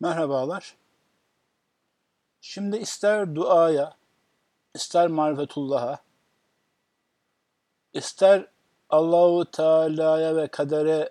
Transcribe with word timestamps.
Merhabalar. 0.00 0.76
Şimdi 2.40 2.76
ister 2.76 3.34
duaya, 3.34 3.96
ister 4.74 5.06
marifetullah'a, 5.06 5.98
ister 7.92 8.46
Allahu 8.90 9.50
Teala'ya 9.50 10.36
ve 10.36 10.48
kadere 10.48 11.10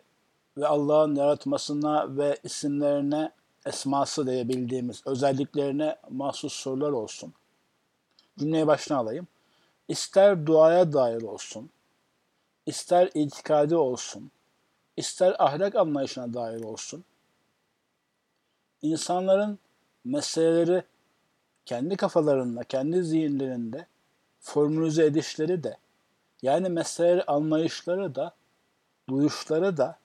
ve 0.57 0.67
Allah'ın 0.67 1.15
yaratmasına 1.15 2.17
ve 2.17 2.37
isimlerine 2.43 3.31
esması 3.65 4.27
diye 4.27 4.49
bildiğimiz 4.49 5.01
özelliklerine 5.07 5.97
mahsus 6.09 6.53
sorular 6.53 6.91
olsun. 6.91 7.33
Cümleyi 8.39 8.67
başına 8.67 8.97
alayım. 8.97 9.27
İster 9.87 10.45
duaya 10.45 10.93
dair 10.93 11.21
olsun, 11.21 11.69
ister 12.65 13.09
itikadi 13.13 13.75
olsun, 13.75 14.31
ister 14.97 15.35
ahlak 15.39 15.75
anlayışına 15.75 16.33
dair 16.33 16.63
olsun, 16.63 17.03
insanların 18.81 19.59
meseleleri 20.03 20.83
kendi 21.65 21.97
kafalarında, 21.97 22.63
kendi 22.63 23.03
zihinlerinde 23.03 23.87
formülize 24.39 25.05
edişleri 25.05 25.63
de 25.63 25.77
yani 26.41 26.69
meseleleri 26.69 27.23
anlayışları 27.23 28.15
da 28.15 28.35
duyuşları 29.09 29.77
da 29.77 29.99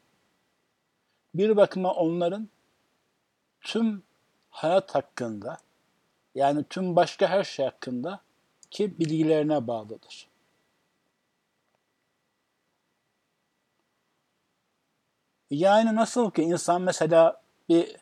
bir 1.34 1.56
bakıma 1.56 1.94
onların 1.94 2.48
tüm 3.60 4.02
hayat 4.50 4.94
hakkında 4.94 5.58
yani 6.34 6.64
tüm 6.64 6.96
başka 6.96 7.28
her 7.28 7.44
şey 7.44 7.64
hakkında 7.64 8.20
ki 8.70 8.98
bilgilerine 8.98 9.66
bağlıdır. 9.66 10.28
Yani 15.50 15.94
nasıl 15.94 16.30
ki 16.30 16.42
insan 16.42 16.82
mesela 16.82 17.42
bir 17.68 17.96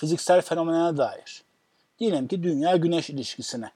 fiziksel 0.00 0.40
fenomene 0.40 0.96
dair. 0.96 1.42
Diyelim 1.98 2.28
ki 2.28 2.42
dünya-güneş 2.42 3.10
ilişkisine. 3.10 3.70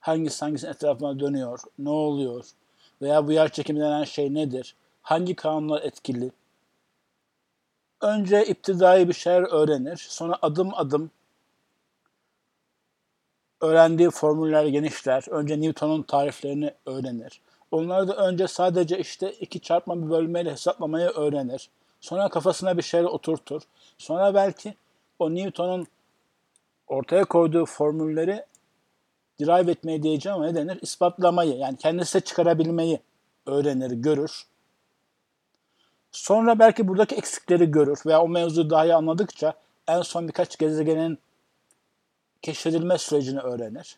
Hangisi 0.00 0.40
hangisinin 0.44 0.70
etrafına 0.70 1.20
dönüyor, 1.20 1.60
ne 1.78 1.88
oluyor 1.88 2.44
veya 3.02 3.26
bu 3.26 3.32
yer 3.32 3.52
çekimi 3.52 3.80
denen 3.80 4.04
şey 4.04 4.34
nedir, 4.34 4.76
hangi 5.02 5.34
kanunlar 5.34 5.82
etkili. 5.82 6.30
Önce 8.00 8.46
iptidai 8.46 9.08
bir 9.08 9.12
şeyler 9.12 9.42
öğrenir, 9.42 10.06
sonra 10.08 10.38
adım 10.42 10.74
adım 10.74 11.10
öğrendiği 13.60 14.10
formüller 14.10 14.66
genişler. 14.66 15.24
Önce 15.30 15.60
Newton'un 15.60 16.02
tariflerini 16.02 16.74
öğrenir. 16.86 17.40
Onları 17.70 18.08
da 18.08 18.16
önce 18.16 18.48
sadece 18.48 18.98
işte 18.98 19.32
iki 19.32 19.60
çarpma 19.60 20.02
bir 20.02 20.10
bölmeyle 20.10 20.52
hesaplamayı 20.52 21.08
öğrenir. 21.08 21.70
Sonra 22.00 22.28
kafasına 22.28 22.76
bir 22.76 22.82
şeyler 22.82 23.04
oturtur. 23.04 23.62
Sonra 23.98 24.34
belki 24.34 24.74
o 25.18 25.34
Newton'un 25.34 25.86
ortaya 26.86 27.24
koyduğu 27.24 27.66
formülleri 27.66 28.44
derive 29.40 29.70
etmeyi 29.70 30.02
diyeceğim 30.02 30.36
ama 30.36 30.46
ne 30.46 30.54
denir? 30.54 30.78
İspatlamayı 30.82 31.56
yani 31.56 31.76
kendisi 31.76 32.20
çıkarabilmeyi 32.20 33.00
öğrenir, 33.46 33.90
görür. 33.90 34.46
Sonra 36.12 36.58
belki 36.58 36.88
buradaki 36.88 37.14
eksikleri 37.14 37.70
görür 37.70 37.98
veya 38.06 38.22
o 38.22 38.28
mevzuyu 38.28 38.70
daha 38.70 38.84
iyi 38.84 38.94
anladıkça 38.94 39.54
en 39.88 40.02
son 40.02 40.28
birkaç 40.28 40.58
gezegenin 40.58 41.18
keşfedilme 42.42 42.98
sürecini 42.98 43.40
öğrenir. 43.40 43.96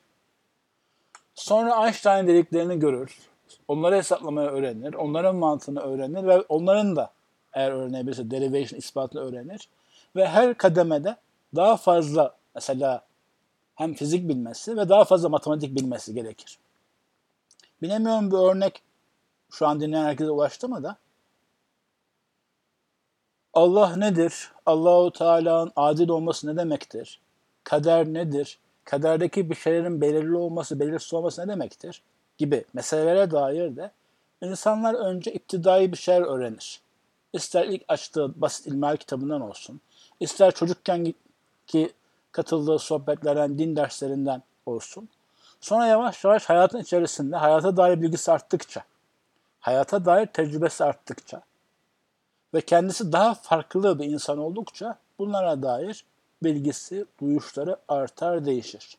Sonra 1.34 1.84
Einstein 1.84 2.26
dediklerini 2.26 2.78
görür. 2.78 3.18
Onları 3.68 3.96
hesaplamayı 3.96 4.48
öğrenir. 4.48 4.94
Onların 4.94 5.36
mantığını 5.36 5.80
öğrenir 5.80 6.26
ve 6.26 6.40
onların 6.40 6.96
da 6.96 7.10
eğer 7.52 7.70
öğrenebilirse 7.70 8.30
derivation 8.30 8.78
ispatını 8.78 9.20
öğrenir. 9.20 9.68
Ve 10.16 10.28
her 10.28 10.54
kademede 10.54 11.16
daha 11.56 11.76
fazla 11.76 12.36
mesela 12.54 13.04
hem 13.74 13.94
fizik 13.94 14.28
bilmesi 14.28 14.76
ve 14.76 14.88
daha 14.88 15.04
fazla 15.04 15.28
matematik 15.28 15.76
bilmesi 15.76 16.14
gerekir. 16.14 16.58
Bilemiyorum 17.82 18.30
bir 18.30 18.36
örnek 18.36 18.82
şu 19.50 19.66
an 19.66 19.80
dinleyen 19.80 20.04
herkese 20.04 20.30
ulaştı 20.30 20.68
mı 20.68 20.82
da? 20.82 20.96
Allah 23.52 23.96
nedir? 23.96 24.52
Allahu 24.66 25.12
Teala'nın 25.12 25.72
adil 25.76 26.08
olması 26.08 26.46
ne 26.46 26.56
demektir? 26.56 27.20
Kader 27.64 28.06
nedir? 28.06 28.58
Kaderdeki 28.84 29.50
bir 29.50 29.54
şeylerin 29.54 30.00
belirli 30.00 30.36
olması, 30.36 30.80
belirsiz 30.80 31.14
olması 31.14 31.42
ne 31.42 31.48
demektir? 31.48 32.02
Gibi 32.38 32.64
meselelere 32.72 33.30
dair 33.30 33.76
de 33.76 33.90
insanlar 34.42 34.94
önce 34.94 35.32
iptidai 35.32 35.92
bir 35.92 35.96
şeyler 35.96 36.22
öğrenir. 36.22 36.80
İster 37.32 37.66
ilk 37.66 37.82
açtığı 37.88 38.40
basit 38.40 38.66
ilmihal 38.66 38.96
kitabından 38.96 39.40
olsun, 39.40 39.80
ister 40.20 40.54
çocukken 40.54 41.14
ki 41.66 41.92
katıldığı 42.32 42.78
sohbetlerden, 42.78 43.58
din 43.58 43.76
derslerinden 43.76 44.42
olsun. 44.66 45.08
Sonra 45.60 45.86
yavaş 45.86 46.24
yavaş 46.24 46.44
hayatın 46.44 46.78
içerisinde 46.78 47.36
hayata 47.36 47.76
dair 47.76 48.00
bilgisi 48.02 48.32
arttıkça, 48.32 48.84
hayata 49.60 50.04
dair 50.04 50.26
tecrübesi 50.26 50.84
arttıkça 50.84 51.42
ve 52.54 52.60
kendisi 52.60 53.12
daha 53.12 53.34
farklı 53.34 53.98
bir 53.98 54.04
insan 54.04 54.38
oldukça 54.38 54.98
bunlara 55.18 55.62
dair 55.62 56.04
bilgisi, 56.42 57.06
duyuşları 57.20 57.76
artar, 57.88 58.44
değişir. 58.44 58.98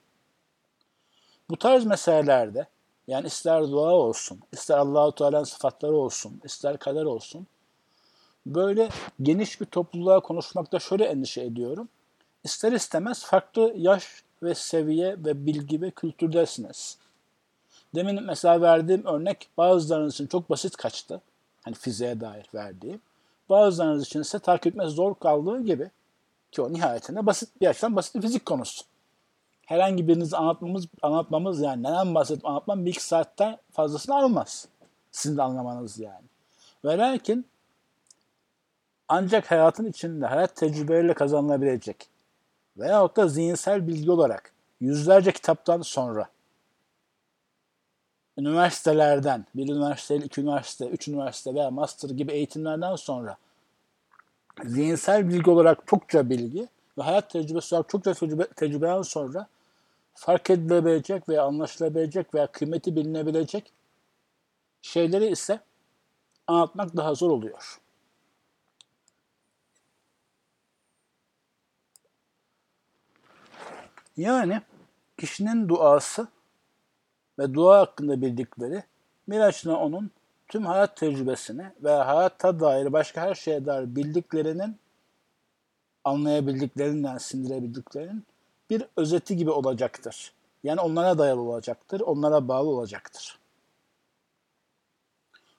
Bu 1.50 1.57
tarz 1.57 1.86
meselelerde 1.86 2.68
yani 3.07 3.28
ister 3.28 3.62
dua 3.62 3.91
olsun, 3.91 4.40
ister 4.51 4.78
Allahu 4.78 5.16
Teala'nın 5.16 5.44
sıfatları 5.44 5.96
olsun, 5.96 6.41
ister 6.44 6.78
kader 6.78 7.03
olsun 7.03 7.47
böyle 8.45 8.89
geniş 9.22 9.61
bir 9.61 9.66
topluluğa 9.66 10.19
konuşmakta 10.19 10.79
şöyle 10.79 11.05
endişe 11.05 11.41
ediyorum. 11.41 11.89
İster 12.44 12.72
istemez 12.72 13.23
farklı 13.23 13.73
yaş 13.77 14.23
ve 14.44 14.55
seviye 14.55 15.16
ve 15.25 15.45
bilgi 15.45 15.81
ve 15.81 15.91
kültürdesiniz. 15.91 16.97
Demin 17.95 18.23
mesela 18.23 18.61
verdiğim 18.61 19.05
örnek 19.05 19.50
bazılarınız 19.57 20.13
için 20.13 20.27
çok 20.27 20.50
basit 20.50 20.77
kaçtı. 20.77 21.22
Hani 21.61 21.75
fiziğe 21.75 22.22
dair 22.22 22.45
verdiğim. 22.53 23.01
Bazılarınız 23.50 24.05
için 24.05 24.22
ise 24.22 24.39
takip 24.39 24.67
etmesi 24.67 24.89
zor 24.89 25.16
kaldığı 25.16 25.63
gibi 25.63 25.91
ki 26.51 26.61
o 26.61 26.73
nihayetinde 26.73 27.25
basit 27.25 27.61
bir 27.61 27.67
açıdan 27.67 27.95
basit 27.95 28.16
bir 28.16 28.21
fizik 28.21 28.45
konusu. 28.45 28.83
Herhangi 29.66 30.07
birinizi 30.07 30.38
anlatmamız, 30.38 30.88
anlatmamız 31.01 31.61
yani 31.61 31.83
neden 31.83 32.16
bahsedip 32.16 32.45
anlatmam 32.45 32.85
bir 32.85 32.91
iki 32.91 33.03
saatten 33.03 33.57
fazlasını 33.71 34.16
almaz. 34.16 34.67
Sizin 35.11 35.38
de 35.38 35.41
anlamanız 35.41 36.00
yani. 36.00 36.25
Ve 36.85 36.97
lakin 36.97 37.45
ancak 39.09 39.52
hayatın 39.52 39.86
içinde 39.86 40.25
hayat 40.25 40.56
tecrübeleriyle 40.56 41.14
kazanılabilecek 41.14 42.09
veyahut 42.78 43.18
da 43.18 43.28
zihinsel 43.28 43.88
bilgi 43.88 44.12
olarak 44.12 44.53
yüzlerce 44.81 45.31
kitaptan 45.31 45.81
sonra 45.81 46.30
üniversitelerden, 48.38 49.46
bir 49.56 49.69
üniversite, 49.69 50.16
iki 50.16 50.42
üniversite, 50.42 50.88
üç 50.88 51.08
üniversite 51.08 51.53
veya 51.53 51.72
master 51.72 52.09
gibi 52.09 52.31
eğitimlerden 52.31 52.96
sonra 52.96 53.38
zihinsel 54.64 55.30
bilgi 55.30 55.50
olarak 55.50 55.88
çokça 55.88 56.30
bilgi 56.30 56.68
ve 56.98 57.02
hayat 57.02 57.30
tecrübesi 57.30 57.75
olarak 57.75 57.90
çokça 57.90 58.14
tecrübe, 58.14 58.48
tecrübeden 58.48 59.02
sonra 59.02 59.48
fark 60.14 60.50
edilebilecek 60.50 61.30
veya 61.30 61.44
anlaşılabilecek 61.44 62.34
veya 62.36 62.48
kıymeti 62.48 62.96
bilinebilecek 62.96 63.72
şeyleri 64.81 65.28
ise 65.28 65.59
anlatmak 66.48 66.98
daha 66.98 67.14
zor 67.14 67.30
oluyor. 67.30 67.80
Yani 74.19 74.62
kişinin 75.18 75.69
duası 75.69 76.27
ve 77.39 77.54
dua 77.54 77.80
hakkında 77.80 78.21
bildikleri 78.21 78.83
Miraç'la 79.27 79.77
onun 79.77 80.12
tüm 80.48 80.66
hayat 80.66 80.98
tecrübesini 80.98 81.71
ve 81.83 81.92
hayatta 81.92 82.60
dair 82.60 82.94
başka 82.94 83.21
her 83.21 83.36
şeye 83.36 83.66
dair 83.66 83.95
bildiklerinin 83.95 84.77
anlayabildiklerinden 86.04 87.18
sindirebildiklerinin 87.18 88.25
bir 88.69 88.83
özeti 88.98 89.38
gibi 89.38 89.51
olacaktır. 89.51 90.33
Yani 90.63 90.81
onlara 90.81 91.18
dayalı 91.18 91.42
olacaktır, 91.42 92.00
onlara 92.00 92.48
bağlı 92.48 92.69
olacaktır. 92.69 93.39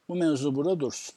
Bu 0.09 0.15
mevzu 0.15 0.55
burada 0.55 0.81
dursun. 0.81 1.15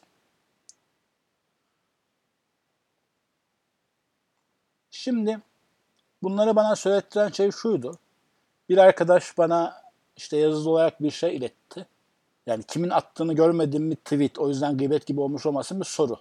Şimdi 4.91 5.41
bunları 6.23 6.55
bana 6.55 6.75
söylettiren 6.75 7.29
şey 7.29 7.51
şuydu. 7.51 7.97
Bir 8.69 8.77
arkadaş 8.77 9.37
bana 9.37 9.81
işte 10.17 10.37
yazılı 10.37 10.69
olarak 10.69 11.03
bir 11.03 11.11
şey 11.11 11.35
iletti. 11.37 11.85
Yani 12.45 12.63
kimin 12.63 12.89
attığını 12.89 13.33
görmediğim 13.33 13.91
bir 13.91 13.95
tweet. 13.95 14.39
O 14.39 14.49
yüzden 14.49 14.77
gıybet 14.77 15.05
gibi 15.05 15.21
olmuş 15.21 15.45
olmasın 15.45 15.79
bir 15.79 15.85
soru. 15.85 16.17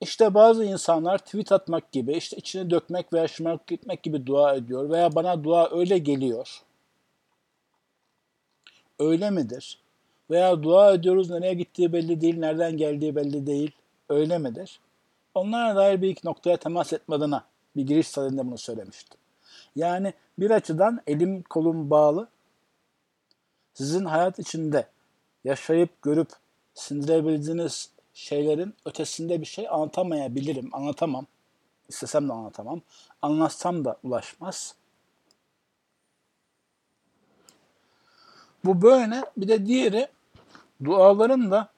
İşte 0.00 0.34
bazı 0.34 0.64
insanlar 0.64 1.18
tweet 1.18 1.52
atmak 1.52 1.92
gibi, 1.92 2.12
işte 2.12 2.36
içine 2.36 2.70
dökmek 2.70 3.12
veya 3.12 3.28
şımarık 3.28 3.66
gitmek 3.66 4.02
gibi 4.02 4.26
dua 4.26 4.54
ediyor 4.54 4.90
veya 4.90 5.14
bana 5.14 5.44
dua 5.44 5.70
öyle 5.78 5.98
geliyor. 5.98 6.62
Öyle 8.98 9.30
midir? 9.30 9.78
Veya 10.30 10.62
dua 10.62 10.94
ediyoruz 10.94 11.30
nereye 11.30 11.54
gittiği 11.54 11.92
belli 11.92 12.20
değil, 12.20 12.38
nereden 12.38 12.76
geldiği 12.76 13.16
belli 13.16 13.46
değil. 13.46 13.70
Öyle 14.08 14.38
midir? 14.38 14.80
Onlara 15.34 15.76
dair 15.76 16.02
bir 16.02 16.08
iki 16.08 16.26
noktaya 16.26 16.56
temas 16.56 16.92
etme 16.92 17.14
adına 17.14 17.44
bir 17.76 17.86
giriş 17.86 18.08
sadinde 18.08 18.46
bunu 18.46 18.58
söylemiştim. 18.58 19.18
Yani 19.76 20.12
bir 20.38 20.50
açıdan 20.50 21.00
elim 21.06 21.42
kolum 21.42 21.90
bağlı. 21.90 22.28
Sizin 23.74 24.04
hayat 24.04 24.38
içinde 24.38 24.88
yaşayıp 25.44 26.02
görüp 26.02 26.28
sindirebildiğiniz 26.74 27.90
şeylerin 28.14 28.74
ötesinde 28.84 29.40
bir 29.40 29.46
şey 29.46 29.68
anlatamayabilirim, 29.68 30.74
anlatamam. 30.74 31.26
İstesem 31.88 32.28
de 32.28 32.32
anlatamam. 32.32 32.80
Anlatsam 33.22 33.84
da 33.84 33.96
ulaşmaz. 34.02 34.74
Bu 38.64 38.82
böyle. 38.82 39.22
Bir 39.36 39.48
de 39.48 39.66
diğeri 39.66 40.08
duaların 40.84 41.50
da 41.50 41.73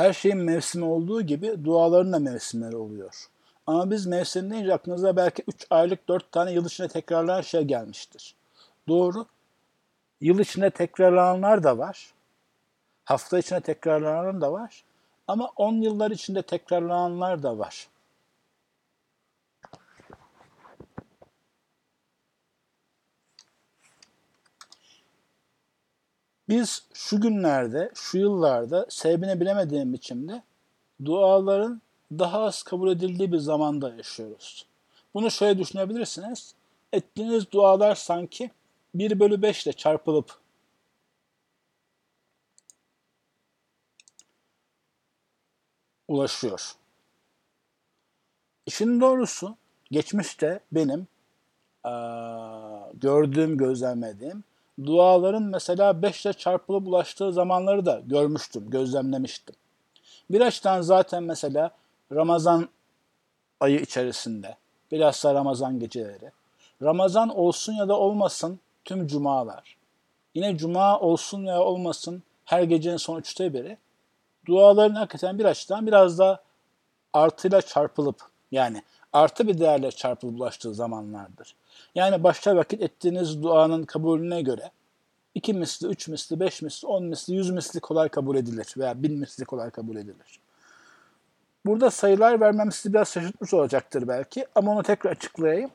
her 0.00 0.12
şeyin 0.12 0.38
mevsimi 0.38 0.84
olduğu 0.84 1.22
gibi 1.22 1.64
duaların 1.64 2.12
da 2.12 2.18
mevsimleri 2.18 2.76
oluyor. 2.76 3.26
Ama 3.66 3.90
biz 3.90 4.06
mevsim 4.06 4.50
deyince 4.50 4.74
aklınıza 4.74 5.16
belki 5.16 5.44
3 5.48 5.66
aylık 5.70 6.08
4 6.08 6.32
tane 6.32 6.52
yıl 6.52 6.66
içinde 6.66 6.88
tekrarlanan 6.88 7.40
şey 7.40 7.62
gelmiştir. 7.62 8.34
Doğru. 8.88 9.26
Yıl 10.20 10.38
içinde 10.38 10.70
tekrarlananlar 10.70 11.62
da 11.62 11.78
var. 11.78 12.14
Hafta 13.04 13.38
içinde 13.38 13.60
tekrarlanan 13.60 14.40
da 14.40 14.52
var. 14.52 14.84
Ama 15.28 15.50
10 15.56 15.74
yıllar 15.74 16.10
içinde 16.10 16.42
tekrarlananlar 16.42 17.42
da 17.42 17.58
var. 17.58 17.88
Biz 26.50 26.82
şu 26.94 27.20
günlerde, 27.20 27.90
şu 27.94 28.18
yıllarda 28.18 28.86
sebebini 28.88 29.40
bilemediğim 29.40 29.92
biçimde 29.92 30.42
duaların 31.04 31.82
daha 32.12 32.40
az 32.40 32.62
kabul 32.62 32.90
edildiği 32.90 33.32
bir 33.32 33.38
zamanda 33.38 33.94
yaşıyoruz. 33.94 34.66
Bunu 35.14 35.30
şöyle 35.30 35.58
düşünebilirsiniz. 35.58 36.54
Ettiğiniz 36.92 37.52
dualar 37.52 37.94
sanki 37.94 38.50
1 38.94 39.20
bölü 39.20 39.42
5 39.42 39.66
ile 39.66 39.72
çarpılıp 39.72 40.38
ulaşıyor. 46.08 46.72
İşin 48.66 49.00
doğrusu 49.00 49.56
geçmişte 49.90 50.60
benim 50.72 51.06
gördüğüm, 52.94 53.58
gözlemlediğim 53.58 54.44
duaların 54.86 55.42
mesela 55.42 56.02
5 56.02 56.26
ile 56.26 56.32
çarpılıp 56.32 56.88
ulaştığı 56.88 57.32
zamanları 57.32 57.86
da 57.86 58.02
görmüştüm, 58.06 58.70
gözlemlemiştim. 58.70 59.54
Bir 60.30 60.40
açıdan 60.40 60.80
zaten 60.80 61.22
mesela 61.22 61.70
Ramazan 62.12 62.68
ayı 63.60 63.80
içerisinde, 63.80 64.56
bilhassa 64.92 65.34
Ramazan 65.34 65.80
geceleri, 65.80 66.30
Ramazan 66.82 67.28
olsun 67.28 67.72
ya 67.72 67.88
da 67.88 67.98
olmasın 67.98 68.60
tüm 68.84 69.06
cumalar, 69.06 69.76
yine 70.34 70.58
cuma 70.58 71.00
olsun 71.00 71.44
ya 71.44 71.62
olmasın 71.62 72.22
her 72.44 72.62
gecenin 72.62 72.96
son 72.96 73.18
üçte 73.18 73.54
biri, 73.54 73.78
duaların 74.46 74.94
hakikaten 74.94 75.38
bir 75.38 75.44
açıdan 75.44 75.86
biraz 75.86 76.18
da 76.18 76.42
artıyla 77.12 77.62
çarpılıp 77.62 78.16
yani 78.52 78.82
artı 79.12 79.48
bir 79.48 79.58
değerle 79.58 79.90
çarpılıp 79.90 80.40
ulaştığı 80.40 80.74
zamanlardır. 80.74 81.56
Yani 81.94 82.22
başta 82.22 82.56
vakit 82.56 82.82
ettiğiniz 82.82 83.42
duanın 83.42 83.84
kabulüne 83.84 84.42
göre 84.42 84.70
iki 85.34 85.54
misli, 85.54 85.86
üç 85.86 86.08
misli, 86.08 86.40
beş 86.40 86.62
misli, 86.62 86.88
on 86.88 87.04
misli, 87.04 87.34
yüz 87.34 87.50
misli 87.50 87.80
kolay 87.80 88.08
kabul 88.08 88.36
edilir 88.36 88.74
veya 88.76 89.02
bin 89.02 89.18
misli 89.18 89.44
kolay 89.44 89.70
kabul 89.70 89.96
edilir. 89.96 90.40
Burada 91.66 91.90
sayılar 91.90 92.40
vermem 92.40 92.72
sizi 92.72 92.94
biraz 92.94 93.12
şaşırtmış 93.12 93.54
olacaktır 93.54 94.08
belki 94.08 94.46
ama 94.54 94.72
onu 94.72 94.82
tekrar 94.82 95.10
açıklayayım. 95.10 95.70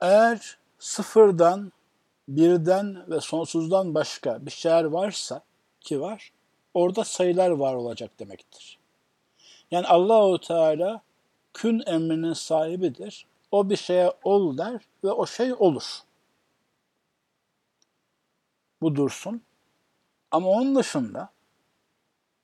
Eğer 0.00 0.58
sıfırdan, 0.78 1.72
birden 2.28 3.10
ve 3.10 3.20
sonsuzdan 3.20 3.94
başka 3.94 4.46
bir 4.46 4.50
şeyler 4.50 4.84
varsa 4.84 5.42
ki 5.80 6.00
var, 6.00 6.32
orada 6.74 7.04
sayılar 7.04 7.50
var 7.50 7.74
olacak 7.74 8.10
demektir. 8.18 8.81
Yani 9.72 9.86
Allahu 9.86 10.40
Teala 10.40 11.00
kün 11.54 11.82
emrinin 11.86 12.32
sahibidir. 12.32 13.26
O 13.50 13.70
bir 13.70 13.76
şeye 13.76 14.12
ol 14.24 14.58
der 14.58 14.80
ve 15.04 15.12
o 15.12 15.26
şey 15.26 15.54
olur. 15.54 16.02
Bu 18.82 18.96
dursun. 18.96 19.42
Ama 20.30 20.48
onun 20.48 20.76
dışında 20.76 21.28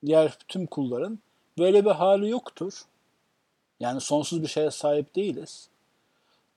diğer 0.05 0.37
tüm 0.47 0.65
kulların 0.65 1.19
böyle 1.57 1.85
bir 1.85 1.91
hali 1.91 2.29
yoktur. 2.29 2.81
Yani 3.79 4.01
sonsuz 4.01 4.41
bir 4.41 4.47
şeye 4.47 4.71
sahip 4.71 5.15
değiliz. 5.15 5.69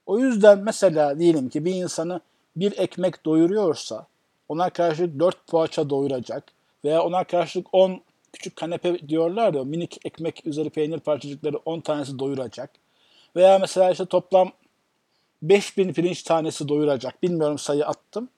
O 0.07 0.19
yüzden 0.19 0.59
mesela 0.59 1.19
diyelim 1.19 1.49
ki 1.49 1.65
bir 1.65 1.75
insanı 1.75 2.21
bir 2.57 2.79
ekmek 2.79 3.25
doyuruyorsa 3.25 4.07
ona 4.49 4.71
karşılık 4.71 5.21
dört 5.21 5.47
poğaça 5.47 5.91
doyuracak 5.91 6.53
veya 6.85 7.03
ona 7.03 7.25
karşılık 7.25 7.67
on 7.73 8.03
küçük 8.33 8.57
kanepe 8.57 9.09
diyorlar 9.09 9.55
ya 9.55 9.65
minik 9.65 10.07
ekmek 10.07 10.47
üzeri 10.47 10.71
peynir 10.71 11.01
parçacıkları 11.01 11.57
10 11.57 11.81
tanesi 11.81 12.19
doyuracak. 12.19 12.71
Veya 13.37 13.59
mesela 13.59 13.91
işte 13.91 14.07
toplam 14.07 14.53
5000 15.43 15.93
pirinç 15.93 16.23
tanesi 16.23 16.69
doyuracak. 16.69 17.23
Bilmiyorum 17.23 17.59
sayı 17.59 17.87
attım. 17.87 18.29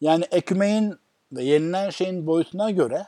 Yani 0.00 0.24
ekmeğin 0.30 0.94
ve 1.32 1.44
yenilen 1.44 1.90
şeyin 1.90 2.26
boyutuna 2.26 2.70
göre 2.70 3.06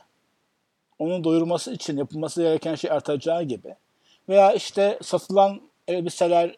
onun 0.99 1.23
doyurması 1.23 1.71
için 1.73 1.97
yapılması 1.97 2.41
gereken 2.41 2.75
şey 2.75 2.91
artacağı 2.91 3.43
gibi. 3.43 3.75
Veya 4.29 4.53
işte 4.53 4.99
satılan 5.01 5.61
elbiseler 5.87 6.57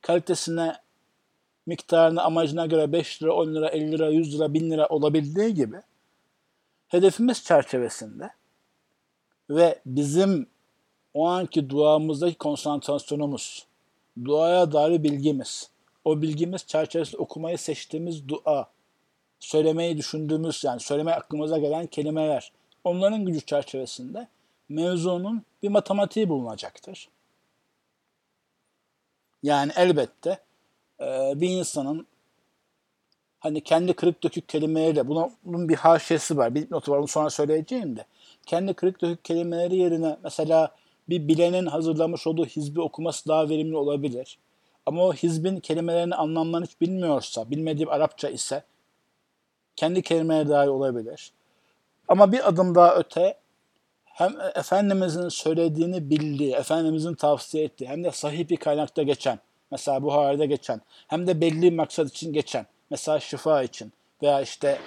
kalitesine, 0.00 0.76
miktarına, 1.66 2.22
amacına 2.22 2.66
göre 2.66 2.92
5 2.92 3.22
lira, 3.22 3.32
10 3.32 3.54
lira, 3.54 3.68
50 3.68 3.92
lira, 3.92 4.08
100 4.08 4.34
lira, 4.34 4.54
1000 4.54 4.70
lira 4.70 4.86
olabildiği 4.86 5.54
gibi 5.54 5.76
hedefimiz 6.88 7.44
çerçevesinde 7.44 8.30
ve 9.50 9.80
bizim 9.86 10.46
o 11.14 11.28
anki 11.28 11.70
duamızdaki 11.70 12.38
konsantrasyonumuz, 12.38 13.66
duaya 14.24 14.72
dair 14.72 15.02
bilgimiz, 15.02 15.70
o 16.04 16.22
bilgimiz 16.22 16.66
çerçevesinde 16.66 17.16
okumayı 17.16 17.58
seçtiğimiz 17.58 18.28
dua, 18.28 18.70
söylemeyi 19.40 19.96
düşündüğümüz 19.96 20.64
yani 20.64 20.80
söylemeye 20.80 21.16
aklımıza 21.16 21.58
gelen 21.58 21.86
kelimeler, 21.86 22.52
onların 22.84 23.24
gücü 23.24 23.40
çerçevesinde 23.40 24.28
mevzunun 24.68 25.42
bir 25.62 25.68
matematiği 25.68 26.28
bulunacaktır. 26.28 27.08
Yani 29.42 29.72
elbette 29.76 30.38
bir 31.40 31.48
insanın 31.48 32.06
hani 33.40 33.60
kendi 33.60 33.92
kırık 33.92 34.22
dökük 34.22 34.48
kelimeleriyle 34.48 35.08
buna, 35.08 35.30
bunun 35.44 35.68
bir 35.68 35.76
haşiyesi 35.76 36.36
var. 36.36 36.54
Bir 36.54 36.70
notu 36.70 36.92
var 36.92 36.98
onu 36.98 37.08
sonra 37.08 37.30
söyleyeceğim 37.30 37.96
de. 37.96 38.04
Kendi 38.46 38.74
kırık 38.74 39.02
dökük 39.02 39.24
kelimeleri 39.24 39.76
yerine 39.76 40.16
mesela 40.24 40.74
bir 41.08 41.28
bilenin 41.28 41.66
hazırlamış 41.66 42.26
olduğu 42.26 42.46
hizbi 42.46 42.80
okuması 42.80 43.28
daha 43.28 43.48
verimli 43.48 43.76
olabilir. 43.76 44.38
Ama 44.86 45.04
o 45.04 45.12
hizbin 45.12 45.60
kelimelerini 45.60 46.14
anlamlarını 46.14 46.66
hiç 46.66 46.80
bilmiyorsa, 46.80 47.50
bilmediğim 47.50 47.90
Arapça 47.90 48.28
ise 48.28 48.62
kendi 49.76 50.02
kelimeleri 50.02 50.48
dahi 50.48 50.68
olabilir. 50.68 51.32
Ama 52.08 52.32
bir 52.32 52.48
adım 52.48 52.74
daha 52.74 52.96
öte 52.96 53.38
hem 54.04 54.36
Efendimizin 54.54 55.28
söylediğini 55.28 56.10
bildiği, 56.10 56.54
Efendimizin 56.54 57.14
tavsiye 57.14 57.64
ettiği 57.64 57.88
hem 57.88 58.04
de 58.04 58.10
sahih 58.10 58.48
bir 58.48 58.56
kaynakta 58.56 59.02
geçen, 59.02 59.38
mesela 59.70 60.02
Buhari'de 60.02 60.46
geçen, 60.46 60.80
hem 61.08 61.26
de 61.26 61.40
belli 61.40 61.70
maksat 61.70 62.08
için 62.08 62.32
geçen, 62.32 62.66
Mesela 62.90 63.20
şifa 63.20 63.62
için 63.62 63.92
veya 64.22 64.40
işte 64.40 64.80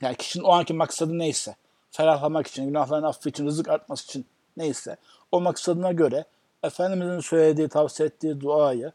yani 0.00 0.16
kişinin 0.16 0.44
o 0.44 0.52
anki 0.52 0.74
maksadı 0.74 1.18
neyse 1.18 1.56
ferahlamak 1.90 2.46
için, 2.46 2.66
günahların 2.66 3.02
affı 3.02 3.28
için, 3.28 3.46
rızık 3.46 3.68
artması 3.68 4.04
için 4.04 4.26
neyse 4.56 4.96
o 5.32 5.40
maksadına 5.40 5.92
göre 5.92 6.24
Efendimizin 6.62 7.20
söylediği, 7.20 7.68
tavsiye 7.68 8.06
ettiği 8.06 8.40
duayı 8.40 8.92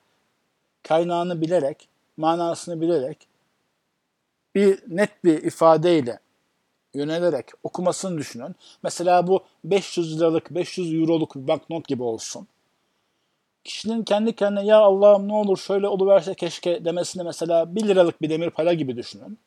kaynağını 0.83 1.41
bilerek, 1.41 1.87
manasını 2.17 2.81
bilerek 2.81 3.27
bir 4.55 4.79
net 4.87 5.23
bir 5.23 5.43
ifadeyle 5.43 6.19
yönelerek 6.93 7.45
okumasını 7.63 8.17
düşünün. 8.17 8.55
Mesela 8.83 9.27
bu 9.27 9.43
500 9.63 10.17
liralık, 10.17 10.51
500 10.51 10.93
euroluk 10.93 11.35
bir 11.35 11.47
banknot 11.47 11.87
gibi 11.87 12.03
olsun 12.03 12.47
kişinin 13.65 14.03
kendi 14.03 14.35
kendine 14.35 14.65
ya 14.65 14.77
Allah'ım 14.77 15.27
ne 15.27 15.33
olur 15.33 15.57
şöyle 15.57 15.87
oluverse 15.87 16.33
keşke 16.33 16.85
demesini 16.85 17.23
mesela 17.23 17.75
1 17.75 17.87
liralık 17.87 18.21
bir 18.21 18.29
demir 18.29 18.49
para 18.49 18.73
gibi 18.73 18.97
düşünün. 18.97 19.39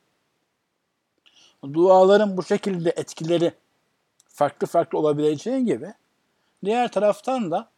Duaların 1.73 2.37
bu 2.37 2.43
şekilde 2.43 2.91
etkileri 2.91 3.53
farklı 4.29 4.67
farklı 4.67 4.99
olabileceği 4.99 5.65
gibi 5.65 5.95
diğer 6.65 6.93
taraftan 6.93 7.51
da 7.51 7.69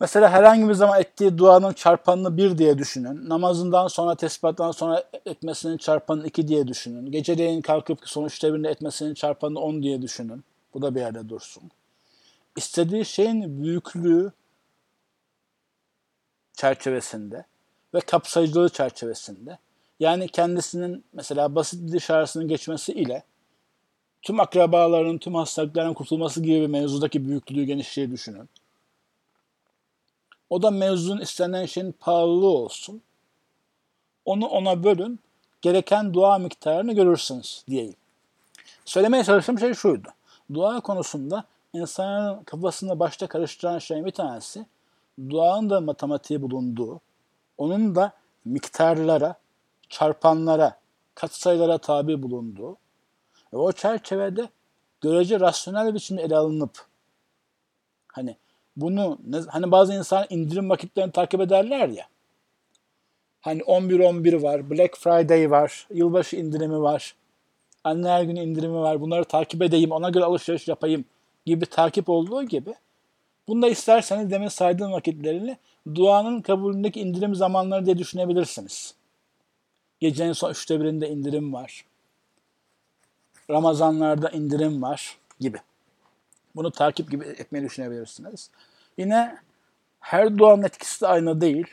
Mesela 0.00 0.30
herhangi 0.30 0.68
bir 0.68 0.74
zaman 0.74 1.00
ettiği 1.00 1.38
duanın 1.38 1.72
çarpanını 1.72 2.36
bir 2.36 2.58
diye 2.58 2.78
düşünün. 2.78 3.28
Namazından 3.28 3.88
sonra, 3.88 4.14
tesbihattan 4.14 4.70
sonra 4.70 5.04
etmesinin 5.26 5.76
çarpanını 5.76 6.26
iki 6.26 6.48
diye 6.48 6.68
düşünün. 6.68 7.12
Geceleyin 7.12 7.62
kalkıp 7.62 7.98
sonuçta 8.04 8.54
birinde 8.54 8.70
etmesinin 8.70 9.14
çarpanını 9.14 9.60
on 9.60 9.82
diye 9.82 10.02
düşünün. 10.02 10.44
Bu 10.74 10.82
da 10.82 10.94
bir 10.94 11.00
yerde 11.00 11.28
dursun. 11.28 11.62
İstediği 12.56 13.04
şeyin 13.04 13.62
büyüklüğü 13.62 14.32
çerçevesinde 16.52 17.44
ve 17.94 18.00
kapsayıcılığı 18.00 18.68
çerçevesinde 18.68 19.58
yani 20.00 20.28
kendisinin 20.28 21.04
mesela 21.12 21.54
basit 21.54 21.86
bir 21.86 21.92
dışarısının 21.92 22.48
geçmesi 22.48 22.92
ile 22.92 23.22
tüm 24.22 24.40
akrabalarının, 24.40 25.18
tüm 25.18 25.34
hastalıkların 25.34 25.94
kurtulması 25.94 26.42
gibi 26.42 26.60
bir 26.60 26.66
mevzudaki 26.66 27.28
büyüklüğü, 27.28 27.64
genişliği 27.64 28.10
düşünün. 28.10 28.48
O 30.50 30.62
da 30.62 30.70
mevzunun 30.70 31.20
istenen 31.20 31.66
şeyin 31.66 31.92
pahalılığı 31.92 32.46
olsun. 32.46 33.02
Onu 34.24 34.46
ona 34.46 34.84
bölün, 34.84 35.20
gereken 35.62 36.14
dua 36.14 36.38
miktarını 36.38 36.92
görürsünüz 36.92 37.64
diyeyim. 37.68 37.94
Söylemeye 38.84 39.24
çalıştığım 39.24 39.58
şey 39.58 39.74
şuydu. 39.74 40.08
Dua 40.54 40.80
konusunda 40.80 41.44
insanın 41.76 42.44
kafasında 42.44 42.98
başta 42.98 43.26
karıştıran 43.26 43.78
şey 43.78 44.04
bir 44.04 44.10
tanesi, 44.10 44.66
duanın 45.28 45.70
da 45.70 45.80
matematiği 45.80 46.42
bulunduğu, 46.42 47.00
onun 47.58 47.94
da 47.94 48.12
miktarlara, 48.44 49.34
çarpanlara, 49.88 50.80
katsayılara 51.14 51.78
tabi 51.78 52.22
bulunduğu 52.22 52.76
ve 53.52 53.56
o 53.56 53.72
çerçevede 53.72 54.48
görece 55.00 55.40
rasyonel 55.40 55.94
biçimde 55.94 56.22
ele 56.22 56.36
alınıp 56.36 56.86
hani 58.08 58.36
bunu 58.76 59.18
hani 59.48 59.70
bazı 59.70 59.94
insan 59.94 60.26
indirim 60.30 60.70
vakitlerini 60.70 61.12
takip 61.12 61.40
ederler 61.40 61.88
ya. 61.88 62.06
Hani 63.40 63.60
11-11 63.60 64.42
var, 64.42 64.70
Black 64.70 64.96
Friday 64.96 65.50
var, 65.50 65.86
yılbaşı 65.90 66.36
indirimi 66.36 66.82
var, 66.82 67.14
anneler 67.84 68.22
günü 68.22 68.40
indirimi 68.40 68.78
var. 68.78 69.00
Bunları 69.00 69.24
takip 69.24 69.62
edeyim, 69.62 69.92
ona 69.92 70.10
göre 70.10 70.24
alışveriş 70.24 70.68
yapayım 70.68 71.04
gibi 71.46 71.66
takip 71.66 72.08
olduğu 72.08 72.42
gibi. 72.42 72.74
Bunda 73.48 73.68
isterseniz 73.68 74.30
demin 74.30 74.48
saydığım 74.48 74.92
vakitlerini 74.92 75.56
duanın 75.94 76.40
kabulündeki 76.40 77.00
indirim 77.00 77.34
zamanları 77.34 77.86
diye 77.86 77.98
düşünebilirsiniz. 77.98 78.94
Gecenin 80.00 80.32
son 80.32 80.50
üçte 80.50 80.80
birinde 80.80 81.08
indirim 81.08 81.52
var. 81.52 81.84
Ramazanlarda 83.50 84.30
indirim 84.30 84.82
var 84.82 85.18
gibi. 85.40 85.58
Bunu 86.56 86.70
takip 86.70 87.10
gibi 87.10 87.24
etmeyi 87.24 87.64
düşünebilirsiniz. 87.64 88.50
Yine 88.98 89.38
her 90.00 90.38
duanın 90.38 90.62
etkisi 90.62 91.00
de 91.00 91.06
aynı 91.06 91.40
değil. 91.40 91.66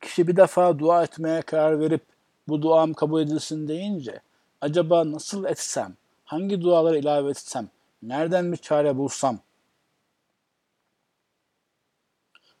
Kişi 0.00 0.28
bir 0.28 0.36
defa 0.36 0.78
dua 0.78 1.02
etmeye 1.02 1.42
karar 1.42 1.80
verip 1.80 2.02
bu 2.48 2.62
duam 2.62 2.94
kabul 2.94 3.22
edilsin 3.22 3.68
deyince 3.68 4.20
acaba 4.60 5.12
nasıl 5.12 5.44
etsem, 5.44 5.94
hangi 6.24 6.60
duaları 6.60 6.98
ilave 6.98 7.30
etsem, 7.30 7.68
nereden 8.02 8.52
bir 8.52 8.56
çare 8.56 8.96
bulsam? 8.96 9.38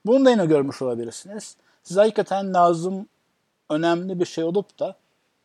Bunu 0.06 0.24
da 0.24 0.30
yine 0.30 0.46
görmüş 0.46 0.82
olabilirsiniz. 0.82 1.56
Size 1.82 2.00
hakikaten 2.00 2.54
lazım, 2.54 3.08
önemli 3.70 4.20
bir 4.20 4.24
şey 4.24 4.44
olup 4.44 4.78
da 4.78 4.96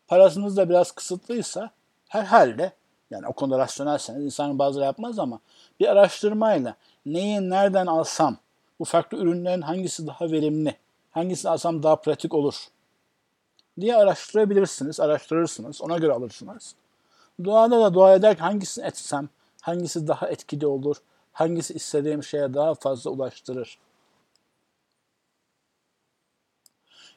parasınız 0.06 0.56
da 0.56 0.68
biraz 0.68 0.90
kısıtlıysa 0.92 1.70
herhalde 2.08 2.72
yani 3.10 3.26
o 3.26 3.32
konuda 3.32 3.58
rasyonelseniz 3.58 4.24
insan 4.24 4.58
bazıları 4.58 4.86
yapmaz 4.86 5.18
ama 5.18 5.40
bir 5.80 5.88
araştırmayla 5.88 6.76
neyi 7.06 7.50
nereden 7.50 7.86
alsam, 7.86 8.36
bu 8.80 8.84
farklı 8.84 9.18
ürünlerin 9.18 9.62
hangisi 9.62 10.06
daha 10.06 10.30
verimli, 10.30 10.76
hangisini 11.10 11.50
alsam 11.50 11.82
daha 11.82 11.96
pratik 11.96 12.34
olur 12.34 12.54
diye 13.80 13.96
araştırabilirsiniz, 13.96 15.00
araştırırsınız, 15.00 15.82
ona 15.82 15.98
göre 15.98 16.12
alırsınız. 16.12 16.74
Duada 17.44 17.80
da 17.80 17.94
dua 17.94 18.14
ederken 18.14 18.44
hangisini 18.44 18.86
etsem, 18.86 19.28
hangisi 19.62 20.08
daha 20.08 20.28
etkili 20.28 20.66
olur, 20.66 20.96
hangisi 21.32 21.74
istediğim 21.74 22.22
şeye 22.22 22.54
daha 22.54 22.74
fazla 22.74 23.10
ulaştırır. 23.10 23.78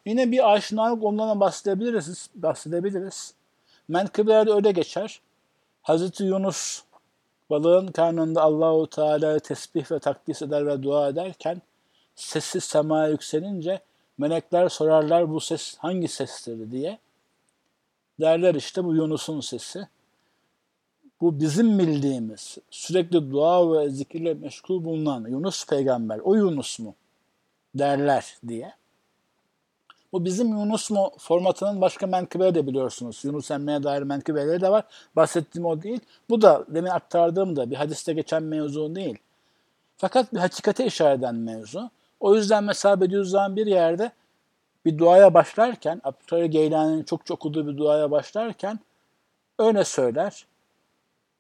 Yine 0.06 0.32
bir 0.32 0.54
aşinalık 0.54 1.04
ondan 1.04 1.40
bahsedebiliriz. 1.40 2.30
bahsedebiliriz. 2.36 3.34
Menkıbelerde 3.88 4.52
öyle 4.52 4.72
geçer. 4.72 5.22
Hazreti 5.82 6.24
Yunus 6.24 6.84
balığın 7.50 7.88
karnında 7.88 8.42
Allahu 8.42 8.88
Teala 8.88 9.40
tesbih 9.40 9.92
ve 9.92 10.00
takdis 10.00 10.42
eder 10.42 10.68
ve 10.68 10.84
dua 10.84 11.08
ederken 11.08 11.62
sesi 12.16 12.62
semaya 12.62 13.08
yükselince 13.08 13.80
melekler 14.18 14.70
sorarlar 14.70 15.30
bu 15.30 15.40
ses 15.40 15.78
hangi 15.78 16.08
sestir 16.08 16.72
diye. 16.72 17.00
Derler 18.20 18.56
işte 18.56 18.84
bu 18.84 18.96
Yunus'un 18.96 19.40
sesi. 19.40 19.88
Bu 21.22 21.40
bizim 21.40 21.80
bildiğimiz 21.80 22.58
sürekli 22.70 23.32
dua 23.32 23.74
ve 23.74 23.90
zikirle 23.90 24.34
meşgul 24.34 24.84
bulunan 24.84 25.28
Yunus 25.28 25.66
peygamber 25.66 26.20
o 26.20 26.36
Yunus 26.36 26.80
mu 26.80 26.96
derler 27.76 28.38
diye. 28.48 28.74
Bu 30.14 30.26
bizim 30.26 30.48
Yunus 30.48 30.92
mu 30.92 31.12
formatının 31.18 31.82
başka 31.82 32.08
menkıbeleri 32.08 32.56
de 32.56 32.68
biliyorsunuz. 32.68 33.26
Yunus 33.26 33.52
Emre'ye 33.52 33.84
dair 33.84 34.02
menkıbeleri 34.02 34.62
de 34.62 34.70
var. 34.70 34.84
Bahsettiğim 35.16 35.66
o 35.66 35.82
değil. 35.82 36.00
Bu 36.30 36.42
da 36.42 36.66
demin 36.68 36.90
aktardığım 36.90 37.56
da 37.56 37.72
bir 37.72 37.76
hadiste 37.76 38.14
geçen 38.14 38.44
mevzu 38.44 38.96
değil. 38.96 39.18
Fakat 39.98 40.34
bir 40.34 40.40
hakikate 40.40 40.86
işaret 40.86 41.20
eden 41.20 41.36
mevzu. 41.36 41.90
O 42.20 42.36
yüzden 42.36 42.64
mesela 42.64 43.02
Bediüzzaman 43.02 43.56
bir 43.56 43.66
yerde 43.66 44.12
bir 44.86 44.98
duaya 44.98 45.34
başlarken, 45.34 46.02
Abdülkadir 46.04 46.46
Geylani'nin 46.46 47.04
çok 47.04 47.26
çok 47.26 47.36
okuduğu 47.36 47.68
bir 47.68 47.78
duaya 47.78 48.12
başlarken 48.12 48.80
öyle 49.60 49.84
söyler. 49.84 50.46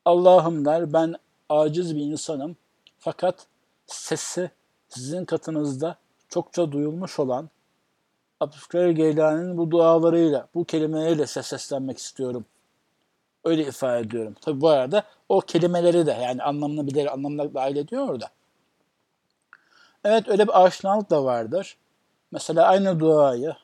Allah'ım 0.06 0.66
der 0.66 0.94
ben 0.94 1.16
aciz 1.50 1.96
bir 1.96 2.02
insanım 2.02 2.58
fakat 3.00 3.48
sesi 3.86 4.52
sizin 4.90 5.26
katınızda 5.26 5.98
çokça 6.30 6.72
duyulmuş 6.72 7.20
olan 7.20 7.50
Abdülkadir 8.40 8.90
Geylani'nin 8.90 9.58
bu 9.58 9.72
dualarıyla, 9.72 10.48
bu 10.56 10.66
kelimeleriyle 10.66 11.28
ses 11.28 11.48
seslenmek 11.48 11.98
istiyorum. 11.98 12.46
Öyle 13.44 13.68
ifade 13.68 14.00
ediyorum. 14.00 14.36
Tabi 14.42 14.62
bu 14.62 14.70
arada 14.70 15.04
o 15.30 15.42
kelimeleri 15.42 16.06
de 16.06 16.12
yani 16.12 16.44
anlamını 16.44 16.88
bilir, 16.88 17.14
anlamına 17.14 17.54
dahil 17.54 17.76
ediyor 17.76 18.22
da. 18.22 18.30
Evet 20.04 20.30
öyle 20.30 20.48
bir 20.48 20.66
aşinalık 20.66 21.10
da 21.10 21.24
vardır. 21.24 21.78
Mesela 22.32 22.66
aynı 22.66 23.00
duayı 23.00 23.56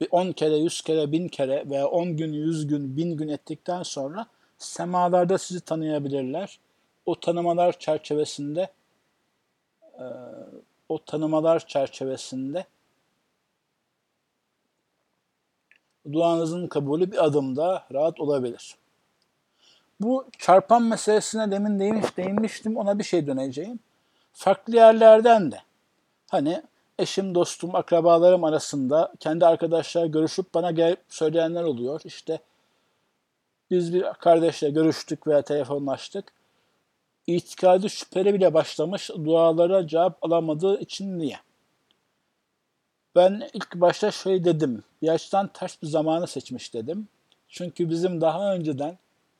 bir 0.00 0.08
10 0.10 0.32
kere, 0.32 0.56
100 0.56 0.82
kere, 0.82 1.12
1000 1.12 1.28
kere 1.28 1.70
veya 1.70 1.86
10 1.86 2.16
gün, 2.16 2.32
100 2.32 2.66
gün, 2.66 2.96
1000 2.96 3.16
gün 3.16 3.28
ettikten 3.28 3.82
sonra 3.82 4.26
semalarda 4.64 5.38
sizi 5.38 5.60
tanıyabilirler. 5.60 6.58
O 7.06 7.20
tanımalar 7.20 7.78
çerçevesinde 7.78 8.70
o 10.88 11.04
tanımalar 11.04 11.66
çerçevesinde 11.66 12.66
duanızın 16.12 16.66
kabulü 16.66 17.12
bir 17.12 17.24
adım 17.24 17.56
daha 17.56 17.86
rahat 17.92 18.20
olabilir. 18.20 18.76
Bu 20.00 20.26
çarpan 20.38 20.82
meselesine 20.82 21.50
demin 21.50 21.80
değinmiş, 21.80 22.16
değinmiştim 22.16 22.76
ona 22.76 22.98
bir 22.98 23.04
şey 23.04 23.26
döneceğim. 23.26 23.80
Farklı 24.32 24.76
yerlerden 24.76 25.52
de 25.52 25.58
hani 26.30 26.62
eşim, 26.98 27.34
dostum, 27.34 27.74
akrabalarım 27.74 28.44
arasında 28.44 29.12
kendi 29.20 29.46
arkadaşlar 29.46 30.06
görüşüp 30.06 30.54
bana 30.54 30.70
gelip 30.70 31.00
söyleyenler 31.08 31.62
oluyor. 31.62 32.00
İşte 32.04 32.40
biz 33.76 33.94
bir 33.94 34.04
kardeşle 34.18 34.70
görüştük 34.70 35.26
veya 35.26 35.42
telefonlaştık. 35.42 36.32
İtikadi 37.26 37.90
şüpheli 37.90 38.34
bile 38.34 38.54
başlamış 38.54 39.10
dualara 39.24 39.86
cevap 39.86 40.24
alamadığı 40.24 40.80
için 40.80 41.18
niye? 41.18 41.36
Ben 43.16 43.48
ilk 43.52 43.74
başta 43.74 44.10
şey 44.10 44.44
dedim. 44.44 44.82
Açıdan 45.08 45.48
ters 45.48 45.82
bir 45.82 45.86
zamanı 45.86 46.26
seçmiş 46.26 46.74
dedim. 46.74 47.08
Çünkü 47.48 47.90
bizim 47.90 48.20
daha 48.20 48.54
önceden 48.54 48.98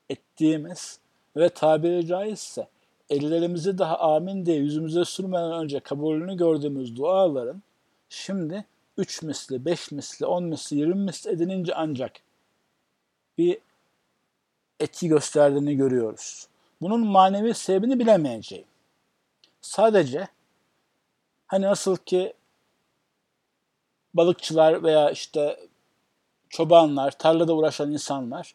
ettiğimiz 0.09 0.99
ve 1.37 1.49
tabiri 1.49 2.07
caizse 2.07 2.69
ellerimizi 3.11 3.79
daha 3.79 3.99
amin 3.99 4.47
diye 4.47 4.57
yüzümüze 4.57 5.05
sürmeden 5.05 5.53
önce 5.53 5.81
kabulünü 5.81 6.37
gördüğümüz 6.37 6.97
duaların 6.97 7.63
şimdi 8.09 8.65
3 8.99 9.23
misli, 9.23 9.65
5 9.65 9.93
misli, 9.93 10.27
10 10.27 10.45
misli, 10.45 10.77
20 10.77 10.95
misli 10.95 11.31
edinince 11.31 11.75
ancak 11.75 12.13
bir 13.39 13.59
etki 14.81 15.09
gösterdiğini 15.09 15.77
görüyoruz. 15.77 16.49
Bunun 16.81 17.07
manevi 17.07 17.55
sebebini 17.55 17.99
bilemeyeceğim. 17.99 18.65
Sadece 19.61 20.29
hani 21.47 21.65
nasıl 21.65 21.97
ki 21.97 22.33
balıkçılar 24.15 24.83
veya 24.83 25.11
işte 25.11 25.61
çobanlar, 26.49 27.11
tarlada 27.11 27.55
uğraşan 27.55 27.93
insanlar 27.93 28.55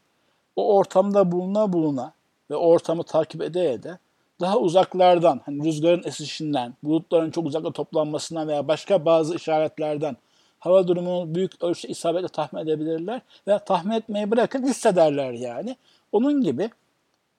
o 0.55 0.75
ortamda 0.75 1.31
buluna 1.31 1.73
buluna 1.73 2.13
ve 2.51 2.55
ortamı 2.55 3.03
takip 3.03 3.41
ede 3.41 3.73
ede 3.73 3.97
daha 4.41 4.57
uzaklardan, 4.57 5.41
hani 5.45 5.65
rüzgarın 5.65 6.03
esişinden, 6.03 6.73
bulutların 6.83 7.31
çok 7.31 7.45
uzakta 7.45 7.71
toplanmasından 7.71 8.47
veya 8.47 8.67
başka 8.67 9.05
bazı 9.05 9.35
işaretlerden 9.35 10.17
hava 10.59 10.87
durumunu 10.87 11.35
büyük 11.35 11.63
ölçüde 11.63 11.91
isabetle 11.91 12.27
tahmin 12.27 12.61
edebilirler 12.61 13.21
veya 13.47 13.59
tahmin 13.59 13.91
etmeyi 13.91 14.31
bırakın 14.31 14.67
hissederler 14.67 15.31
yani. 15.31 15.75
Onun 16.11 16.41
gibi 16.41 16.69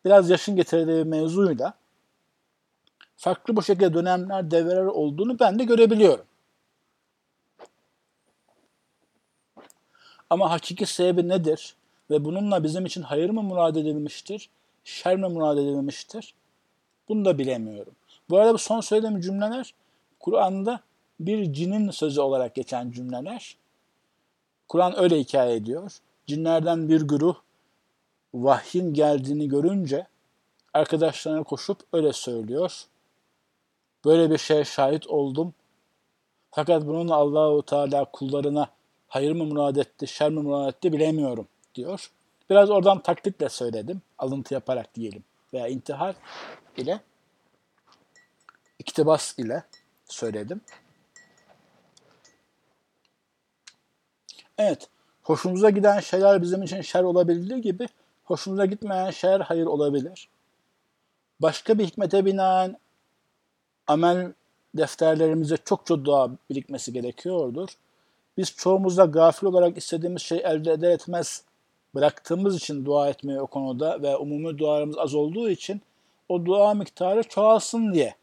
biraz 0.05 0.31
yaşın 0.31 0.57
getirdiği 0.57 1.05
mevzuyla 1.05 1.75
farklı 3.17 3.57
bu 3.57 3.63
şekilde 3.63 3.95
dönemler, 3.95 4.51
devreler 4.51 4.85
olduğunu 4.85 5.39
ben 5.39 5.59
de 5.59 5.65
görebiliyorum. 5.65 6.25
Ama 10.31 10.51
hakiki 10.51 10.87
sebebi 10.87 11.29
nedir? 11.29 11.75
Ve 12.11 12.25
bununla 12.25 12.65
bizim 12.65 12.87
için 12.87 13.03
hayır 13.03 13.31
mı 13.31 13.43
murad 13.43 13.77
edilmiştir? 13.77 14.51
Şer 14.85 15.17
mi 15.17 15.29
murad 15.29 15.59
edilmiştir? 15.59 16.35
Bunu 17.09 17.25
da 17.25 17.39
bilemiyorum. 17.39 17.93
Bu 18.31 18.39
arada 18.39 18.55
bu 18.55 18.59
son 18.59 18.81
söylediğim 18.81 19.21
cümleler 19.21 19.75
Kur'an'da 20.21 20.81
bir 21.21 21.53
cinin 21.53 21.91
sözü 21.91 22.21
olarak 22.21 22.55
geçen 22.55 22.91
cümleler. 22.91 23.57
Kur'an 24.69 24.99
öyle 24.99 25.19
hikaye 25.19 25.57
ediyor. 25.57 25.97
Cinlerden 26.27 26.89
bir 26.89 27.03
güruh 27.03 27.37
vahyin 28.35 28.95
geldiğini 28.95 29.49
görünce 29.49 30.07
arkadaşlarına 30.75 31.43
koşup 31.43 31.79
öyle 31.93 32.13
söylüyor. 32.13 32.85
Böyle 34.05 34.31
bir 34.31 34.39
şeye 34.39 34.65
şahit 34.65 35.07
oldum. 35.07 35.55
Fakat 36.51 36.87
bunun 36.87 37.09
Allahu 37.09 37.63
Teala 37.63 38.05
kullarına 38.05 38.71
hayır 39.09 39.33
mı 39.33 39.45
murad 39.45 39.77
etti, 39.77 40.07
şer 40.07 40.31
mi 40.31 40.41
murad 40.41 40.69
etti 40.69 40.93
bilemiyorum 40.93 41.49
diyor. 41.75 42.11
Biraz 42.51 42.71
oradan 42.71 43.03
taktikle 43.03 43.49
söyledim. 43.49 44.03
Alıntı 44.19 44.55
yaparak 44.55 44.95
diyelim. 44.95 45.25
Veya 45.53 45.69
intihar 45.69 46.17
ile 46.77 47.01
iktibas 48.79 49.39
ile 49.39 49.65
söyledim. 50.05 50.61
Evet, 54.59 54.89
hoşumuza 55.23 55.71
giden 55.71 56.01
şeyler 56.01 56.43
bizim 56.43 56.63
için 56.63 56.81
şer 56.81 57.03
olabildiği 57.03 57.61
gibi 57.61 57.89
hoşumuza 58.31 58.67
gitmeyen 58.67 59.11
şeyler 59.11 59.41
hayır 59.41 59.67
olabilir. 59.67 60.29
Başka 61.41 61.79
bir 61.79 61.87
hikmete 61.87 62.25
binaen 62.25 62.77
amel 63.87 64.33
defterlerimize 64.75 65.57
çok 65.57 65.87
çok 65.87 66.05
dua 66.05 66.31
birikmesi 66.51 66.93
gerekiyordur. 66.93 67.69
Biz 68.37 68.53
çoğumuzda 68.57 69.05
gafil 69.05 69.47
olarak 69.47 69.77
istediğimiz 69.77 70.23
şey 70.23 70.39
elde 70.39 70.73
eder 70.73 70.91
etmez 70.91 71.45
bıraktığımız 71.95 72.57
için 72.57 72.85
dua 72.85 73.09
etmeyi 73.09 73.41
o 73.41 73.47
konuda 73.47 74.03
ve 74.03 74.17
umumi 74.17 74.59
dualarımız 74.59 74.99
az 74.99 75.15
olduğu 75.15 75.51
için 75.51 75.81
o 76.29 76.47
dua 76.47 76.75
miktarı 76.75 77.23
çoğalsın 77.23 77.95
diye 77.95 78.15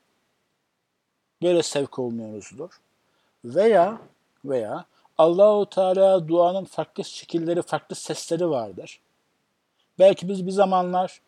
böyle 1.41 1.63
sevk 1.63 1.99
olmuyoruzdur. 1.99 2.79
Veya 3.45 4.01
veya 4.45 4.85
Allahu 5.17 5.69
Teala 5.69 6.27
duanın 6.27 6.65
farklı 6.65 7.03
şekilleri, 7.03 7.61
farklı 7.61 7.95
sesleri 7.95 8.49
vardır. 8.49 8.99
Belki 9.99 10.29
biz 10.29 10.45
bir 10.45 10.51
zamanlar 10.51 11.21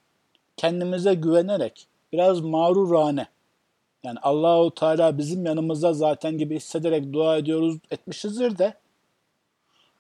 kendimize 0.58 1.14
güvenerek 1.14 1.88
biraz 2.12 2.40
mağrurane 2.40 3.28
yani 4.04 4.20
Allahu 4.22 4.72
Teala 4.72 5.18
bizim 5.18 5.46
yanımızda 5.46 5.94
zaten 5.94 6.38
gibi 6.38 6.56
hissederek 6.56 7.14
dua 7.14 7.38
ediyoruz 7.38 7.78
etmişizdir 7.92 8.58
de 8.58 8.74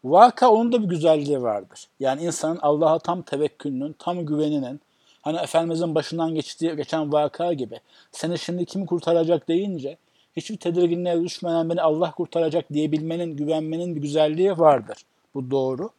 vaka 0.04 0.50
onun 0.50 0.72
da 0.72 0.84
bir 0.84 0.88
güzelliği 0.88 1.42
vardır. 1.42 1.88
Yani 2.00 2.22
insanın 2.22 2.60
Allah'a 2.62 3.00
tam 3.00 3.22
tevekkülünün, 3.22 3.96
tam 4.00 4.26
güveninin 4.26 4.82
hani 5.22 5.38
Efendimizin 5.38 5.96
başından 5.96 6.36
geçtiği, 6.36 6.76
geçen 6.76 7.14
vaka 7.14 7.54
gibi 7.54 7.80
seni 8.12 8.40
şimdi 8.40 8.66
kim 8.66 8.86
kurtaracak 8.86 9.48
deyince 9.48 9.98
hiçbir 10.36 10.58
tedirginliğe 10.58 11.24
düşmeden 11.24 11.70
beni 11.70 11.82
Allah 11.82 12.12
kurtaracak 12.12 12.74
diyebilmenin, 12.74 13.38
güvenmenin 13.38 13.96
bir 13.96 14.02
güzelliği 14.02 14.52
vardır. 14.52 14.98
Bu 15.36 15.52
doğru. 15.52 15.90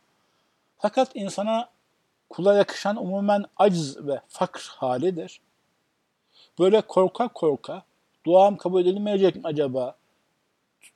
Fakat 0.78 1.10
insana 1.14 1.68
kula 2.30 2.54
yakışan 2.54 2.96
umumen 2.96 3.44
aciz 3.56 4.06
ve 4.06 4.20
fakr 4.28 4.72
halidir. 4.76 5.40
Böyle 6.58 6.80
korka 6.80 7.28
korka 7.28 7.82
duam 8.26 8.56
kabul 8.56 8.80
edilmeyecek 8.80 9.36
mi 9.36 9.42
acaba? 9.44 9.96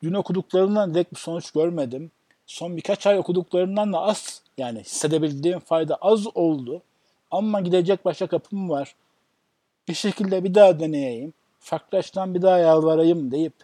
Dün 0.03 0.15
okuduklarından 0.15 0.95
direkt 0.95 1.13
bir 1.13 1.19
sonuç 1.19 1.51
görmedim. 1.51 2.11
Son 2.47 2.77
birkaç 2.77 3.07
ay 3.07 3.19
okuduklarından 3.19 3.93
da 3.93 4.01
az 4.01 4.43
yani 4.59 4.81
hissedebildiğim 4.81 5.61
fayda 5.61 5.97
az 5.97 6.37
oldu. 6.37 6.83
Ama 7.31 7.61
gidecek 7.61 8.05
başka 8.05 8.27
kapım 8.27 8.71
var. 8.71 8.95
Bir 9.89 9.95
şekilde 9.95 10.45
bir 10.45 10.55
daha 10.55 10.81
deneyeyim. 10.81 11.33
Farklı 11.61 12.35
bir 12.35 12.43
daha 12.43 12.59
yalvarayım 12.59 13.31
deyip 13.31 13.55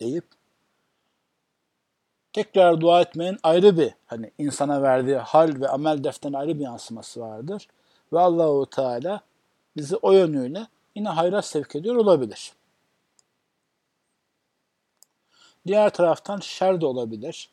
deyip 0.00 0.24
tekrar 2.32 2.80
dua 2.80 3.00
etmenin 3.00 3.38
ayrı 3.42 3.78
bir 3.78 3.94
hani 4.06 4.30
insana 4.38 4.82
verdiği 4.82 5.16
hal 5.16 5.60
ve 5.60 5.68
amel 5.68 6.04
defterine 6.04 6.38
ayrı 6.38 6.58
bir 6.58 6.64
yansıması 6.64 7.20
vardır. 7.20 7.66
Ve 8.12 8.20
Allahu 8.20 8.66
Teala 8.70 9.20
bizi 9.76 9.96
o 9.96 10.12
yönüyle 10.12 10.66
yine 10.94 11.08
hayra 11.08 11.42
sevk 11.42 11.76
ediyor 11.76 11.96
olabilir. 11.96 12.52
Diğer 15.66 15.90
taraftan 15.90 16.38
şer 16.40 16.80
de 16.80 16.86
olabilir. 16.86 17.50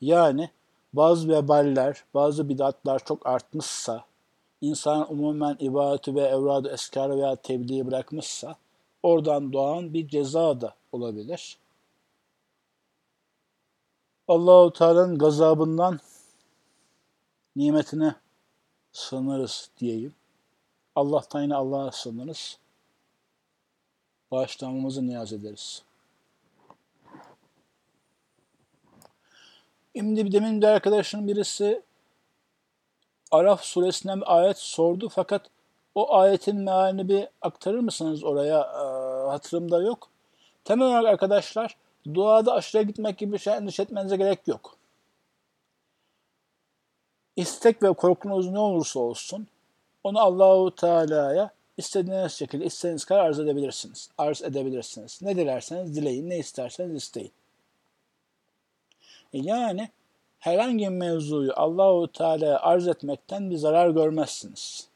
Yani 0.00 0.50
bazı 0.92 1.28
veballer, 1.28 2.04
bazı 2.14 2.48
bidatlar 2.48 3.04
çok 3.04 3.26
artmışsa, 3.26 4.04
insan 4.60 5.12
umumen 5.12 5.56
ibadeti 5.60 6.14
ve 6.14 6.20
evradu 6.20 6.68
eskarı 6.68 7.16
veya 7.16 7.36
tebliği 7.36 7.86
bırakmışsa, 7.86 8.56
oradan 9.02 9.52
doğan 9.52 9.94
bir 9.94 10.08
ceza 10.08 10.60
da 10.60 10.74
olabilir. 10.92 11.58
Allahu 14.28 14.72
Teala'nın 14.72 15.18
gazabından 15.18 16.00
nimetine 17.56 18.14
sığınırız 18.92 19.70
diyeyim. 19.78 20.14
Allah'tan 20.96 21.42
yine 21.42 21.54
Allah'a 21.54 21.92
sığınırız. 21.92 22.58
Bağışlanmamızı 24.30 25.06
niyaz 25.06 25.32
ederiz. 25.32 25.82
Şimdi 29.96 30.32
demin 30.32 30.62
bir 30.62 30.66
arkadaşın 30.66 31.28
birisi 31.28 31.82
Araf 33.30 33.64
suresinden 33.64 34.20
bir 34.20 34.36
ayet 34.36 34.58
sordu 34.58 35.08
fakat 35.08 35.50
o 35.94 36.14
ayetin 36.14 36.56
mealini 36.56 37.08
bir 37.08 37.28
aktarır 37.42 37.78
mısınız 37.78 38.24
oraya? 38.24 38.60
Ee, 38.60 39.30
hatırımda 39.30 39.82
yok. 39.82 40.08
Temel 40.64 40.88
olarak 40.88 41.06
arkadaşlar 41.06 41.76
duada 42.14 42.54
aşırıya 42.54 42.82
gitmek 42.82 43.18
gibi 43.18 43.38
şey 43.38 43.54
endişe 43.54 43.82
etmenize 43.82 44.16
gerek 44.16 44.48
yok. 44.48 44.76
İstek 47.36 47.82
ve 47.82 47.92
korkunuz 47.92 48.50
ne 48.50 48.58
olursa 48.58 49.00
olsun 49.00 49.46
onu 50.04 50.20
Allahu 50.20 50.74
Teala'ya 50.74 51.50
istediğiniz 51.76 52.32
şekilde 52.32 52.64
istediğiniz 52.64 53.04
kadar 53.04 53.24
arz 53.24 53.38
edebilirsiniz. 53.40 54.10
Arz 54.18 54.42
edebilirsiniz. 54.42 55.22
Ne 55.22 55.36
dilerseniz 55.36 55.96
dileyin, 55.96 56.30
ne 56.30 56.38
isterseniz 56.38 57.02
isteyin. 57.02 57.32
E 59.32 59.38
yani 59.38 59.88
herhangi 60.38 60.84
bir 60.84 60.88
mevzuyu 60.88 61.52
Allahu 61.56 62.12
Teala'ya 62.12 62.60
arz 62.60 62.88
etmekten 62.88 63.50
bir 63.50 63.56
zarar 63.56 63.90
görmezsiniz. 63.90 64.88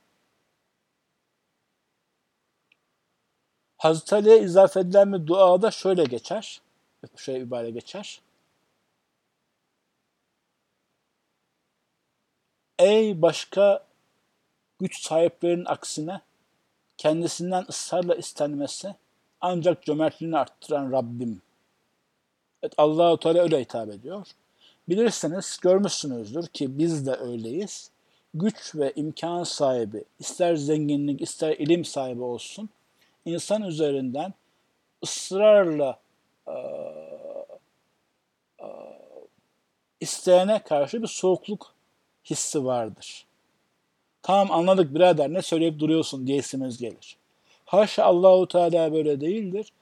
Hazreti 3.77 4.15
Ali'ye 4.15 4.41
izafe 4.41 4.81
edilen 4.81 5.13
bir 5.13 5.27
duada 5.27 5.71
şöyle 5.71 6.05
geçer. 6.05 6.61
Şöyle 7.17 7.41
ibare 7.41 7.71
geçer. 7.71 8.21
Ey 12.79 13.23
başka 13.23 13.85
güç 14.81 15.03
sahiplerinin 15.03 15.65
aksine 15.65 16.21
kendisinden 16.97 17.65
ısrarla 17.69 18.15
istenmesi 18.15 18.95
ancak 19.41 19.83
cömertliğini 19.83 20.39
arttıran 20.39 20.93
Rabbim. 20.93 21.43
Evet 22.63 22.73
Allahu 22.77 23.21
Teala 23.21 23.43
öyle 23.43 23.61
hitap 23.61 23.89
ediyor. 23.89 24.27
Bilirsiniz, 24.89 25.59
görmüşsünüzdür 25.63 26.47
ki 26.47 26.79
biz 26.79 27.07
de 27.07 27.15
öyleyiz. 27.15 27.91
Güç 28.35 28.75
ve 28.75 28.93
imkan 28.97 29.45
sahibi, 29.45 30.05
ister 30.19 30.57
zenginlik, 30.57 31.21
ister 31.21 31.57
ilim 31.57 31.85
sahibi 31.85 32.23
olsun, 32.23 32.69
insan 33.25 33.63
üzerinden 33.63 34.35
ısrarla 35.05 36.01
isteyene 40.01 40.63
karşı 40.63 41.03
bir 41.03 41.07
soğukluk 41.07 41.75
hissi 42.25 42.65
vardır. 42.65 43.27
Tamam 44.23 44.51
anladık 44.51 44.95
birader 44.95 45.33
ne 45.33 45.43
söyleyip 45.43 45.79
duruyorsun 45.79 46.27
diyesimiz 46.27 46.79
gelir. 46.79 47.17
Haşa 47.65 48.05
Allahu 48.05 48.49
Teala 48.49 48.93
böyle 48.93 49.21
değildir. 49.21 49.73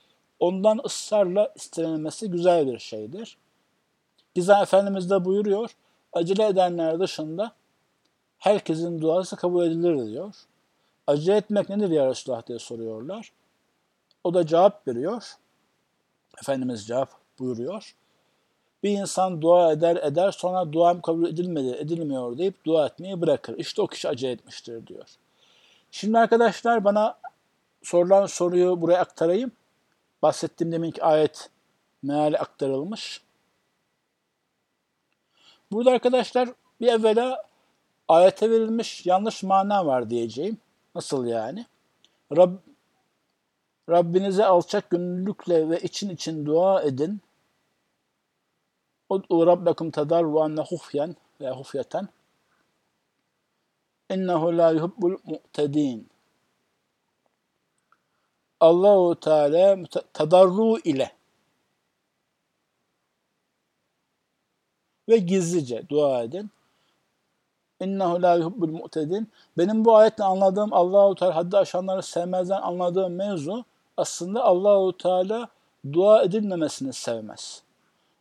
Ondan 0.41 0.81
ısrarla 0.85 1.53
istenilmesi 1.57 2.31
güzel 2.31 2.67
bir 2.67 2.79
şeydir. 2.79 3.37
Gizem 4.35 4.63
Efendimiz 4.63 5.11
de 5.11 5.25
buyuruyor, 5.25 5.71
acele 6.13 6.47
edenler 6.47 7.01
dışında 7.01 7.53
herkesin 8.39 9.01
duası 9.01 9.37
kabul 9.37 9.67
edilir 9.67 10.07
diyor. 10.07 10.35
acele 11.07 11.37
etmek 11.37 11.69
nedir 11.69 11.91
ya 11.91 12.07
Resulullah 12.07 12.47
diye 12.47 12.59
soruyorlar. 12.59 13.33
O 14.25 14.35
da 14.35 14.47
cevap 14.47 14.89
veriyor. 14.89 15.37
Efendimiz 16.43 16.87
cevap 16.87 17.11
buyuruyor. 17.39 17.95
Bir 18.83 18.91
insan 18.91 19.43
dua 19.43 19.73
eder 19.73 19.97
eder 19.97 20.33
sonra 20.33 20.73
duam 20.73 21.01
kabul 21.01 21.29
edilmedi, 21.29 21.69
edilmiyor 21.69 22.39
deyip 22.39 22.65
dua 22.65 22.87
etmeyi 22.87 23.21
bırakır. 23.21 23.59
İşte 23.59 23.83
o 23.83 23.87
kişi 23.87 24.09
acele 24.09 24.33
etmiştir 24.33 24.87
diyor. 24.87 25.09
Şimdi 25.91 26.19
arkadaşlar 26.19 26.85
bana 26.85 27.19
sorulan 27.83 28.27
soruyu 28.27 28.81
buraya 28.81 29.01
aktarayım. 29.01 29.53
Bahsettiğim 30.23 30.73
deminki 30.73 31.05
ayet 31.05 31.51
meali 32.03 32.39
aktarılmış. 32.39 33.23
Burada 35.73 35.91
arkadaşlar 35.91 36.49
bir 36.81 36.87
evvela 36.87 37.43
ayete 38.09 38.51
verilmiş 38.51 39.07
yanlış 39.07 39.43
mana 39.43 39.87
var 39.87 40.11
diyeceğim. 40.11 40.59
Nasıl 40.95 41.27
yani? 41.27 41.67
Rab, 42.37 42.53
Rabbinize 43.91 44.45
alçak 44.45 44.91
gönüllülükle 44.91 45.71
ve 45.71 45.81
için 45.81 46.11
için 46.11 46.47
dua 46.47 46.83
edin. 46.83 47.21
Ud'u 49.09 49.47
rabbekum 49.47 49.91
tadarruan 49.91 50.57
ve 50.57 50.63
hufyen 50.63 51.17
ve 51.41 51.51
hufyeten. 51.51 52.09
İnnehu 54.11 54.59
la 54.59 54.71
yuhibbul 54.71 55.17
mu'tedin. 55.25 56.09
Allahu 58.61 59.21
Teala 59.21 59.79
tadarru 60.13 60.79
ile 60.79 61.13
ve 65.09 65.17
gizlice 65.17 65.89
dua 65.89 66.23
edin. 66.23 66.51
İnnehu 67.81 68.23
la 68.23 68.35
yuhibbul 68.35 68.71
mu'tedin. 68.71 69.33
Benim 69.59 69.85
bu 69.85 69.97
ayetle 69.97 70.25
anladığım 70.25 70.73
Allahu 70.73 71.15
Teala 71.15 71.37
haddi 71.37 71.57
aşanları 71.57 72.03
sevmezden 72.03 72.63
anladığım 72.63 73.15
mevzu 73.15 73.65
aslında 73.97 74.45
Allahu 74.45 74.97
Teala 74.97 75.49
dua 75.93 76.23
edilmemesini 76.23 76.93
sevmez. 76.93 77.63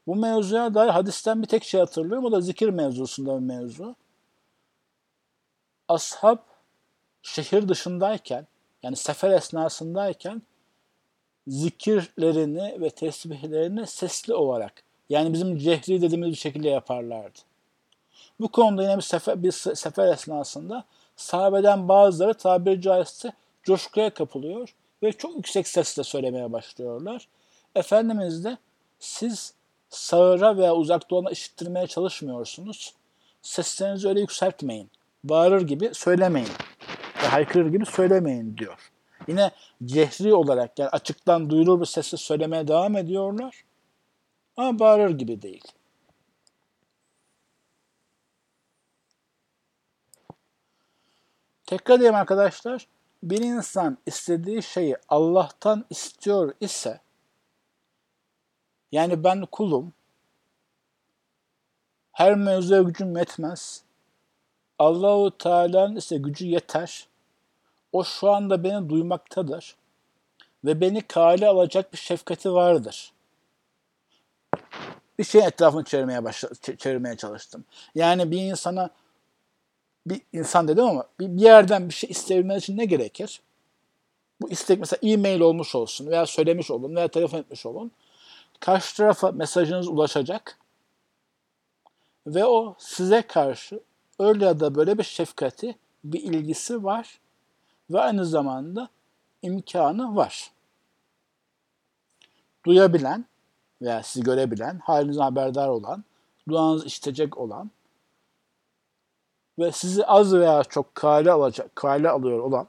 Bu 0.08 0.16
mevzuya 0.16 0.74
dair 0.74 0.90
hadisten 0.90 1.42
bir 1.42 1.48
tek 1.48 1.64
şey 1.64 1.80
hatırlıyorum. 1.80 2.26
O 2.26 2.32
da 2.32 2.42
zikir 2.42 2.70
mevzusunda 2.70 3.36
bir 3.36 3.46
mevzu. 3.46 3.96
Ashab 5.88 6.38
şehir 7.22 7.70
dışındayken 7.70 8.48
yani 8.84 8.96
sefer 8.96 9.32
esnasındayken 9.32 10.42
zikirlerini 11.48 12.82
ve 12.82 12.90
tesbihlerini 12.90 13.88
sesli 13.88 14.34
olarak 14.34 14.84
yani 15.10 15.34
bizim 15.34 15.58
cehri 15.58 16.02
dediğimiz 16.02 16.30
bir 16.30 16.36
şekilde 16.36 16.70
yaparlardı. 16.70 17.40
Bu 18.40 18.52
konuda 18.52 18.84
yine 18.84 18.98
bir 18.98 19.02
sefer, 19.02 19.44
bir 19.44 19.52
sefer 19.52 20.08
esnasında 20.08 20.84
sahabeden 21.16 21.88
bazıları 21.88 22.34
tabiri 22.34 22.82
caizse 22.82 23.34
coşkuya 23.64 24.10
kapılıyor 24.10 24.76
ve 25.06 25.12
çok 25.12 25.36
yüksek 25.36 25.68
sesle 25.68 26.04
söylemeye 26.04 26.52
başlıyorlar. 26.54 27.28
Efendimiz 27.76 28.44
de 28.44 28.58
siz 29.00 29.54
sağıra 29.90 30.58
veya 30.58 30.76
uzakta 30.76 31.16
olana 31.16 31.32
işittirmeye 31.32 31.88
çalışmıyorsunuz. 31.88 32.94
Seslerinizi 33.42 34.08
öyle 34.08 34.20
yükseltmeyin. 34.20 34.92
Bağırır 35.24 35.62
gibi 35.62 35.90
söylemeyin. 35.94 36.50
Ve 37.24 37.28
haykırır 37.28 37.72
gibi 37.72 37.86
söylemeyin 37.86 38.58
diyor. 38.58 38.92
Yine 39.28 39.52
cehri 39.86 40.34
olarak 40.34 40.80
yani 40.80 40.90
açıktan 40.90 41.50
duyulur 41.50 41.82
bir 41.82 41.86
sesle 41.86 42.18
söylemeye 42.18 42.68
devam 42.68 42.98
ediyorlar. 42.98 43.64
Ama 44.58 44.80
bağırır 44.80 45.18
gibi 45.18 45.42
değil. 45.42 45.64
Tekrar 51.66 51.96
edeyim 51.96 52.16
arkadaşlar. 52.16 52.88
Bir 53.24 53.40
insan 53.40 53.98
istediği 54.06 54.64
şeyi 54.64 54.98
Allah'tan 55.10 55.86
istiyor 55.90 56.54
ise 56.60 57.00
yani 58.92 59.24
ben 59.24 59.46
kulum, 59.46 59.94
her 62.12 62.36
mevzuya 62.36 62.82
gücüm 62.82 63.18
yetmez. 63.18 63.84
Allahu 64.80 65.38
Teala'nın 65.38 65.96
ise 65.96 66.18
gücü 66.18 66.46
yeter. 66.46 67.08
O 67.92 68.04
şu 68.04 68.32
anda 68.32 68.64
beni 68.64 68.90
duymaktadır 68.90 69.76
ve 70.66 70.82
beni 70.82 71.02
kale 71.02 71.48
alacak 71.48 71.94
bir 71.94 71.98
şefkati 71.98 72.54
vardır. 72.54 73.14
Bir 75.20 75.24
şey 75.24 75.46
etrafını 75.46 75.84
çevirmeye 75.84 76.24
başladım, 76.24 76.58
çevirmeye 76.78 77.18
çalıştım. 77.18 77.66
Yani 77.96 78.32
bir 78.32 78.42
insana 78.42 78.90
bir 80.08 80.22
insan 80.34 80.68
dedim 80.68 80.84
ama 80.84 81.06
bir, 81.20 81.38
bir 81.38 81.42
yerden 81.42 81.90
bir 81.90 81.94
şey 81.94 82.10
isteyebilmesi 82.10 82.58
için 82.58 82.78
ne 82.78 82.86
gerekir? 82.86 83.42
Bu 84.42 84.50
istek 84.50 84.80
mesela 84.80 85.00
e-mail 85.04 85.40
olmuş 85.40 85.76
olsun 85.76 86.08
veya 86.08 86.26
söylemiş 86.26 86.72
olun 86.72 86.96
veya 86.96 87.08
telefon 87.08 87.38
etmiş 87.38 87.66
olun. 87.66 87.92
Karşı 88.60 88.98
tarafa 88.98 89.32
mesajınız 89.32 89.88
ulaşacak 89.88 90.58
ve 92.28 92.46
o 92.46 92.76
size 92.80 93.22
karşı 93.22 93.80
öyle 94.20 94.46
ya 94.46 94.60
da 94.60 94.76
böyle 94.76 94.98
bir 94.98 95.04
şefkati, 95.04 95.76
bir 96.04 96.24
ilgisi 96.24 96.84
var 96.84 97.20
ve 97.90 98.00
aynı 98.00 98.26
zamanda 98.26 98.90
imkanı 99.42 100.16
var. 100.16 100.52
Duyabilen 102.66 103.26
veya 103.82 104.04
sizi 104.04 104.24
görebilen, 104.26 104.80
halinizden 104.80 105.22
haberdar 105.22 105.70
olan, 105.70 106.04
duanızı 106.50 106.86
işitecek 106.86 107.38
olan 107.38 107.72
ve 109.60 109.72
sizi 109.72 110.06
az 110.06 110.34
veya 110.34 110.64
çok 110.64 110.96
kale 110.96 111.32
alacak, 111.32 111.76
kale 111.76 112.10
alıyor 112.10 112.40
olan 112.40 112.68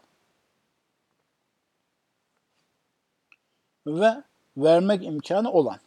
ve 3.86 4.22
vermek 4.56 5.04
imkanı 5.04 5.52
olan. 5.52 5.78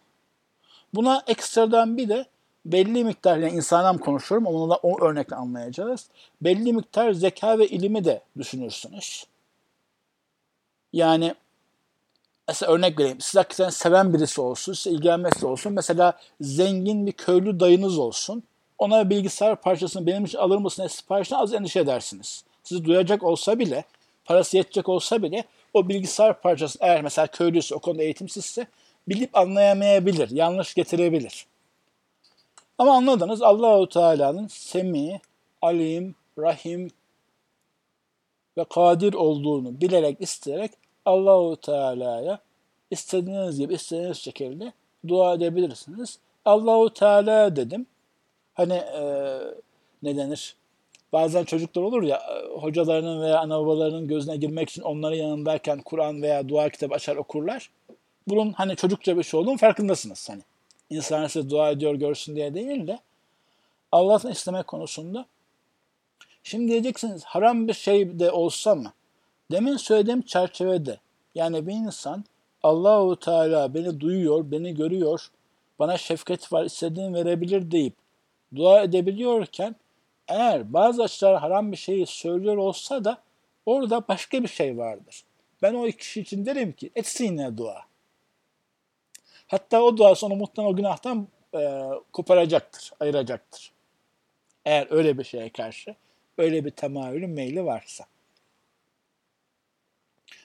Buna 0.93 1.23
ekstradan 1.27 1.97
bir 1.97 2.09
de 2.09 2.25
belli 2.65 3.03
miktar, 3.03 3.37
yani 3.37 3.53
insandan 3.53 3.97
konuşuyorum 3.97 4.47
onu 4.47 4.69
da 4.69 4.75
o 4.75 5.01
örnekle 5.01 5.35
anlayacağız. 5.35 6.09
Belli 6.41 6.73
miktar 6.73 7.11
zeka 7.11 7.59
ve 7.59 7.67
ilimi 7.67 8.05
de 8.05 8.21
düşünürsünüz. 8.37 9.25
Yani 10.93 11.35
mesela 12.47 12.71
örnek 12.71 12.99
vereyim. 12.99 13.21
Siz 13.21 13.35
hakikaten 13.35 13.69
seven 13.69 14.13
birisi 14.13 14.41
olsun, 14.41 14.73
size 14.73 14.95
ilgilenmesi 14.95 15.45
olsun. 15.45 15.73
Mesela 15.73 16.19
zengin 16.41 17.05
bir 17.05 17.11
köylü 17.11 17.59
dayınız 17.59 17.97
olsun. 17.97 18.43
Ona 18.79 19.09
bilgisayar 19.09 19.61
parçasını 19.61 20.07
benim 20.07 20.25
için 20.25 20.37
alır 20.37 20.57
mısın 20.57 20.87
siparişine 20.87 21.37
az 21.37 21.53
endişe 21.53 21.79
edersiniz. 21.79 22.43
Sizi 22.63 22.85
duyacak 22.85 23.23
olsa 23.23 23.59
bile, 23.59 23.83
parası 24.25 24.57
yetecek 24.57 24.89
olsa 24.89 25.23
bile 25.23 25.43
o 25.73 25.89
bilgisayar 25.89 26.41
parçası 26.41 26.79
eğer 26.81 27.01
mesela 27.01 27.27
köylüyse, 27.27 27.75
o 27.75 27.79
konuda 27.79 28.03
eğitimsizse 28.03 28.67
bilip 29.07 29.37
anlayamayabilir, 29.37 30.29
yanlış 30.29 30.73
getirebilir. 30.73 31.45
Ama 32.77 32.95
anladınız 32.95 33.41
Allahu 33.41 33.89
Teala'nın 33.89 34.47
Semi, 34.47 35.21
Alim, 35.61 36.15
Rahim 36.37 36.91
ve 38.57 38.63
Kadir 38.63 39.13
olduğunu 39.13 39.81
bilerek, 39.81 40.21
isteyerek 40.21 40.71
Allahu 41.05 41.55
Teala'ya 41.55 42.39
istediğiniz 42.91 43.59
gibi, 43.59 43.73
istediğiniz 43.73 44.17
şekilde 44.17 44.73
dua 45.07 45.33
edebilirsiniz. 45.33 46.19
Allahu 46.45 46.93
Teala 46.93 47.55
dedim. 47.55 47.85
Hani 48.59 48.73
e, 48.73 49.01
ne 50.03 50.17
denir? 50.17 50.55
Bazen 51.13 51.43
çocuklar 51.43 51.81
olur 51.81 52.03
ya 52.03 52.21
hocalarının 52.59 53.21
veya 53.21 53.39
ana 53.39 53.59
babalarının 53.59 54.07
gözüne 54.07 54.37
girmek 54.37 54.69
için 54.69 54.81
onların 54.81 55.17
yanındayken 55.17 55.81
Kur'an 55.81 56.21
veya 56.21 56.49
dua 56.49 56.69
kitabı 56.69 56.95
açar 56.95 57.15
okurlar. 57.15 57.69
Bunun 58.27 58.51
hani 58.51 58.75
çocukça 58.75 59.17
bir 59.17 59.23
şey 59.23 59.39
olduğunun 59.39 59.57
farkındasınız. 59.57 60.29
Hani 60.29 60.41
insanlar 60.89 61.29
size 61.29 61.49
dua 61.49 61.69
ediyor 61.69 61.95
görsün 61.95 62.35
diye 62.35 62.53
değil 62.53 62.87
de 62.87 62.99
Allah'tan 63.91 64.31
istemek 64.31 64.67
konusunda. 64.67 65.25
Şimdi 66.43 66.71
diyeceksiniz 66.71 67.23
haram 67.23 67.67
bir 67.67 67.73
şey 67.73 68.19
de 68.19 68.31
olsa 68.31 68.75
mı? 68.75 68.93
Demin 69.51 69.77
söylediğim 69.77 70.21
çerçevede 70.21 70.97
yani 71.35 71.67
bir 71.67 71.73
insan 71.73 72.23
Allahu 72.63 73.15
Teala 73.15 73.73
beni 73.73 73.99
duyuyor, 73.99 74.51
beni 74.51 74.75
görüyor, 74.75 75.27
bana 75.79 75.97
şefkat 75.97 76.53
var, 76.53 76.65
istediğini 76.65 77.13
verebilir 77.13 77.71
deyip 77.71 77.93
dua 78.55 78.83
edebiliyorken 78.83 79.75
eğer 80.27 80.73
bazı 80.73 81.03
açılar 81.03 81.39
haram 81.39 81.71
bir 81.71 81.77
şeyi 81.77 82.05
söylüyor 82.05 82.57
olsa 82.57 83.03
da 83.03 83.17
orada 83.65 84.07
başka 84.07 84.43
bir 84.43 84.47
şey 84.47 84.77
vardır. 84.77 85.23
Ben 85.61 85.73
o 85.73 85.85
kişi 85.85 86.21
için 86.21 86.45
derim 86.45 86.71
ki 86.71 86.91
etsin 86.95 87.25
yine 87.25 87.57
dua. 87.57 87.81
Hatta 89.47 89.81
o 89.81 89.97
duası 89.97 90.25
onu 90.25 90.35
muhtemelen 90.35 90.73
o 90.73 90.75
günahtan 90.75 91.27
e, 91.55 91.89
koparacaktır, 92.13 92.91
ayıracaktır. 92.99 93.71
Eğer 94.65 94.87
öyle 94.89 95.17
bir 95.17 95.23
şeye 95.23 95.49
karşı 95.49 95.95
öyle 96.37 96.65
bir 96.65 96.71
temayülün 96.71 97.29
meyli 97.29 97.65
varsa. 97.65 98.05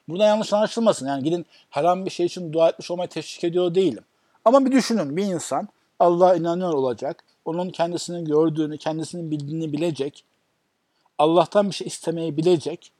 Burada 0.08 0.24
yanlış 0.24 0.52
anlaşılmasın. 0.52 1.06
Yani 1.06 1.22
gidin 1.22 1.46
haram 1.70 2.04
bir 2.04 2.10
şey 2.10 2.26
için 2.26 2.52
dua 2.52 2.68
etmiş 2.68 2.90
olmayı 2.90 3.08
teşvik 3.08 3.44
ediyor 3.44 3.74
değilim. 3.74 4.04
Ama 4.44 4.64
bir 4.64 4.72
düşünün 4.72 5.16
bir 5.16 5.22
insan 5.22 5.68
Allah'a 5.98 6.34
inanıyor 6.34 6.72
olacak. 6.72 7.24
Onun 7.44 7.70
kendisini 7.70 8.24
gördüğünü, 8.24 8.78
kendisinin 8.78 9.30
bildiğini 9.30 9.72
bilecek. 9.72 10.24
Allah'tan 11.18 11.68
bir 11.68 11.74
şey 11.74 11.86
istemeyi 11.86 12.36
bilecek. 12.36 12.92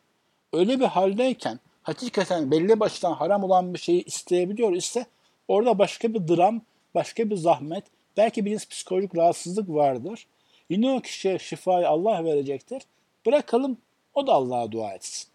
öyle 0.52 0.80
bir 0.80 0.84
haldeyken 0.84 1.60
hakikaten 1.82 2.50
belli 2.50 2.80
baştan 2.80 3.12
haram 3.12 3.44
olan 3.44 3.74
bir 3.74 3.78
şeyi 3.78 4.04
isteyebiliyor 4.04 4.72
ise 4.72 5.06
orada 5.48 5.78
başka 5.78 6.14
bir 6.14 6.28
dram, 6.28 6.62
başka 6.94 7.30
bir 7.30 7.36
zahmet, 7.36 7.84
belki 8.16 8.44
bir 8.44 8.58
psikolojik 8.58 9.16
rahatsızlık 9.16 9.68
vardır. 9.68 10.26
Yine 10.70 10.92
o 10.92 11.00
kişiye 11.00 11.38
şifayı 11.38 11.88
Allah 11.88 12.24
verecektir. 12.24 12.82
Bırakalım 13.26 13.78
o 14.14 14.26
da 14.26 14.32
Allah'a 14.32 14.72
dua 14.72 14.94
etsin. 14.94 15.28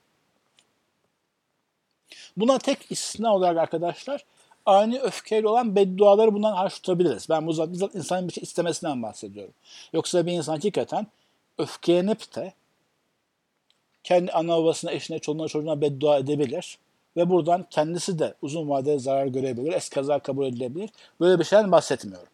Buna 2.37 2.57
tek 2.57 2.91
istisna 2.91 3.35
olarak 3.35 3.57
arkadaşlar 3.57 4.25
ani 4.69 4.99
öfkeyle 4.99 5.47
olan 5.47 5.75
bedduaları 5.75 6.33
bundan 6.33 6.53
harç 6.53 6.73
tutabiliriz. 6.73 7.29
Ben 7.29 7.47
bu 7.47 7.53
zat, 7.53 7.71
bizzat 7.71 7.95
insanın 7.95 8.27
bir 8.27 8.33
şey 8.33 8.43
istemesinden 8.43 9.03
bahsediyorum. 9.03 9.53
Yoksa 9.93 10.25
bir 10.25 10.31
insan 10.31 10.53
hakikaten 10.53 11.07
öfkelenip 11.57 12.35
de 12.35 12.53
kendi 14.03 14.31
ana 14.31 14.57
babasına, 14.57 14.91
eşine, 14.91 15.19
çoluğuna, 15.19 15.47
çocuğuna 15.47 15.81
beddua 15.81 16.17
edebilir. 16.17 16.77
Ve 17.17 17.29
buradan 17.29 17.65
kendisi 17.69 18.19
de 18.19 18.33
uzun 18.41 18.69
vadede 18.69 18.99
zarar 18.99 19.27
görebilir, 19.27 19.73
eskaza 19.73 20.19
kabul 20.19 20.45
edilebilir. 20.45 20.89
Böyle 21.19 21.39
bir 21.39 21.43
şeyden 21.43 21.71
bahsetmiyorum. 21.71 22.29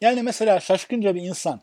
Yani 0.00 0.22
mesela 0.22 0.60
şaşkınca 0.60 1.14
bir 1.14 1.22
insan 1.22 1.60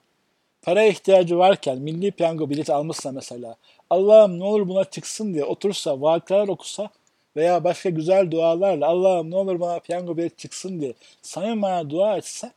paraya 0.61 0.87
ihtiyacı 0.87 1.37
varken 1.37 1.77
milli 1.77 2.11
piyango 2.11 2.49
bileti 2.49 2.73
almışsa 2.73 3.11
mesela 3.11 3.55
Allah'ım 3.89 4.39
ne 4.39 4.43
olur 4.43 4.67
buna 4.67 4.83
çıksın 4.83 5.33
diye 5.33 5.45
otursa, 5.45 6.01
vakalar 6.01 6.47
okusa 6.47 6.89
veya 7.35 7.63
başka 7.63 7.89
güzel 7.89 8.31
dualarla 8.31 8.87
Allah'ım 8.87 9.31
ne 9.31 9.35
olur 9.35 9.59
bana 9.59 9.79
piyango 9.79 10.17
bileti 10.17 10.37
çıksın 10.37 10.81
diye 10.81 10.93
samimi 11.21 11.61
bana 11.61 11.89
dua 11.89 12.17
etse 12.17 12.51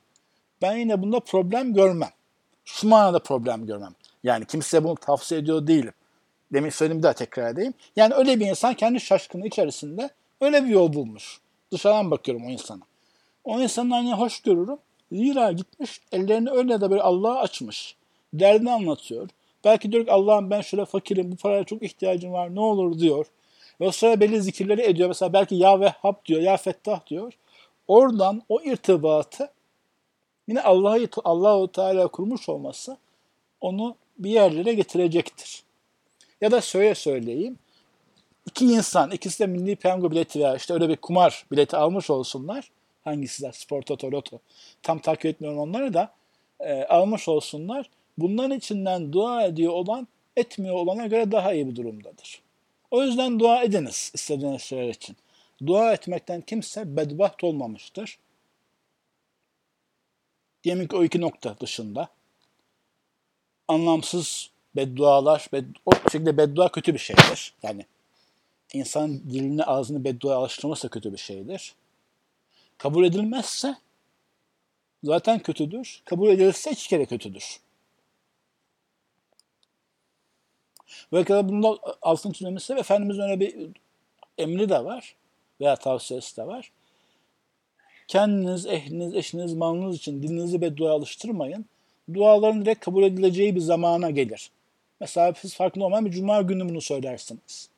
ben 0.62 0.76
yine 0.76 1.02
bunda 1.02 1.20
problem 1.20 1.74
görmem. 1.74 2.10
Şu 2.64 2.88
manada 2.88 3.18
problem 3.18 3.66
görmem. 3.66 3.94
Yani 4.22 4.44
kimseye 4.44 4.84
bunu 4.84 4.94
tavsiye 4.94 5.40
ediyor 5.40 5.66
değilim. 5.66 5.92
Demin 6.52 6.70
söylediğimi 6.70 7.02
daha 7.02 7.12
tekrar 7.12 7.52
edeyim. 7.52 7.74
Yani 7.96 8.14
öyle 8.14 8.40
bir 8.40 8.46
insan 8.46 8.74
kendi 8.74 9.00
şaşkınlığı 9.00 9.46
içerisinde 9.46 10.10
öyle 10.40 10.64
bir 10.64 10.68
yol 10.68 10.92
bulmuş. 10.92 11.40
Dışarıdan 11.72 12.10
bakıyorum 12.10 12.46
o 12.46 12.50
insana. 12.50 12.80
O 13.44 13.60
insanın 13.60 13.90
hani 13.90 14.14
hoş 14.14 14.40
görürüm. 14.40 14.78
Zira 15.12 15.52
gitmiş 15.52 16.00
ellerini 16.12 16.50
öyle 16.50 16.80
de 16.80 16.90
böyle 16.90 17.02
Allah'a 17.02 17.40
açmış. 17.40 17.96
Derdini 18.34 18.72
anlatıyor. 18.72 19.28
Belki 19.64 19.92
diyor 19.92 20.04
ki 20.04 20.12
Allah'ım 20.12 20.50
ben 20.50 20.60
şöyle 20.60 20.84
fakirim 20.84 21.32
bu 21.32 21.36
paraya 21.36 21.64
çok 21.64 21.82
ihtiyacım 21.82 22.32
var 22.32 22.54
ne 22.54 22.60
olur 22.60 22.98
diyor. 22.98 23.26
Ve 23.80 23.92
sonra 23.92 24.20
belli 24.20 24.42
zikirleri 24.42 24.82
ediyor. 24.82 25.08
Mesela 25.08 25.32
belki 25.32 25.54
ya 25.54 25.80
Vehhab 25.80 26.14
diyor 26.26 26.40
ya 26.40 26.56
Fettah 26.56 27.06
diyor. 27.06 27.32
Oradan 27.88 28.42
o 28.48 28.60
irtibatı 28.60 29.50
yine 30.48 30.62
Allah'ı 30.62 31.08
Allahu 31.24 31.72
Teala 31.72 32.08
kurmuş 32.08 32.48
olması 32.48 32.96
onu 33.60 33.96
bir 34.18 34.30
yerlere 34.30 34.72
getirecektir. 34.72 35.62
Ya 36.40 36.50
da 36.50 36.60
söyle 36.60 36.94
söyleyeyim. 36.94 37.58
İki 38.46 38.64
insan, 38.64 39.10
ikisi 39.10 39.38
de 39.38 39.46
milli 39.46 39.76
piyango 39.76 40.10
bileti 40.10 40.38
veya 40.38 40.56
işte 40.56 40.74
öyle 40.74 40.88
bir 40.88 40.96
kumar 40.96 41.46
bileti 41.52 41.76
almış 41.76 42.10
olsunlar. 42.10 42.70
Hangisi 43.04 43.42
de 43.42 43.52
spor 43.52 43.82
toto, 43.82 44.12
loto. 44.12 44.40
Tam 44.82 44.98
takip 44.98 45.26
etmiyorum 45.26 45.58
onları 45.58 45.94
da. 45.94 46.14
E, 46.60 46.84
almış 46.84 47.28
olsunlar. 47.28 47.90
Bunların 48.18 48.58
içinden 48.58 49.12
dua 49.12 49.44
ediyor 49.44 49.72
olan 49.72 50.08
etmiyor 50.36 50.74
olana 50.74 51.06
göre 51.06 51.32
daha 51.32 51.52
iyi 51.52 51.68
bir 51.68 51.76
durumdadır. 51.76 52.42
O 52.90 53.02
yüzden 53.02 53.40
dua 53.40 53.62
ediniz 53.62 54.12
istediğiniz 54.14 54.62
şeyler 54.62 54.88
için. 54.88 55.16
Dua 55.66 55.92
etmekten 55.92 56.40
kimse 56.40 56.96
bedbaht 56.96 57.44
olmamıştır. 57.44 58.18
Diyelim 60.64 60.88
ki 60.88 60.96
o 60.96 61.04
iki 61.04 61.20
nokta 61.20 61.60
dışında. 61.60 62.08
Anlamsız 63.68 64.50
beddualar, 64.76 65.48
bed, 65.52 65.64
o 65.86 65.92
şekilde 66.12 66.36
beddua 66.36 66.72
kötü 66.72 66.94
bir 66.94 66.98
şeydir. 66.98 67.54
Yani 67.62 67.86
insan 68.72 69.18
dilini 69.18 69.64
ağzını 69.64 70.04
beddua 70.04 70.36
alıştırması 70.36 70.88
kötü 70.90 71.12
bir 71.12 71.18
şeydir. 71.18 71.74
Kabul 72.80 73.04
edilmezse 73.04 73.76
zaten 75.04 75.38
kötüdür. 75.38 76.02
Kabul 76.04 76.28
edilirse 76.28 76.70
iki 76.70 76.88
kere 76.88 77.06
kötüdür. 77.06 77.60
Ve 81.12 81.48
bunda 81.48 81.78
altın 82.02 82.32
çizmemesi 82.32 82.72
Efendimizin 82.72 83.22
öyle 83.22 83.40
bir 83.40 83.68
emri 84.38 84.68
de 84.68 84.84
var 84.84 85.16
veya 85.60 85.76
tavsiyesi 85.76 86.36
de 86.36 86.46
var. 86.46 86.72
Kendiniz, 88.08 88.66
ehliniz, 88.66 89.14
eşiniz, 89.14 89.54
malınız 89.54 89.96
için 89.96 90.22
dilinizi 90.22 90.60
beddua 90.60 90.92
alıştırmayın. 90.92 91.66
Duaların 92.14 92.62
direkt 92.64 92.84
kabul 92.84 93.02
edileceği 93.02 93.56
bir 93.56 93.60
zamana 93.60 94.10
gelir. 94.10 94.50
Mesela 95.00 95.34
siz 95.34 95.54
farkında 95.54 95.84
olmayan 95.84 96.06
bir 96.06 96.10
cuma 96.10 96.42
günü 96.42 96.68
bunu 96.68 96.80
söylersiniz. 96.80 97.68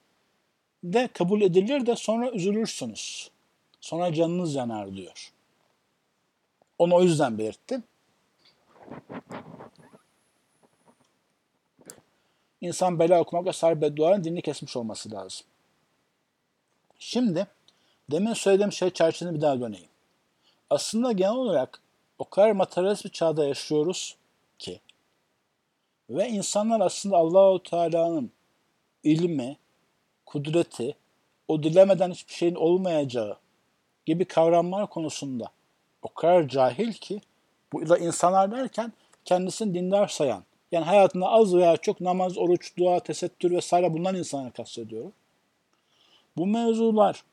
De 0.85 1.09
kabul 1.15 1.43
edilir 1.43 1.87
de 1.87 1.97
sonra 1.97 2.31
üzülürsünüz. 2.31 3.32
Sonra 3.83 4.15
canınız 4.15 4.55
yanar 4.55 4.95
diyor. 4.95 5.33
Onu 6.79 6.95
o 6.95 7.03
yüzden 7.03 7.39
belirttim. 7.39 7.85
İnsan 12.61 12.99
bela 12.99 13.21
okumak 13.21 13.47
ve 13.47 13.53
sarı 13.53 13.81
bedduanın 13.81 14.25
dilini 14.25 14.43
kesmiş 14.43 14.77
olması 14.77 15.11
lazım. 15.11 15.47
Şimdi 16.99 17.47
demin 18.11 18.33
söylediğim 18.33 18.73
şey 18.73 18.91
çerçevesine 18.91 19.35
bir 19.35 19.41
daha 19.41 19.61
döneyim. 19.61 19.89
Aslında 20.71 21.13
genel 21.13 21.35
olarak 21.35 21.83
o 22.19 22.31
kadar 22.31 22.53
materyalist 22.53 23.05
bir 23.05 23.11
çağda 23.11 23.47
yaşıyoruz 23.47 24.17
ki 24.59 24.81
ve 26.11 26.29
insanlar 26.29 26.81
aslında 26.81 27.17
Allahu 27.17 27.63
Teala'nın 27.63 28.33
ilmi, 29.05 29.57
kudreti, 30.27 30.97
o 31.49 31.63
dilemeden 31.63 32.11
hiçbir 32.11 32.33
şeyin 32.33 32.55
olmayacağı 32.55 33.42
gibi 34.07 34.25
kavramlar 34.25 34.91
konusunda 34.91 35.45
o 36.03 36.15
kadar 36.15 36.49
cahil 36.49 36.93
ki 36.93 37.21
bu 37.73 37.89
da 37.89 37.99
insanlar 37.99 38.51
derken 38.51 38.93
kendisini 39.25 39.75
dindar 39.75 40.09
sayan, 40.09 40.45
yani 40.73 40.85
hayatında 40.85 41.29
az 41.29 41.55
veya 41.55 41.77
çok 41.77 42.01
namaz, 42.01 42.39
oruç, 42.39 42.77
dua, 42.79 43.01
tesettür 43.01 43.51
vesaire 43.51 43.95
bundan 43.95 44.15
insanları 44.15 44.53
kastediyorum. 44.53 45.13
Bu 46.37 46.47
mevzular 46.47 47.25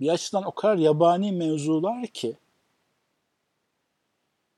bir 0.00 0.08
açıdan 0.08 0.44
o 0.44 0.52
kadar 0.52 0.76
yabani 0.76 1.32
mevzular 1.32 2.06
ki 2.06 2.36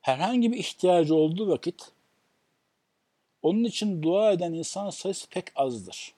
herhangi 0.01 0.53
bir 0.53 0.57
ihtiyacı 0.57 1.15
olduğu 1.15 1.49
vakit 1.49 1.93
onun 3.43 3.65
için 3.65 4.03
dua 4.03 4.33
eden 4.33 4.53
insan 4.53 4.91
sayısı 4.91 5.29
pek 5.29 5.45
azdır. 5.57 6.15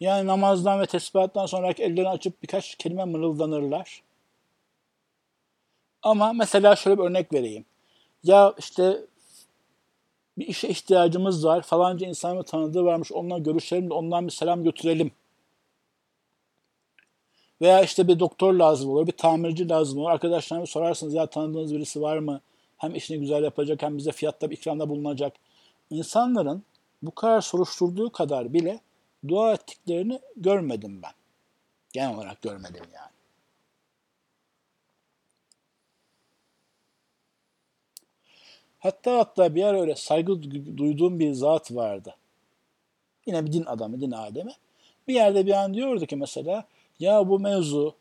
Yani 0.00 0.26
namazdan 0.26 0.80
ve 0.80 0.86
tesbihattan 0.86 1.46
sonra 1.46 1.70
ellerini 1.70 2.08
açıp 2.08 2.42
birkaç 2.42 2.74
kelime 2.74 3.04
mırıldanırlar. 3.04 4.02
Ama 6.02 6.32
mesela 6.32 6.76
şöyle 6.76 6.98
bir 6.98 7.04
örnek 7.04 7.32
vereyim. 7.32 7.64
Ya 8.24 8.54
işte 8.58 9.00
bir 10.38 10.46
işe 10.46 10.68
ihtiyacımız 10.68 11.46
var. 11.46 11.62
Falanca 11.62 12.06
insanı 12.06 12.44
tanıdığı 12.44 12.84
varmış. 12.84 13.12
Onunla 13.12 13.38
görüşelim 13.38 13.90
de 13.90 13.94
ondan 13.94 14.26
bir 14.26 14.32
selam 14.32 14.64
götürelim. 14.64 15.10
Veya 17.60 17.82
işte 17.82 18.08
bir 18.08 18.18
doktor 18.18 18.52
lazım 18.52 18.90
olur, 18.90 19.06
bir 19.06 19.12
tamirci 19.12 19.68
lazım 19.68 19.98
olur. 19.98 20.10
Arkadaşlarına 20.10 20.66
sorarsınız 20.66 21.14
ya 21.14 21.26
tanıdığınız 21.26 21.74
birisi 21.74 22.02
var 22.02 22.18
mı? 22.18 22.40
Hem 22.78 22.94
işini 22.94 23.20
güzel 23.20 23.44
yapacak 23.44 23.82
hem 23.82 23.98
bize 23.98 24.12
fiyatta 24.12 24.50
bir 24.50 24.56
ikramda 24.56 24.88
bulunacak. 24.88 25.32
İnsanların 25.90 26.62
bu 27.02 27.10
kadar 27.14 27.40
soruşturduğu 27.40 28.12
kadar 28.12 28.52
bile 28.52 28.80
dua 29.28 29.52
ettiklerini 29.52 30.20
görmedim 30.36 31.02
ben. 31.02 31.12
Genel 31.92 32.14
olarak 32.14 32.42
görmedim 32.42 32.84
yani. 32.94 33.14
Hatta 38.78 39.18
hatta 39.18 39.54
bir 39.54 39.60
yer 39.60 39.74
öyle 39.74 39.94
saygı 39.94 40.42
duyduğum 40.76 41.18
bir 41.18 41.32
zat 41.32 41.74
vardı. 41.74 42.14
Yine 43.26 43.46
bir 43.46 43.52
din 43.52 43.64
adamı, 43.64 44.00
din 44.00 44.10
alemi. 44.10 44.52
Bir 45.08 45.14
yerde 45.14 45.46
bir 45.46 45.52
an 45.52 45.74
diyordu 45.74 46.06
ki 46.06 46.16
mesela 46.16 46.64
ya 47.00 47.28
bu 47.28 47.40
mevzu 47.40 47.94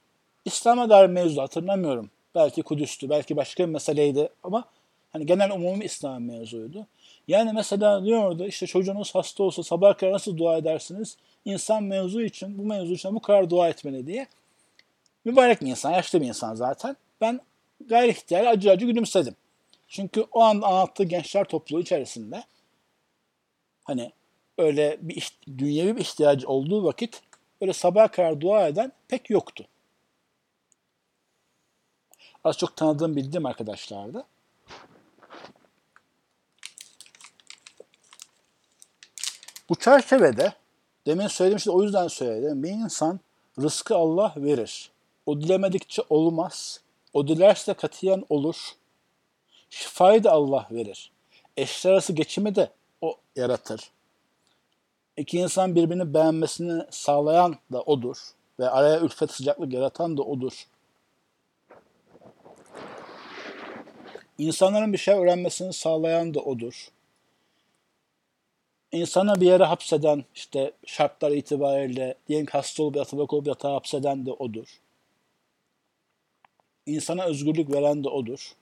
İslam'a 0.46 0.90
dair 0.90 1.10
mevzu 1.10 1.42
hatırlamıyorum. 1.42 2.10
Belki 2.36 2.62
Kudüs'tü, 2.62 3.10
belki 3.10 3.36
başka 3.36 3.68
bir 3.68 3.74
meseleydi 3.74 4.30
ama 4.44 4.66
hani 5.12 5.26
genel 5.26 5.52
umumi 5.52 5.86
İslam 5.86 6.24
mevzuydu. 6.24 6.88
Yani 7.28 7.54
mesela 7.54 8.06
diyordu 8.06 8.46
işte 8.46 8.68
çocuğunuz 8.68 9.16
hasta 9.16 9.44
olsa 9.44 9.64
sabah 9.64 9.98
kadar 9.98 10.12
nasıl 10.12 10.38
dua 10.38 10.58
edersiniz? 10.58 11.18
İnsan 11.46 11.84
mevzu 11.84 12.22
için, 12.22 12.58
bu 12.58 12.66
mevzu 12.66 12.94
için 12.94 13.16
bu 13.16 13.22
kadar 13.22 13.50
dua 13.50 13.70
etmeli 13.70 14.08
diye. 14.08 14.28
Mübarek 15.26 15.62
bir 15.62 15.68
insan, 15.68 15.92
yaşlı 15.92 16.22
bir 16.22 16.28
insan 16.28 16.56
zaten. 16.56 16.98
Ben 17.22 17.40
gayri 17.86 18.12
ihtiyar 18.12 18.46
acı 18.46 18.72
acı 18.72 18.86
gülümsedim. 18.86 19.36
Çünkü 19.88 20.26
o 20.32 20.42
an 20.42 20.56
anlattığı 20.56 21.04
gençler 21.04 21.44
topluluğu 21.44 21.82
içerisinde 21.82 22.44
hani 23.84 24.12
öyle 24.58 24.98
bir 25.02 25.38
dünyevi 25.58 25.96
bir 25.96 26.02
ihtiyacı 26.02 26.48
olduğu 26.48 26.84
vakit 26.84 27.22
öyle 27.62 27.74
sabah 27.74 28.12
kadar 28.12 28.42
dua 28.42 28.68
eden 28.68 28.92
pek 29.08 29.30
yoktu. 29.30 29.68
Az 32.44 32.58
çok 32.58 32.76
tanıdığım 32.76 33.16
bildiğim 33.16 33.46
arkadaşlardı. 33.46 34.26
Bu 39.74 39.80
çerçevede 39.80 40.54
demin 41.06 41.28
söylediğim 41.28 41.60
şey 41.60 41.74
o 41.74 41.84
yüzden 41.84 42.08
söyledim. 42.08 42.64
Bir 42.64 42.70
insan 42.70 43.20
rızkı 43.62 43.96
Allah 43.96 44.34
verir. 44.38 44.92
O 45.26 45.42
dilemedikçe 45.42 46.02
olmaz. 46.10 46.80
O 47.14 47.28
dilerse 47.28 47.74
katiyen 47.74 48.24
olur. 48.30 48.56
Şifayı 49.70 50.24
da 50.24 50.32
Allah 50.32 50.68
verir. 50.72 51.12
Eşler 51.58 51.92
arası 51.92 52.14
geçimi 52.14 52.56
de 52.56 52.70
o 53.02 53.18
yaratır. 53.36 53.92
İki 55.18 55.38
insan 55.40 55.76
birbirini 55.76 56.14
beğenmesini 56.14 56.84
sağlayan 56.90 57.56
da 57.72 57.82
odur. 57.82 58.18
Ve 58.60 58.70
araya 58.70 59.00
ülfet 59.00 59.32
sıcaklık 59.32 59.74
yaratan 59.74 60.18
da 60.18 60.22
odur. 60.22 60.68
İnsanların 64.38 64.94
bir 64.94 64.98
şey 64.98 65.14
öğrenmesini 65.16 65.74
sağlayan 65.74 66.34
da 66.34 66.40
odur. 66.40 66.88
İnsana 68.94 69.42
bir 69.42 69.46
yere 69.46 69.64
hapseden, 69.64 70.24
işte 70.36 70.72
şartlar 70.86 71.32
itibariyle 71.32 72.16
diyelim 72.28 72.46
ki 72.46 72.52
hasta 72.52 72.84
olup 72.84 72.96
yatalak 72.96 73.34
olup 73.34 73.48
yatağa 73.48 73.74
hapseden 73.74 74.26
de 74.26 74.32
odur. 74.32 74.68
İnsana 76.86 77.26
özgürlük 77.26 77.72
veren 77.72 78.04
de 78.04 78.10
odur. 78.10 78.54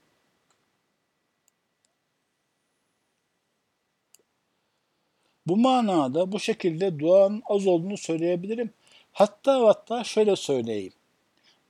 Bu 5.48 5.58
manada 5.58 6.32
bu 6.32 6.39
şekilde 6.39 7.00
duanın 7.00 7.44
az 7.46 7.67
olduğunu 7.67 7.98
söyleyebilirim. 7.98 8.74
Hatta 9.13 9.67
hatta 9.67 10.04
şöyle 10.04 10.36
söyleyeyim. 10.36 10.94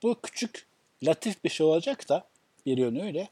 Bu 0.02 0.16
küçük 0.22 0.66
latif 1.02 1.44
bir 1.44 1.50
şey 1.50 1.66
olacak 1.66 2.08
da 2.08 2.24
bir 2.66 2.78
yönüyle. 2.78 3.28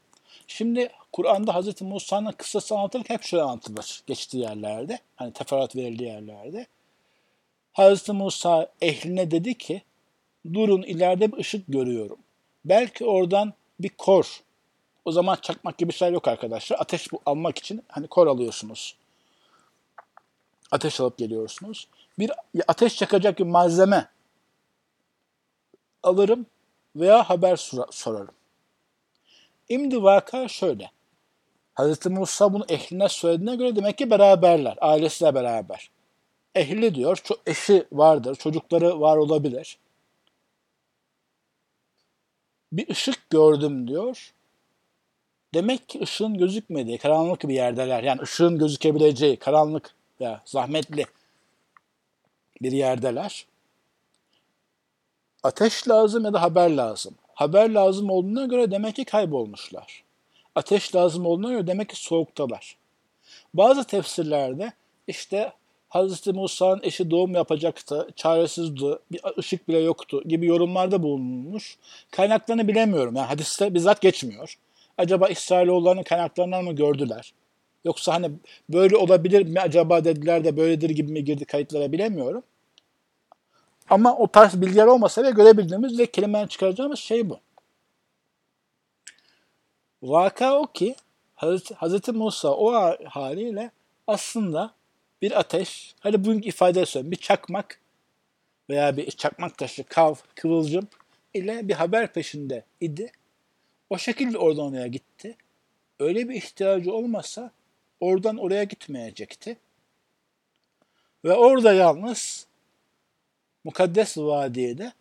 Şimdi 0.47 0.89
Kur'an'da 1.11 1.61
Hz. 1.61 1.81
Musa'nın 1.81 2.31
kıssası 2.31 2.75
anlatılırken 2.75 3.15
hep 3.15 3.23
şöyle 3.23 3.43
anlatılır 3.43 4.03
geçtiği 4.07 4.37
yerlerde. 4.37 4.99
Hani 5.15 5.33
teferruat 5.33 5.75
verildiği 5.75 6.09
yerlerde. 6.09 6.67
Hz. 7.73 8.09
Musa 8.09 8.71
ehline 8.81 9.31
dedi 9.31 9.57
ki 9.57 9.81
durun 10.53 10.81
ileride 10.81 11.31
bir 11.31 11.37
ışık 11.37 11.67
görüyorum. 11.67 12.17
Belki 12.65 13.05
oradan 13.05 13.53
bir 13.79 13.89
kor. 13.89 14.41
O 15.05 15.11
zaman 15.11 15.37
çakmak 15.41 15.77
gibi 15.77 15.93
şeyler 15.93 16.13
yok 16.13 16.27
arkadaşlar. 16.27 16.79
Ateş 16.79 17.11
bu, 17.11 17.19
almak 17.25 17.57
için 17.57 17.83
hani 17.87 18.07
kor 18.07 18.27
alıyorsunuz. 18.27 18.95
Ateş 20.71 20.99
alıp 20.99 21.17
geliyorsunuz. 21.17 21.87
Bir 22.19 22.31
ateş 22.67 22.95
çakacak 22.95 23.39
bir 23.39 23.43
malzeme 23.43 24.07
alırım 26.03 26.45
veya 26.95 27.29
haber 27.29 27.55
sorarım. 27.91 28.35
İmdi 29.71 30.03
vaka 30.03 30.47
şöyle. 30.47 30.91
Hz. 31.79 32.05
Musa 32.05 32.53
bunu 32.53 32.65
ehline 32.69 33.09
söylediğine 33.09 33.55
göre 33.55 33.75
demek 33.75 33.97
ki 33.97 34.09
beraberler. 34.09 34.77
Ailesiyle 34.81 35.35
beraber. 35.35 35.91
Ehli 36.55 36.95
diyor. 36.95 37.21
Eşi 37.45 37.85
vardır. 37.91 38.35
Çocukları 38.35 38.99
var 38.99 39.17
olabilir. 39.17 39.77
Bir 42.71 42.89
ışık 42.89 43.29
gördüm 43.29 43.87
diyor. 43.87 44.33
Demek 45.53 45.89
ki 45.89 46.01
ışığın 46.01 46.37
gözükmediği, 46.37 46.97
karanlık 46.97 47.47
bir 47.47 47.53
yerdeler. 47.53 48.03
Yani 48.03 48.21
ışığın 48.21 48.59
gözükebileceği, 48.59 49.37
karanlık 49.37 49.95
veya 50.21 50.41
zahmetli 50.45 51.05
bir 52.61 52.71
yerdeler. 52.71 53.45
Ateş 55.43 55.87
lazım 55.87 56.25
ya 56.25 56.33
da 56.33 56.41
haber 56.41 56.69
lazım. 56.69 57.15
Haber 57.41 57.69
lazım 57.69 58.09
olduğuna 58.09 58.45
göre 58.45 58.71
demek 58.71 58.95
ki 58.95 59.05
kaybolmuşlar. 59.05 60.03
Ateş 60.55 60.95
lazım 60.95 61.25
olduğuna 61.25 61.51
göre 61.51 61.67
demek 61.67 61.89
ki 61.89 61.95
soğuktalar. 61.95 62.77
Bazı 63.53 63.83
tefsirlerde 63.83 64.73
işte 65.07 65.53
Hz. 65.89 66.27
Musa'nın 66.27 66.79
eşi 66.83 67.11
doğum 67.11 67.35
yapacaktı, 67.35 68.07
çaresizdi, 68.15 68.97
bir 69.11 69.21
ışık 69.37 69.67
bile 69.67 69.79
yoktu 69.79 70.21
gibi 70.25 70.45
yorumlarda 70.45 71.03
bulunmuş. 71.03 71.77
Kaynaklarını 72.11 72.67
bilemiyorum. 72.67 73.15
Yani 73.15 73.27
hadiste 73.27 73.73
bizzat 73.73 74.01
geçmiyor. 74.01 74.57
Acaba 74.97 75.27
İsrailoğullarının 75.27 76.03
kaynaklarından 76.03 76.63
mı 76.63 76.73
gördüler? 76.73 77.33
Yoksa 77.85 78.13
hani 78.13 78.31
böyle 78.69 78.97
olabilir 78.97 79.45
mi 79.45 79.59
acaba 79.59 80.05
dediler 80.05 80.43
de 80.43 80.57
böyledir 80.57 80.89
gibi 80.89 81.11
mi 81.11 81.23
girdi 81.23 81.45
kayıtlara 81.45 81.91
bilemiyorum. 81.91 82.43
Ama 83.91 84.17
o 84.17 84.27
tarz 84.27 84.61
bilgiler 84.61 84.85
olmasa 84.85 85.23
bile 85.23 85.31
görebildiğimiz 85.31 85.99
ve 85.99 86.05
kelimeden 86.05 86.47
çıkaracağımız 86.47 86.99
şey 86.99 87.29
bu. 87.29 87.39
Vaka 90.03 90.59
o 90.59 90.67
ki 90.67 90.95
Hazreti 91.75 92.11
Musa 92.11 92.49
o 92.49 92.73
haliyle 93.05 93.71
aslında 94.07 94.73
bir 95.21 95.39
ateş, 95.39 95.95
hadi 95.99 96.25
bugünkü 96.25 96.47
ifade 96.47 96.85
söyleyeyim, 96.85 97.11
bir 97.11 97.17
çakmak 97.17 97.79
veya 98.69 98.97
bir 98.97 99.11
çakmak 99.11 99.57
taşı, 99.57 99.83
kav, 99.83 100.15
kıvılcım 100.35 100.87
ile 101.33 101.67
bir 101.67 101.73
haber 101.73 102.13
peşinde 102.13 102.63
idi. 102.81 103.11
O 103.89 103.97
şekilde 103.97 104.37
oradan 104.37 104.65
oraya 104.65 104.87
gitti. 104.87 105.37
Öyle 105.99 106.29
bir 106.29 106.35
ihtiyacı 106.35 106.93
olmasa 106.93 107.51
oradan 107.99 108.37
oraya 108.37 108.63
gitmeyecekti. 108.63 109.57
Ve 111.25 111.33
orada 111.33 111.73
yalnız 111.73 112.50
Mukaddes 113.63 114.17
Vadiye'de 114.17 114.93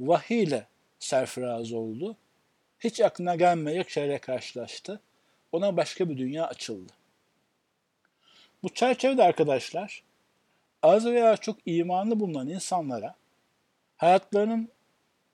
vahiy 0.00 0.42
ile 0.42 0.66
serfiraz 0.98 1.72
oldu. 1.72 2.16
Hiç 2.80 3.00
aklına 3.00 3.36
gelmeyecek 3.36 3.90
şeyle 3.90 4.18
karşılaştı. 4.18 5.00
Ona 5.52 5.76
başka 5.76 6.10
bir 6.10 6.18
dünya 6.18 6.46
açıldı. 6.46 6.92
Bu 8.62 8.68
çerçevede 8.68 9.22
arkadaşlar 9.22 10.02
az 10.82 11.06
veya 11.06 11.36
çok 11.36 11.56
imanlı 11.66 12.20
bulunan 12.20 12.48
insanlara 12.48 13.14
hayatlarının 13.96 14.68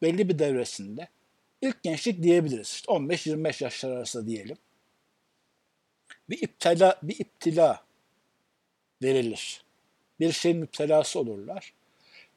belli 0.03 0.29
bir 0.29 0.39
devresinde 0.39 1.09
ilk 1.63 1.83
gençlik 1.83 2.23
diyebiliriz. 2.23 2.69
İşte 2.69 2.93
15-25 2.93 3.65
yaşlar 3.65 3.91
arası 3.91 4.27
diyelim. 4.27 4.57
Bir 6.31 6.43
iptila, 6.43 6.99
bir 7.03 7.19
iptila 7.19 7.85
verilir. 9.03 9.65
Bir 10.21 10.33
şeyin 10.33 10.59
müptelası 10.59 11.21
olurlar. 11.21 11.73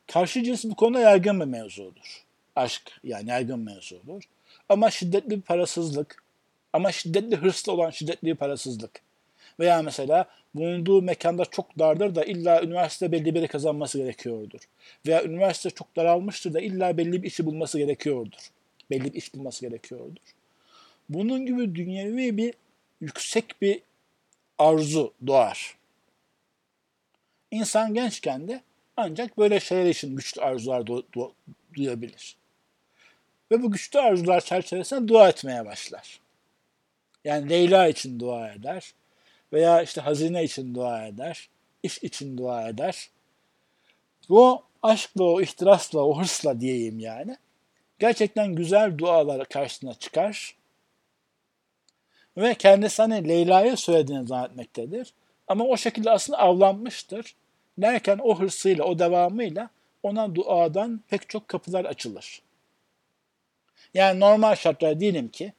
Karşı 0.08 0.44
cins 0.44 0.66
bu 0.66 0.76
konuda 0.76 1.00
yaygın 1.00 1.40
bir 1.40 1.46
mevzudur. 1.46 2.26
Aşk 2.56 3.00
yani 3.04 3.30
yaygın 3.30 3.60
mevzudur. 3.60 4.24
Ama 4.70 4.92
şiddetli 4.92 5.30
bir 5.30 5.42
parasızlık, 5.42 6.24
ama 6.74 6.92
şiddetli 6.92 7.36
hırslı 7.36 7.72
olan 7.72 7.90
şiddetli 7.90 8.28
bir 8.28 8.36
parasızlık. 8.36 9.02
Veya 9.60 9.82
mesela 9.82 10.26
bulunduğu 10.56 11.02
mekanda 11.02 11.46
çok 11.46 11.80
dardır 11.80 12.16
da 12.16 12.24
illa 12.24 12.64
üniversite 12.64 13.12
belli 13.12 13.36
bir 13.36 13.48
kazanması 13.48 13.98
gerekiyordur. 13.98 14.60
Veya 15.08 15.24
üniversite 15.24 15.70
çok 15.70 15.96
daralmıştır 15.96 16.54
da 16.54 16.62
illa 16.62 16.98
belli 16.98 17.24
bir 17.24 17.28
işi 17.28 17.46
bulması 17.46 17.78
gerekiyordur. 17.78 18.52
Belli 18.90 19.04
bir 19.04 19.14
iş 19.14 19.34
bulması 19.34 19.68
gerekiyordur. 19.68 20.22
Bunun 21.10 21.46
gibi 21.46 21.76
dünyevi 21.76 22.38
bir 22.38 22.54
yüksek 23.02 23.62
bir 23.62 23.82
arzu 24.58 25.14
doğar. 25.28 25.78
İnsan 27.52 27.94
gençken 27.94 28.48
de 28.48 28.62
ancak 28.98 29.38
böyle 29.38 29.60
şeyler 29.60 29.90
için 29.90 30.16
güçlü 30.16 30.42
arzular 30.42 30.82
du- 30.82 31.06
du- 31.16 31.34
duyabilir. 31.74 32.38
Ve 33.52 33.64
bu 33.64 33.72
güçlü 33.72 34.00
arzular 34.00 34.42
çerçevesinde 34.42 35.08
dua 35.08 35.30
etmeye 35.30 35.66
başlar. 35.66 36.20
Yani 37.26 37.50
Leyla 37.50 37.88
için 37.88 38.20
dua 38.20 38.52
eder 38.52 38.94
veya 39.54 39.82
işte 39.82 40.02
hazine 40.02 40.44
için 40.44 40.76
dua 40.76 41.08
eder, 41.08 41.50
iş 41.84 42.04
için 42.04 42.38
dua 42.38 42.70
eder. 42.70 43.10
Bu 44.30 44.64
aşkla, 44.84 45.24
o 45.24 45.42
ihtirasla, 45.42 46.00
o 46.00 46.20
hırsla 46.20 46.62
diyeyim 46.62 47.00
yani. 47.00 47.38
Gerçekten 48.00 48.56
güzel 48.56 48.98
dualar 48.98 49.50
karşısına 49.50 49.94
çıkar. 49.94 50.56
Ve 52.38 52.56
kendisi 52.56 53.02
hani 53.02 53.28
Leyla'ya 53.28 53.78
söylediğini 53.78 54.28
zannetmektedir. 54.28 55.14
Ama 55.48 55.66
o 55.66 55.78
şekilde 55.78 56.12
aslında 56.12 56.40
avlanmıştır. 56.40 57.36
Derken 57.78 58.20
o 58.24 58.40
hırsıyla, 58.40 58.84
o 58.84 59.00
devamıyla 59.00 59.70
ona 60.04 60.36
duadan 60.36 61.02
pek 61.10 61.30
çok 61.30 61.48
kapılar 61.48 61.86
açılır. 61.86 62.42
Yani 63.94 64.20
normal 64.20 64.56
şartlar 64.56 65.00
diyelim 65.00 65.28
ki 65.28 65.54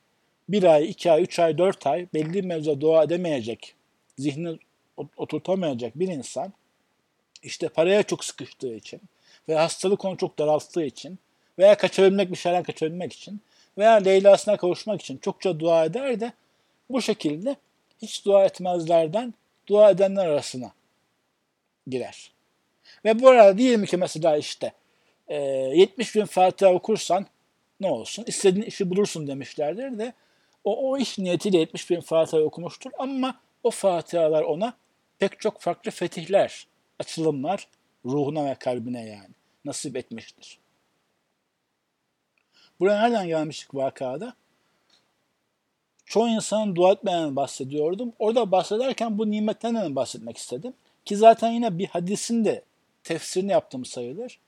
bir 0.48 0.62
ay, 0.62 0.90
iki 0.90 1.12
ay, 1.12 1.22
üç 1.22 1.38
ay, 1.38 1.58
dört 1.58 1.86
ay 1.86 2.06
belli 2.14 2.42
mevzuda 2.42 2.80
dua 2.80 3.02
edemeyecek, 3.02 3.74
zihni 4.18 4.58
oturtamayacak 5.16 5.98
bir 5.98 6.08
insan 6.08 6.52
işte 7.42 7.68
paraya 7.68 8.02
çok 8.02 8.24
sıkıştığı 8.24 8.74
için 8.74 9.00
veya 9.48 9.62
hastalık 9.62 10.04
onu 10.04 10.16
çok 10.16 10.38
daralttığı 10.38 10.84
için 10.84 11.18
veya 11.58 11.76
kaçabilmek 11.76 12.30
bir 12.30 12.36
şeyden 12.36 12.62
kaçabilmek 12.62 13.12
için 13.12 13.40
veya 13.78 13.92
Leyla'sına 13.92 14.56
kavuşmak 14.56 15.00
için 15.00 15.18
çokça 15.18 15.60
dua 15.60 15.84
eder 15.84 16.20
de 16.20 16.32
bu 16.90 17.02
şekilde 17.02 17.56
hiç 18.02 18.24
dua 18.24 18.44
etmezlerden 18.44 19.34
dua 19.66 19.90
edenler 19.90 20.26
arasına 20.26 20.72
girer. 21.90 22.32
Ve 23.04 23.20
bu 23.20 23.28
arada 23.28 23.58
diyelim 23.58 23.84
ki 23.84 23.96
mesela 23.96 24.36
işte 24.36 24.72
e, 25.28 25.36
70 25.36 26.14
bin 26.14 26.24
Fatiha 26.24 26.72
okursan 26.72 27.26
ne 27.80 27.90
olsun? 27.90 28.24
İstediğin 28.26 28.66
işi 28.66 28.90
bulursun 28.90 29.26
demişlerdir 29.26 29.98
de 29.98 30.12
o, 30.64 30.90
o 30.90 30.98
iş 30.98 31.18
niyetiyle 31.18 31.58
70 31.58 31.90
bin 31.90 32.00
Fatiha 32.00 32.42
okumuştur 32.42 32.90
ama 32.98 33.40
o 33.62 33.70
Fatihalar 33.70 34.42
ona 34.42 34.76
pek 35.18 35.40
çok 35.40 35.60
farklı 35.60 35.90
fetihler 35.90 36.66
açılımlar 36.98 37.68
ruhuna 38.04 38.46
ve 38.46 38.54
kalbine 38.54 39.06
yani 39.06 39.34
nasip 39.64 39.96
etmiştir. 39.96 40.58
Buraya 42.80 43.02
nereden 43.02 43.26
gelmiştik 43.26 43.74
vakada? 43.74 44.34
Çoğu 46.06 46.28
insanın 46.28 46.76
dua 46.76 46.92
etmeyen 46.92 47.36
bahsediyordum. 47.36 48.12
Orada 48.18 48.52
bahsederken 48.52 49.18
bu 49.18 49.30
nimetlerden 49.30 49.96
bahsetmek 49.96 50.36
istedim. 50.36 50.74
Ki 51.08 51.16
zaten 51.16 51.50
yine 51.50 51.78
bir 51.78 51.86
hadisin 51.86 52.44
de 52.44 52.64
tefsirini 53.04 53.52
yaptım 53.52 53.84
sayılır. 53.84 54.38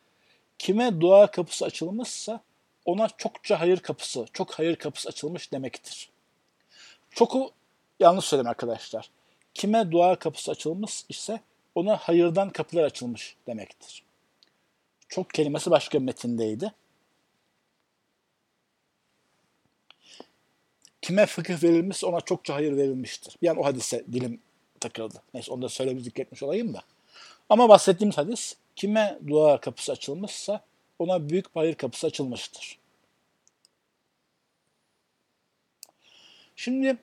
Kime 0.59 1.01
dua 1.01 1.31
kapısı 1.31 1.65
açılmışsa 1.65 2.41
ona 2.85 3.09
çokça 3.09 3.61
hayır 3.61 3.81
kapısı, 3.81 4.27
çok 4.33 4.55
hayır 4.55 4.77
kapısı 4.77 5.09
açılmış 5.09 5.53
demektir. 5.53 6.11
Çoku 7.11 7.51
yanlış 8.01 8.25
söyledim 8.25 8.51
arkadaşlar. 8.51 9.11
Kime 9.55 9.91
dua 9.91 10.19
kapısı 10.19 10.51
açılmış 10.51 11.05
ise 11.09 11.41
ona 11.75 11.97
hayırdan 11.97 12.51
kapılar 12.51 12.85
açılmış 12.85 13.37
demektir. 13.47 14.03
Çok 15.09 15.31
kelimesi 15.31 15.71
başka 15.71 15.99
bir 15.99 16.05
metindeydi. 16.05 16.73
Kime 21.03 21.27
fıkıh 21.27 21.63
verilmişse 21.63 22.07
ona 22.07 22.21
çokça 22.21 22.55
hayır 22.55 22.77
verilmiştir. 22.77 23.49
An 23.49 23.57
o 23.57 23.65
hadise 23.65 24.05
dilim 24.13 24.41
takıldı. 24.81 25.22
Neyse 25.35 25.53
onu 25.53 25.62
da 25.62 25.68
söylemiş 25.68 26.05
zikretmiş 26.05 26.43
olayım 26.43 26.74
da. 26.74 26.83
Ama 27.49 27.68
bahsettiğimiz 27.68 28.18
hadis 28.18 28.57
kime 28.76 29.18
dua 29.26 29.61
kapısı 29.61 29.93
açılmışsa 29.93 30.64
ona 30.99 31.28
büyük 31.28 31.47
hayır 31.55 31.74
kapısı 31.74 32.07
açılmıştır. 32.07 32.78
Şimdi 36.57 36.97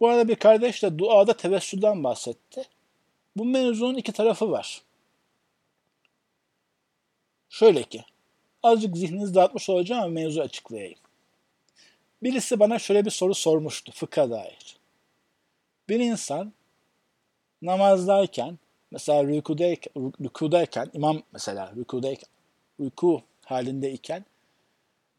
bu 0.00 0.08
arada 0.08 0.28
bir 0.28 0.36
kardeş 0.36 0.82
de 0.82 0.98
duada 0.98 1.36
tevessülden 1.36 2.04
bahsetti. 2.04 2.64
Bu 3.36 3.44
mevzunun 3.44 3.96
iki 3.96 4.12
tarafı 4.12 4.50
var. 4.50 4.82
Şöyle 7.48 7.82
ki, 7.82 8.04
azıcık 8.62 8.96
zihninizi 8.96 9.34
dağıtmış 9.34 9.68
olacağım 9.70 10.02
ama 10.02 10.12
mevzu 10.12 10.40
açıklayayım. 10.40 10.98
Birisi 12.22 12.60
bana 12.60 12.78
şöyle 12.78 13.04
bir 13.04 13.10
soru 13.10 13.34
sormuştu 13.34 13.92
fıkha 13.92 14.30
dair. 14.30 14.76
Bir 15.88 16.00
insan 16.00 16.52
namazdayken, 17.66 18.58
mesela 18.90 19.24
rükudayken, 19.24 20.12
rükudayken 20.20 20.90
imam 20.94 21.22
mesela 21.32 21.72
rükudayken, 21.76 22.28
rüku 22.80 23.22
halindeyken 23.44 24.24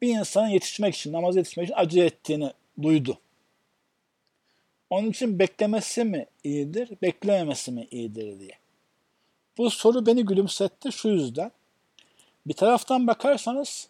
bir 0.01 0.19
insanın 0.19 0.47
yetişmek 0.47 0.95
için, 0.95 1.13
namaza 1.13 1.39
yetişmek 1.39 1.65
için 1.65 1.75
acı 1.77 1.99
ettiğini 1.99 2.51
duydu. 2.81 3.19
Onun 4.89 5.09
için 5.09 5.39
beklemesi 5.39 6.03
mi 6.03 6.25
iyidir, 6.43 6.89
beklememesi 7.01 7.71
mi 7.71 7.87
iyidir 7.91 8.39
diye. 8.39 8.57
Bu 9.57 9.69
soru 9.69 10.05
beni 10.05 10.25
gülümsetti 10.25 10.91
şu 10.91 11.09
yüzden. 11.09 11.51
Bir 12.45 12.53
taraftan 12.53 13.07
bakarsanız 13.07 13.89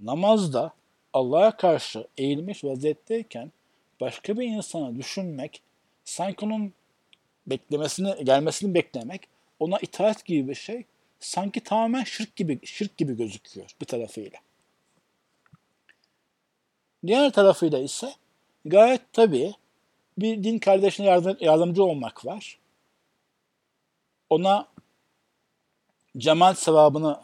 namazda 0.00 0.72
Allah'a 1.12 1.56
karşı 1.56 2.06
eğilmiş 2.16 2.64
vaziyetteyken 2.64 3.52
başka 4.00 4.38
bir 4.38 4.46
insanı 4.46 4.98
düşünmek, 4.98 5.62
sanki 6.04 6.44
onun 6.44 6.72
beklemesini, 7.50 8.24
gelmesini 8.24 8.74
beklemek, 8.74 9.28
ona 9.58 9.78
itaat 9.78 10.24
gibi 10.24 10.48
bir 10.48 10.54
şey, 10.54 10.84
sanki 11.20 11.60
tamamen 11.60 12.04
şirk 12.04 12.36
gibi 12.36 12.66
şirk 12.66 12.96
gibi 12.96 13.16
gözüküyor 13.16 13.70
bir 13.80 13.86
tarafıyla. 13.86 14.38
Diğer 17.06 17.32
tarafıyla 17.32 17.78
ise 17.78 18.14
gayet 18.64 19.12
tabii 19.12 19.54
bir 20.18 20.44
din 20.44 20.58
kardeşine 20.58 21.06
yardım, 21.06 21.36
yardımcı 21.40 21.84
olmak 21.84 22.26
var. 22.26 22.58
Ona 24.30 24.68
cemaat 26.16 26.58
sevabını 26.58 27.20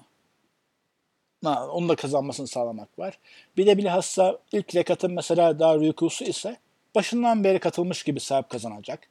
onu 1.44 1.88
da 1.88 1.96
kazanmasını 1.96 2.46
sağlamak 2.46 2.98
var. 2.98 3.18
Bir 3.56 3.66
de 3.66 3.78
bilhassa 3.78 4.38
ilk 4.52 4.74
rekatın 4.74 5.12
mesela 5.12 5.58
daha 5.58 5.78
rükusu 5.78 6.24
ise 6.24 6.56
başından 6.94 7.44
beri 7.44 7.58
katılmış 7.58 8.02
gibi 8.02 8.20
sevap 8.20 8.50
kazanacak. 8.50 9.08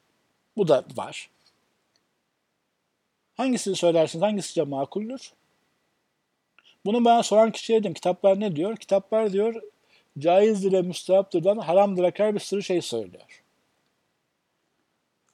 Bu 0.56 0.68
da 0.68 0.84
var. 0.96 1.30
Hangisini 3.34 3.76
söylersiniz? 3.76 4.22
Hangisi 4.22 4.62
makuldür? 4.62 5.32
Bunu 6.86 7.04
bana 7.04 7.22
soran 7.22 7.52
kişiye 7.52 7.80
dedim. 7.80 7.94
Kitaplar 7.94 8.40
ne 8.40 8.56
diyor? 8.56 8.76
Kitaplar 8.76 9.32
diyor 9.32 9.62
caizdir 10.18 10.72
ve 10.72 10.82
müstehaptırdan 10.82 11.58
haramdır 11.58 12.04
akar 12.04 12.34
bir 12.34 12.40
sürü 12.40 12.62
şey 12.62 12.82
söylüyor. 12.82 13.42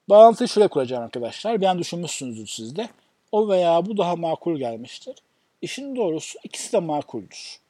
Bağlantıyı 0.08 0.48
şöyle 0.48 0.68
kuracağım 0.68 1.02
arkadaşlar. 1.02 1.60
Bir 1.60 1.66
an 1.66 1.78
düşünmüşsünüzdür 1.78 2.46
siz 2.46 2.76
de. 2.76 2.88
O 3.32 3.48
veya 3.48 3.86
bu 3.86 3.96
daha 3.96 4.16
makul 4.16 4.58
gelmiştir. 4.58 5.16
İşin 5.62 5.96
doğrusu 5.96 6.38
ikisi 6.44 6.72
de 6.72 6.78
makuldür. 6.78 7.60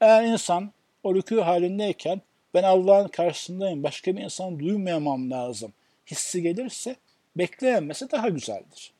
Eğer 0.00 0.24
insan 0.24 0.72
o 1.02 1.14
rükû 1.14 1.40
halindeyken 1.40 2.20
ben 2.54 2.62
Allah'ın 2.62 3.08
karşısındayım, 3.08 3.82
başka 3.82 4.16
bir 4.16 4.22
insan 4.22 4.58
duymayamam 4.58 5.30
lazım 5.30 5.72
hissi 6.12 6.42
gelirse 6.42 6.96
bekleyemesi 7.36 8.10
daha 8.10 8.28
güzeldir. 8.28 8.92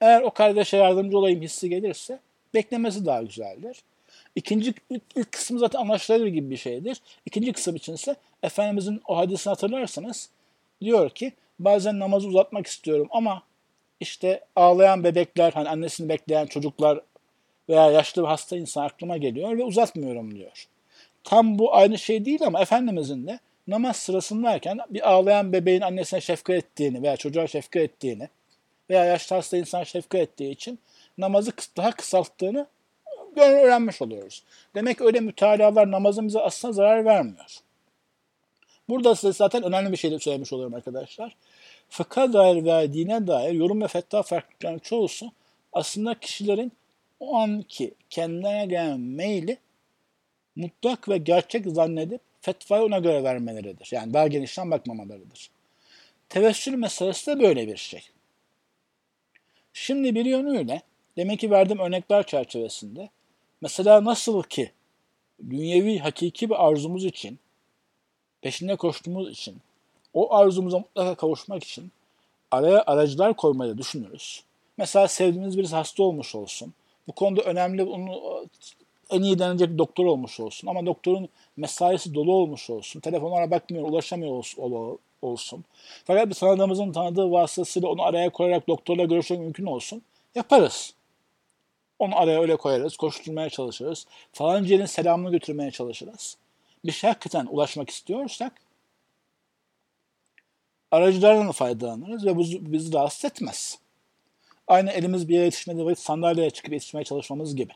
Eğer 0.00 0.22
o 0.22 0.30
kardeşe 0.30 0.76
yardımcı 0.76 1.18
olayım 1.18 1.42
hissi 1.42 1.68
gelirse 1.68 2.20
beklemesi 2.54 3.06
daha 3.06 3.22
güzeldir. 3.22 3.82
İkinci 4.36 4.74
ilk, 4.90 5.02
ilk 5.16 5.32
kısmı 5.32 5.58
zaten 5.58 5.80
anlaşılır 5.80 6.26
gibi 6.26 6.50
bir 6.50 6.56
şeydir. 6.56 7.00
İkinci 7.26 7.52
kısım 7.52 7.76
içinse 7.76 8.16
Efendimizin 8.42 9.02
o 9.06 9.16
hadisini 9.16 9.50
hatırlarsanız 9.50 10.30
diyor 10.80 11.10
ki 11.10 11.32
bazen 11.58 11.98
namazı 11.98 12.28
uzatmak 12.28 12.66
istiyorum 12.66 13.08
ama 13.10 13.42
işte 14.00 14.44
ağlayan 14.56 15.04
bebekler, 15.04 15.52
hani 15.52 15.68
annesini 15.68 16.08
bekleyen 16.08 16.46
çocuklar 16.46 17.00
veya 17.68 17.90
yaşlı 17.90 18.26
hasta 18.26 18.56
insan 18.56 18.84
aklıma 18.84 19.16
geliyor 19.16 19.58
ve 19.58 19.64
uzatmıyorum 19.64 20.34
diyor. 20.34 20.66
Tam 21.24 21.58
bu 21.58 21.74
aynı 21.74 21.98
şey 21.98 22.24
değil 22.24 22.42
ama 22.46 22.60
Efendimizin 22.60 23.26
de 23.26 23.38
namaz 23.70 23.96
sırasındayken 23.96 24.78
bir 24.90 25.10
ağlayan 25.10 25.52
bebeğin 25.52 25.80
annesine 25.80 26.20
şefkat 26.20 26.56
ettiğini 26.56 27.02
veya 27.02 27.16
çocuğa 27.16 27.46
şefkat 27.46 27.82
ettiğini 27.82 28.28
veya 28.90 29.04
yaşlı 29.04 29.36
hasta 29.36 29.56
insan 29.56 29.84
şefkat 29.84 30.20
ettiği 30.20 30.50
için 30.50 30.78
namazı 31.18 31.52
daha 31.76 31.90
kısalttığını 31.90 32.66
öğrenmiş 33.36 34.02
oluyoruz. 34.02 34.42
Demek 34.74 35.00
öyle 35.00 35.20
mütalalar 35.20 35.90
namazın 35.90 36.28
bize 36.28 36.40
aslında 36.40 36.72
zarar 36.72 37.04
vermiyor. 37.04 37.60
Burada 38.88 39.14
size 39.14 39.32
zaten 39.32 39.62
önemli 39.62 39.92
bir 39.92 39.96
şey 39.96 40.10
de 40.10 40.18
söylemiş 40.18 40.52
oluyorum 40.52 40.74
arkadaşlar. 40.74 41.36
Fıkha 41.88 42.32
dair 42.32 42.64
veya 42.64 42.92
dine 42.92 43.26
dair 43.26 43.52
yorum 43.52 43.82
ve 43.82 43.88
fetva 43.88 44.22
farklılıklarının 44.22 44.78
çoğusu 44.78 45.32
aslında 45.72 46.14
kişilerin 46.14 46.72
o 47.20 47.36
anki 47.36 47.94
kendine 48.10 48.66
gelen 48.66 49.00
meyli 49.00 49.58
mutlak 50.56 51.08
ve 51.08 51.18
gerçek 51.18 51.66
zannedip 51.66 52.20
fetvayı 52.40 52.82
ona 52.82 52.98
göre 52.98 53.24
vermeleridir. 53.24 53.88
Yani 53.92 54.14
daha 54.14 54.26
genişten 54.26 54.70
bakmamalarıdır. 54.70 55.50
Tevessül 56.28 56.74
meselesi 56.74 57.26
de 57.26 57.40
böyle 57.40 57.68
bir 57.68 57.76
şey. 57.76 58.02
Şimdi 59.72 60.14
bir 60.14 60.24
yönüyle 60.24 60.82
demek 61.16 61.40
ki 61.40 61.50
verdiğim 61.50 61.78
örnekler 61.78 62.26
çerçevesinde 62.26 63.10
mesela 63.60 64.04
nasıl 64.04 64.42
ki 64.42 64.72
dünyevi 65.50 65.98
hakiki 65.98 66.50
bir 66.50 66.66
arzumuz 66.66 67.04
için 67.04 67.38
peşinde 68.42 68.76
koştuğumuz 68.76 69.30
için 69.30 69.56
o 70.14 70.34
arzumuza 70.34 70.78
mutlaka 70.78 71.14
kavuşmak 71.14 71.64
için 71.64 71.92
araya 72.50 72.82
aracılar 72.86 73.36
koymayı 73.36 73.78
düşünürüz. 73.78 74.44
Mesela 74.76 75.08
sevdiğimiz 75.08 75.58
birisi 75.58 75.74
hasta 75.74 76.02
olmuş 76.02 76.34
olsun. 76.34 76.74
Bu 77.08 77.12
konuda 77.12 77.42
önemli 77.42 77.82
onu 77.82 78.46
en 79.10 79.22
iyi 79.22 79.38
denecek 79.38 79.78
doktor 79.78 80.06
olmuş 80.06 80.40
olsun. 80.40 80.68
Ama 80.68 80.86
doktorun 80.86 81.28
mesaisi 81.56 82.14
dolu 82.14 82.32
olmuş 82.32 82.70
olsun. 82.70 83.00
Telefonlara 83.00 83.50
bakmıyor, 83.50 83.88
ulaşamıyor 83.88 84.44
olsun. 85.22 85.64
Fakat 86.04 86.28
bir 86.28 86.34
tanıdığımızın 86.34 86.92
tanıdığı 86.92 87.30
vasıtasıyla 87.30 87.88
onu 87.88 88.02
araya 88.02 88.30
koyarak 88.30 88.68
doktorla 88.68 89.04
görüşmek 89.04 89.40
mümkün 89.40 89.66
olsun. 89.66 90.02
Yaparız. 90.34 90.94
Onu 91.98 92.18
araya 92.18 92.40
öyle 92.40 92.56
koyarız, 92.56 92.96
koşturmaya 92.96 93.50
çalışırız. 93.50 94.06
Falan 94.32 94.64
yerin 94.64 94.86
selamını 94.86 95.30
götürmeye 95.30 95.70
çalışırız. 95.70 96.36
Bir 96.84 96.92
şey 96.92 97.08
hakikaten 97.08 97.46
ulaşmak 97.46 97.90
istiyorsak 97.90 98.52
aracılardan 100.90 101.52
faydalanırız 101.52 102.26
ve 102.26 102.36
bu 102.36 102.44
bizi 102.72 102.92
rahatsız 102.92 103.24
etmez. 103.24 103.78
Aynı 104.66 104.90
elimiz 104.90 105.28
bir 105.28 105.34
yere 105.34 105.44
yetişmediği 105.44 105.86
vakit 105.86 105.98
sandalyeye 105.98 106.50
çıkıp 106.50 106.72
yetişmeye 106.72 107.04
çalışmamız 107.04 107.56
gibi. 107.56 107.72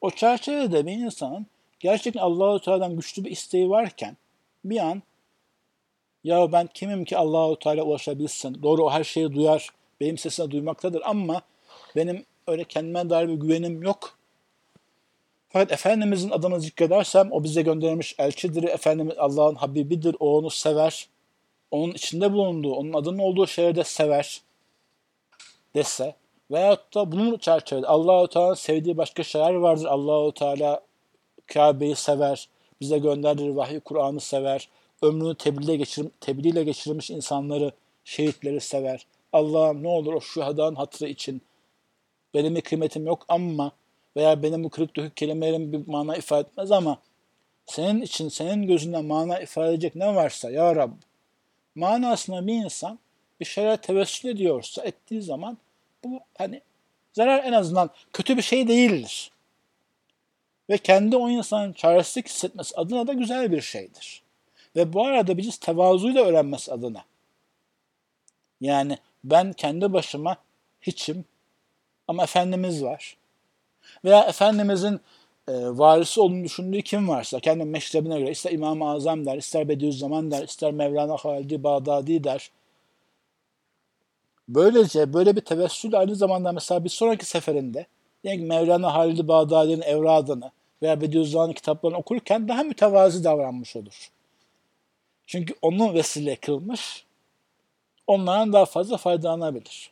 O 0.00 0.10
çerçevede 0.10 0.86
bir 0.86 0.92
insanın 0.92 1.46
gerçekten 1.80 2.20
Allahu 2.20 2.60
Teala'dan 2.60 2.96
güçlü 2.96 3.24
bir 3.24 3.30
isteği 3.30 3.70
varken 3.70 4.16
bir 4.64 4.78
an 4.78 5.02
ya 6.26 6.52
ben 6.52 6.68
kimim 6.74 7.04
ki 7.04 7.16
Allahu 7.16 7.58
Teala 7.58 7.82
ulaşabilsin. 7.82 8.62
Doğru 8.62 8.84
o 8.84 8.90
her 8.90 9.04
şeyi 9.04 9.32
duyar. 9.32 9.68
Benim 10.00 10.18
sesini 10.18 10.50
duymaktadır 10.50 11.02
ama 11.04 11.42
benim 11.96 12.24
öyle 12.46 12.64
kendime 12.64 13.10
dair 13.10 13.28
bir 13.28 13.34
güvenim 13.34 13.82
yok. 13.82 14.18
Fakat 15.48 15.72
Efendimizin 15.72 16.30
adını 16.30 16.60
zikredersem 16.60 17.32
o 17.32 17.44
bize 17.44 17.62
gönderilmiş 17.62 18.14
elçidir. 18.18 18.62
Efendimiz 18.62 19.18
Allah'ın 19.18 19.54
Habibidir. 19.54 20.16
O 20.20 20.38
onu 20.38 20.50
sever 20.50 21.08
onun 21.70 21.92
içinde 21.92 22.32
bulunduğu, 22.32 22.74
onun 22.74 22.92
adının 22.92 23.18
olduğu 23.18 23.46
şehirde 23.46 23.84
sever. 23.84 24.42
dese 25.74 26.14
veyahut 26.50 26.94
da 26.94 27.12
bunun 27.12 27.38
çerçevede 27.38 27.86
Allahu 27.86 28.28
Teala'nın 28.28 28.54
sevdiği 28.54 28.96
başka 28.96 29.22
şeyler 29.22 29.54
vardır. 29.54 29.84
Allahu 29.84 30.32
Teala 30.32 30.80
Kabe'yi 31.46 31.96
sever, 31.96 32.48
bize 32.80 32.98
gönderdiği 32.98 33.56
vahiy 33.56 33.80
Kur'an'ı 33.80 34.20
sever, 34.20 34.68
ömrünü 35.02 35.34
tebliğle, 35.34 35.76
geçir, 35.76 36.06
tebliğle 36.20 36.64
geçirmiş 36.64 37.10
insanları, 37.10 37.72
şehitleri 38.04 38.60
sever. 38.60 39.06
Allah'ım 39.32 39.82
ne 39.82 39.88
olur 39.88 40.14
o 40.14 40.20
şuhadanın 40.20 40.76
hatırı 40.76 41.08
için 41.08 41.42
benim 42.34 42.54
bir 42.54 42.60
kıymetim 42.60 43.06
yok 43.06 43.24
ama 43.28 43.72
veya 44.16 44.42
benim 44.42 44.64
bu 44.64 44.70
kırık 44.70 44.96
dökük 44.96 45.16
kelimelerim 45.16 45.72
bir 45.72 45.88
mana 45.88 46.16
ifade 46.16 46.48
etmez 46.48 46.72
ama 46.72 46.98
senin 47.66 48.02
için, 48.02 48.28
senin 48.28 48.66
gözünden 48.66 49.04
mana 49.04 49.40
ifade 49.40 49.70
edecek 49.70 49.96
ne 49.96 50.14
varsa 50.14 50.50
ya 50.50 50.76
Rab 50.76 50.90
manasına 51.74 52.46
bir 52.46 52.54
insan 52.54 52.98
bir 53.40 53.44
şeyler 53.44 53.76
tevessül 53.76 54.28
ediyorsa 54.28 54.82
ettiği 54.82 55.22
zaman 55.22 55.58
bu 56.10 56.20
hani 56.38 56.62
zarar 57.12 57.44
en 57.44 57.52
azından 57.52 57.90
kötü 58.12 58.36
bir 58.36 58.42
şey 58.42 58.68
değildir. 58.68 59.30
Ve 60.70 60.78
kendi 60.78 61.16
o 61.16 61.28
insanın 61.28 61.72
çaresizlik 61.72 62.28
hissetmesi 62.28 62.76
adına 62.76 63.06
da 63.06 63.12
güzel 63.12 63.52
bir 63.52 63.60
şeydir. 63.60 64.22
Ve 64.76 64.92
bu 64.92 65.06
arada 65.06 65.38
biz 65.38 65.56
tevazuyla 65.56 66.24
öğrenmesi 66.24 66.72
adına. 66.72 67.04
Yani 68.60 68.98
ben 69.24 69.52
kendi 69.52 69.92
başıma 69.92 70.36
hiçim 70.82 71.24
ama 72.08 72.22
Efendimiz 72.22 72.84
var. 72.84 73.16
Veya 74.04 74.24
Efendimizin 74.24 75.00
e, 75.48 75.52
varisi 75.52 76.20
olduğunu 76.20 76.44
düşündüğü 76.44 76.82
kim 76.82 77.08
varsa 77.08 77.40
kendi 77.40 77.64
meşrebine 77.64 78.18
göre 78.18 78.30
ister 78.30 78.52
İmam-ı 78.52 78.90
Azam 78.90 79.26
der, 79.26 79.36
ister 79.36 79.68
Bediüzzaman 79.68 80.30
der, 80.30 80.44
ister 80.44 80.72
Mevlana 80.72 81.16
Halidi 81.16 81.62
Bağdadi 81.64 82.24
der. 82.24 82.50
Böylece 84.48 85.12
böyle 85.12 85.36
bir 85.36 85.40
tevessül 85.40 85.98
aynı 85.98 86.16
zamanda 86.16 86.52
mesela 86.52 86.84
bir 86.84 86.88
sonraki 86.88 87.24
seferinde 87.24 87.86
yani 88.24 88.42
Mevlana 88.42 88.94
Halidi 88.94 89.28
Bağdadi'nin 89.28 89.82
evradını 89.82 90.50
veya 90.82 91.00
Bediüzzaman'ın 91.00 91.52
kitaplarını 91.52 91.98
okurken 91.98 92.48
daha 92.48 92.62
mütevazi 92.62 93.24
davranmış 93.24 93.76
olur. 93.76 94.10
Çünkü 95.26 95.54
onun 95.62 95.94
vesile 95.94 96.36
kılmış, 96.36 97.04
onlardan 98.06 98.52
daha 98.52 98.66
fazla 98.66 98.96
faydalanabilir. 98.96 99.90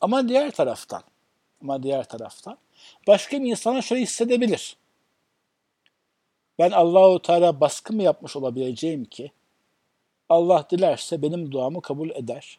Ama 0.00 0.28
diğer 0.28 0.50
taraftan, 0.50 1.02
ama 1.62 1.82
diğer 1.82 2.08
taraftan 2.08 2.58
başka 3.06 3.42
bir 3.42 3.50
insana 3.50 3.82
şöyle 3.82 4.02
hissedebilir. 4.02 4.76
Ben 6.58 6.70
Allahu 6.70 7.22
Teala 7.22 7.60
baskı 7.60 7.92
mı 7.92 8.02
yapmış 8.02 8.36
olabileceğim 8.36 9.04
ki 9.04 9.32
Allah 10.28 10.66
dilerse 10.70 11.22
benim 11.22 11.52
duamı 11.52 11.82
kabul 11.82 12.10
eder. 12.10 12.58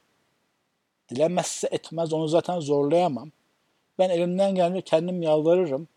Dilemezse 1.12 1.68
etmez 1.72 2.14
onu 2.14 2.28
zaten 2.28 2.60
zorlayamam. 2.60 3.32
Ben 4.00 4.10
elimden 4.10 4.56
geldiğince 4.56 4.82
kendim 4.82 5.22
yalvarırım. 5.22 5.88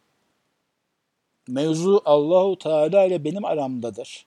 Mevzu 1.48 2.02
Allahu 2.04 2.58
Teala 2.58 3.04
ile 3.04 3.24
benim 3.24 3.44
aramdadır. 3.44 4.26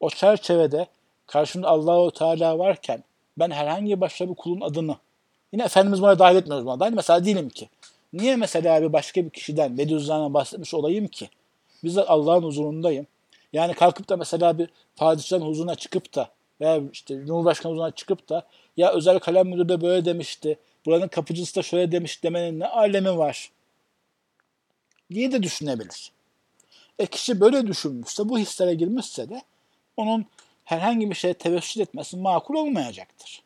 O 0.00 0.10
çerçevede 0.10 0.86
karşımda 1.26 1.68
Allahu 1.68 2.10
Teala 2.10 2.58
varken 2.58 3.04
ben 3.38 3.50
herhangi 3.50 4.00
başka 4.00 4.28
bir 4.28 4.34
kulun 4.34 4.60
adını 4.60 4.96
yine 5.52 5.64
Efendimiz 5.64 6.02
buna 6.02 6.18
dahil 6.18 6.36
etmiyoruz 6.36 6.66
buna 6.66 6.80
dahil. 6.80 6.92
Mesela 6.92 7.24
değilim 7.24 7.48
ki. 7.48 7.68
Niye 8.12 8.36
mesela 8.36 8.82
bir 8.82 8.92
başka 8.92 9.24
bir 9.24 9.30
kişiden 9.30 9.78
Bediüzzaman'a 9.78 10.34
bahsetmiş 10.34 10.74
olayım 10.74 11.06
ki? 11.06 11.30
Bizzat 11.84 12.10
Allah'ın 12.10 12.42
huzurundayım. 12.42 13.06
Yani 13.52 13.74
kalkıp 13.74 14.08
da 14.08 14.16
mesela 14.16 14.58
bir 14.58 14.68
padişahın 14.96 15.42
huzuruna 15.42 15.74
çıkıp 15.74 16.14
da 16.14 16.28
veya 16.60 16.82
işte 16.92 17.26
Cumhurbaşkanı 17.26 17.72
huzuruna 17.72 17.90
çıkıp 17.90 18.28
da 18.28 18.46
ya 18.76 18.92
özel 18.92 19.18
kalem 19.18 19.48
müdürü 19.48 19.68
de 19.68 19.80
böyle 19.80 20.04
demişti. 20.04 20.58
Buranın 20.86 21.08
kapıcısı 21.08 21.56
da 21.56 21.62
şöyle 21.62 21.92
demiş 21.92 22.22
demenin 22.22 22.60
ne 22.60 22.66
alemi 22.66 23.18
var? 23.18 23.50
diye 25.14 25.32
de 25.32 25.42
düşünebilir. 25.42 26.12
E 26.98 27.06
kişi 27.06 27.40
böyle 27.40 27.66
düşünmüşse, 27.66 28.28
bu 28.28 28.38
hislere 28.38 28.74
girmişse 28.74 29.28
de 29.28 29.42
onun 29.96 30.26
herhangi 30.64 31.10
bir 31.10 31.14
şeye 31.14 31.34
tevessül 31.34 31.80
etmesi 31.80 32.16
makul 32.16 32.54
olmayacaktır. 32.54 33.42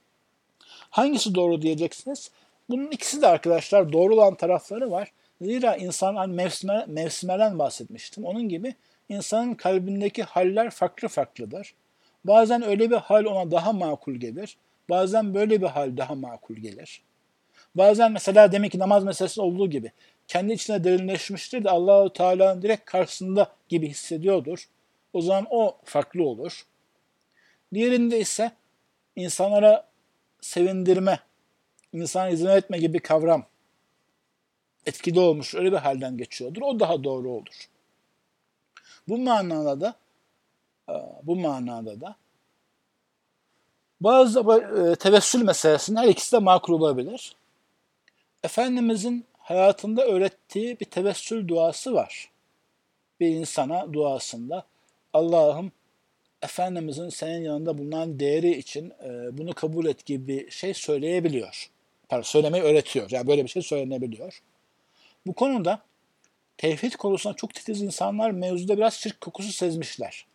Hangisi 0.90 1.34
doğru 1.34 1.62
diyeceksiniz? 1.62 2.30
Bunun 2.70 2.90
ikisi 2.90 3.22
de 3.22 3.26
arkadaşlar 3.26 3.92
doğru 3.92 4.14
olan 4.14 4.34
tarafları 4.34 4.90
var. 4.90 5.12
Zira 5.40 5.76
insan 5.76 6.14
hani 6.14 6.34
mevsime, 6.34 6.84
mevsimlerden 6.88 7.58
bahsetmiştim. 7.58 8.24
Onun 8.24 8.48
gibi 8.48 8.74
insanın 9.08 9.54
kalbindeki 9.54 10.22
haller 10.22 10.70
farklı 10.70 11.08
farklıdır. 11.08 11.74
Bazen 12.24 12.62
öyle 12.62 12.90
bir 12.90 12.96
hal 12.96 13.24
ona 13.24 13.50
daha 13.50 13.72
makul 13.72 14.14
gelir. 14.14 14.56
Bazen 14.90 15.34
böyle 15.34 15.62
bir 15.62 15.66
hal 15.66 15.96
daha 15.96 16.14
makul 16.14 16.54
gelir. 16.54 17.02
Bazen 17.74 18.12
mesela 18.12 18.52
demek 18.52 18.72
ki 18.72 18.78
namaz 18.78 19.04
meselesi 19.04 19.40
olduğu 19.40 19.70
gibi 19.70 19.92
kendi 20.28 20.52
içine 20.52 20.84
derinleşmiştir 20.84 21.64
de 21.64 21.70
Allahu 21.70 22.12
Teala'nın 22.12 22.62
direkt 22.62 22.84
karşısında 22.84 23.52
gibi 23.68 23.88
hissediyordur. 23.88 24.68
O 25.12 25.20
zaman 25.22 25.46
o 25.50 25.76
farklı 25.84 26.24
olur. 26.24 26.66
Diğerinde 27.74 28.20
ise 28.20 28.52
insanlara 29.16 29.88
sevindirme, 30.40 31.20
insan 31.92 32.28
hizmet 32.28 32.64
etme 32.64 32.78
gibi 32.78 32.98
kavram 32.98 33.46
etkili 34.86 35.20
olmuş, 35.20 35.54
öyle 35.54 35.72
bir 35.72 35.76
halden 35.76 36.16
geçiyordur. 36.16 36.62
O 36.62 36.80
daha 36.80 37.04
doğru 37.04 37.30
olur. 37.30 37.68
Bu 39.08 39.18
manada 39.18 39.80
da 39.80 39.94
bu 41.22 41.36
manada 41.36 42.00
da 42.00 42.16
bazı 44.00 44.40
e, 44.40 44.96
tevessül 44.96 45.42
meselesinde 45.42 46.00
her 46.00 46.08
ikisi 46.08 46.32
de 46.32 46.38
makul 46.38 46.72
olabilir. 46.72 47.34
Efendimizin 48.42 49.24
hayatında 49.38 50.06
öğrettiği 50.06 50.80
bir 50.80 50.84
tevessül 50.84 51.48
duası 51.48 51.94
var. 51.94 52.30
Bir 53.20 53.28
insana 53.28 53.92
duasında 53.92 54.64
Allah'ım 55.12 55.72
Efendimizin 56.42 57.08
senin 57.08 57.44
yanında 57.44 57.78
bulunan 57.78 58.20
değeri 58.20 58.50
için 58.50 58.92
e, 59.04 59.38
bunu 59.38 59.52
kabul 59.52 59.86
et 59.86 60.06
gibi 60.06 60.28
bir 60.28 60.50
şey 60.50 60.74
söyleyebiliyor. 60.74 61.70
Pardon, 62.08 62.22
söylemeyi 62.22 62.64
öğretiyor. 62.64 63.10
Yani 63.10 63.26
böyle 63.26 63.44
bir 63.44 63.48
şey 63.48 63.62
söylenebiliyor. 63.62 64.42
Bu 65.26 65.32
konuda 65.32 65.82
tevhid 66.58 66.92
konusunda 66.92 67.36
çok 67.36 67.54
titiz 67.54 67.82
insanlar 67.82 68.30
mevzuda 68.30 68.76
biraz 68.76 68.94
şirk 68.94 69.20
kokusu 69.20 69.52
sezmişler. 69.52 70.26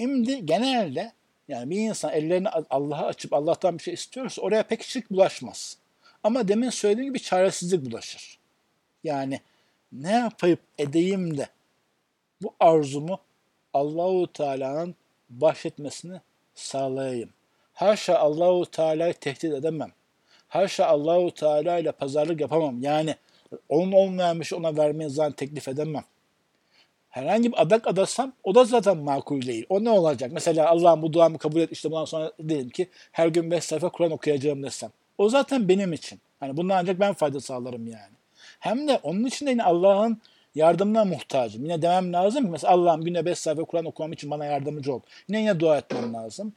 Şimdi 0.00 0.46
genelde 0.46 1.12
yani 1.48 1.70
bir 1.70 1.76
insan 1.76 2.12
ellerini 2.12 2.48
Allah'a 2.48 3.06
açıp 3.06 3.32
Allah'tan 3.32 3.78
bir 3.78 3.82
şey 3.82 3.94
istiyorsa 3.94 4.42
oraya 4.42 4.62
pek 4.62 4.82
şirk 4.82 5.10
bulaşmaz. 5.10 5.78
Ama 6.22 6.48
demin 6.48 6.70
söylediğim 6.70 7.08
gibi 7.08 7.22
çaresizlik 7.22 7.90
bulaşır. 7.90 8.38
Yani 9.04 9.40
ne 9.92 10.12
yapayım 10.12 10.58
edeyim 10.78 11.38
de 11.38 11.48
bu 12.42 12.54
arzumu 12.60 13.18
Allahu 13.74 14.32
Teala'nın 14.32 14.94
bahşetmesini 15.30 16.20
sağlayayım. 16.54 17.30
Haşa 17.72 18.18
Allahu 18.18 18.66
Teala'yı 18.70 19.14
tehdit 19.14 19.52
edemem. 19.52 19.92
Haşa 20.48 20.86
Allahu 20.86 21.34
Teala 21.34 21.78
ile 21.78 21.92
pazarlık 21.92 22.40
yapamam. 22.40 22.82
Yani 22.82 23.14
onun 23.68 23.92
olmayan 23.92 24.40
bir 24.40 24.44
şey 24.44 24.58
ona 24.58 24.76
vermeyi 24.76 25.10
zaten 25.10 25.32
teklif 25.32 25.68
edemem. 25.68 26.04
Herhangi 27.16 27.52
bir 27.52 27.62
adak 27.62 27.86
adasam 27.86 28.32
o 28.44 28.54
da 28.54 28.64
zaten 28.64 28.96
makul 28.96 29.42
değil. 29.42 29.66
O 29.68 29.84
ne 29.84 29.90
olacak? 29.90 30.30
Mesela 30.32 30.68
Allah'ım 30.68 31.02
bu 31.02 31.12
duamı 31.12 31.38
kabul 31.38 31.60
et 31.60 31.72
işte 31.72 31.90
bundan 31.90 32.04
sonra 32.04 32.32
diyelim 32.48 32.70
ki 32.70 32.88
her 33.12 33.28
gün 33.28 33.50
5 33.50 33.64
sayfa 33.64 33.88
Kur'an 33.88 34.10
okuyacağım 34.10 34.62
desem. 34.62 34.90
O 35.18 35.28
zaten 35.28 35.68
benim 35.68 35.92
için. 35.92 36.20
Hani 36.40 36.56
bundan 36.56 36.76
ancak 36.76 37.00
ben 37.00 37.12
fayda 37.12 37.40
sağlarım 37.40 37.86
yani. 37.86 38.14
Hem 38.60 38.88
de 38.88 39.00
onun 39.02 39.24
için 39.24 39.46
de 39.46 39.50
yine 39.50 39.62
Allah'ın 39.62 40.20
yardımına 40.54 41.04
muhtacım. 41.04 41.62
Yine 41.62 41.82
demem 41.82 42.12
lazım 42.12 42.44
ki 42.44 42.50
mesela 42.50 42.72
Allah'ım 42.72 43.04
günde 43.04 43.24
5 43.24 43.38
sayfa 43.38 43.64
Kur'an 43.64 43.84
okumam 43.84 44.12
için 44.12 44.30
bana 44.30 44.44
yardımcı 44.44 44.94
ol. 44.94 45.00
Yine 45.28 45.40
yine 45.40 45.60
dua 45.60 45.78
etmem 45.78 46.14
lazım. 46.14 46.52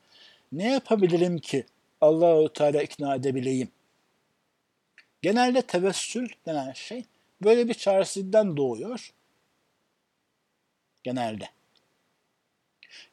Ne 0.51 0.71
yapabilirim 0.71 1.37
ki 1.37 1.65
Allahu 2.01 2.53
Teala 2.53 2.81
ikna 2.81 3.15
edebileyim? 3.15 3.67
Genelde 5.21 5.61
tevessül 5.61 6.29
denen 6.45 6.73
şey 6.73 7.03
böyle 7.43 7.67
bir 7.67 7.73
çaresizlikten 7.73 8.57
doğuyor. 8.57 9.11
Genelde. 11.03 11.49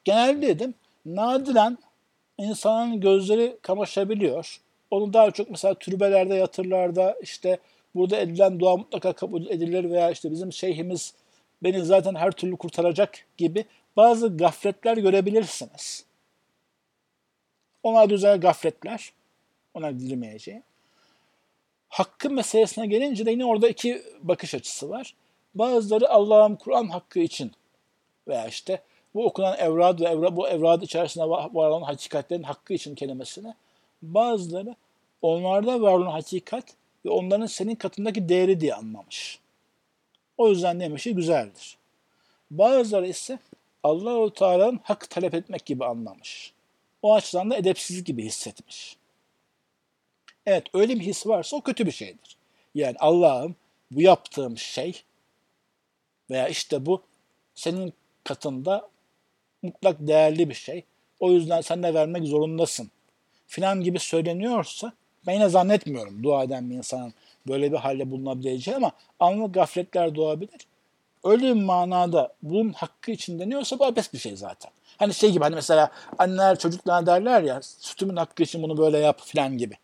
Genelde 0.04 0.46
dedim 0.46 0.74
nadiren 1.06 1.78
insanın 2.38 3.00
gözleri 3.00 3.56
kamaşabiliyor. 3.62 4.60
Onu 4.90 5.12
daha 5.12 5.30
çok 5.30 5.50
mesela 5.50 5.74
türbelerde, 5.74 6.34
yatırlarda 6.34 7.16
işte 7.22 7.58
burada 7.94 8.16
edilen 8.16 8.60
dua 8.60 8.76
mutlaka 8.76 9.12
kabul 9.12 9.46
edilir 9.46 9.90
veya 9.90 10.10
işte 10.10 10.30
bizim 10.30 10.52
şeyhimiz 10.52 11.14
beni 11.62 11.84
zaten 11.84 12.14
her 12.14 12.32
türlü 12.32 12.56
kurtaracak 12.56 13.18
gibi 13.36 13.64
bazı 13.96 14.36
gafletler 14.36 14.96
görebilirsiniz. 14.96 16.04
Onlar 17.82 18.10
da 18.10 18.14
özel 18.14 18.40
gafletler. 18.40 19.12
Ona 19.74 19.90
girmeyeceğim. 19.90 20.62
Hakkı 21.88 22.30
meselesine 22.30 22.86
gelince 22.86 23.26
de 23.26 23.30
yine 23.30 23.44
orada 23.44 23.68
iki 23.68 24.02
bakış 24.22 24.54
açısı 24.54 24.90
var. 24.90 25.14
Bazıları 25.54 26.08
Allah'ın 26.08 26.56
Kur'an 26.56 26.88
hakkı 26.88 27.18
için 27.18 27.52
veya 28.28 28.46
işte 28.46 28.82
bu 29.14 29.26
okunan 29.26 29.58
evrad 29.58 30.00
ve 30.00 30.04
evra, 30.04 30.36
bu 30.36 30.48
evrad 30.48 30.82
içerisinde 30.82 31.24
var 31.28 31.50
olan 31.54 31.82
hakikatlerin 31.82 32.42
hakkı 32.42 32.74
için 32.74 32.94
kelimesine 32.94 33.54
bazıları 34.02 34.76
onlarda 35.22 35.80
var 35.80 35.92
olan 35.92 36.10
hakikat 36.10 36.64
ve 37.04 37.10
onların 37.10 37.46
senin 37.46 37.74
katındaki 37.74 38.28
değeri 38.28 38.60
diye 38.60 38.74
anlamış. 38.74 39.38
O 40.38 40.48
yüzden 40.48 40.80
demiş 40.80 41.02
ki 41.02 41.14
güzeldir. 41.14 41.76
Bazıları 42.50 43.06
ise 43.06 43.38
Allahu 43.82 44.30
Teala'nın 44.34 44.80
hak 44.82 45.10
talep 45.10 45.34
etmek 45.34 45.66
gibi 45.66 45.84
anlamış. 45.84 46.52
O 47.02 47.14
açıdan 47.14 47.50
da 47.50 47.56
edepsizlik 47.56 48.06
gibi 48.06 48.24
hissetmiş. 48.24 48.96
Evet 50.46 50.66
öyle 50.74 50.94
bir 50.94 51.00
his 51.00 51.26
varsa 51.26 51.56
o 51.56 51.60
kötü 51.60 51.86
bir 51.86 51.92
şeydir. 51.92 52.36
Yani 52.74 52.96
Allah'ım 52.98 53.56
bu 53.90 54.00
yaptığım 54.00 54.58
şey 54.58 55.02
veya 56.30 56.48
işte 56.48 56.86
bu 56.86 57.02
senin 57.54 57.92
katında 58.26 58.88
mutlak 59.62 59.96
değerli 60.00 60.48
bir 60.48 60.54
şey. 60.54 60.84
O 61.20 61.32
yüzden 61.32 61.60
sen 61.60 61.82
de 61.82 61.94
vermek 61.94 62.24
zorundasın 62.24 62.90
filan 63.46 63.80
gibi 63.80 63.98
söyleniyorsa 63.98 64.92
ben 65.26 65.32
yine 65.32 65.48
zannetmiyorum 65.48 66.22
dua 66.22 66.44
eden 66.44 66.70
bir 66.70 66.74
insanın 66.74 67.14
böyle 67.48 67.72
bir 67.72 67.76
halde 67.76 68.10
bulunabileceği 68.10 68.76
ama 68.76 68.92
anlık 69.20 69.54
gafletler 69.54 70.14
doğabilir. 70.14 70.66
Öyle 71.24 71.54
manada 71.54 72.32
bunun 72.42 72.72
hakkı 72.72 73.10
için 73.10 73.38
deniyorsa 73.38 73.78
bu 73.78 73.84
abes 73.84 74.12
bir 74.12 74.18
şey 74.18 74.36
zaten. 74.36 74.70
Hani 74.96 75.14
şey 75.14 75.32
gibi 75.32 75.44
hani 75.44 75.54
mesela 75.54 75.90
anneler 76.18 76.58
çocuklar 76.58 77.06
derler 77.06 77.42
ya 77.42 77.62
sütümün 77.62 78.16
hakkı 78.16 78.42
için 78.42 78.62
bunu 78.62 78.78
böyle 78.78 78.98
yap 78.98 79.20
filan 79.24 79.58
gibi. 79.58 79.74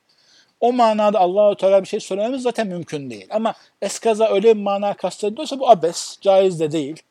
O 0.60 0.72
manada 0.72 1.20
Allahu 1.20 1.56
Teala 1.56 1.82
bir 1.82 1.88
şey 1.88 2.00
söylememiz 2.00 2.42
zaten 2.42 2.66
mümkün 2.66 3.10
değil. 3.10 3.26
Ama 3.30 3.54
eskaza 3.82 4.28
öyle 4.28 4.56
bir 4.56 4.62
mana 4.62 4.94
kastediyorsa 4.94 5.60
bu 5.60 5.70
abes, 5.70 6.18
caiz 6.20 6.60
de 6.60 6.72
değil. 6.72 7.02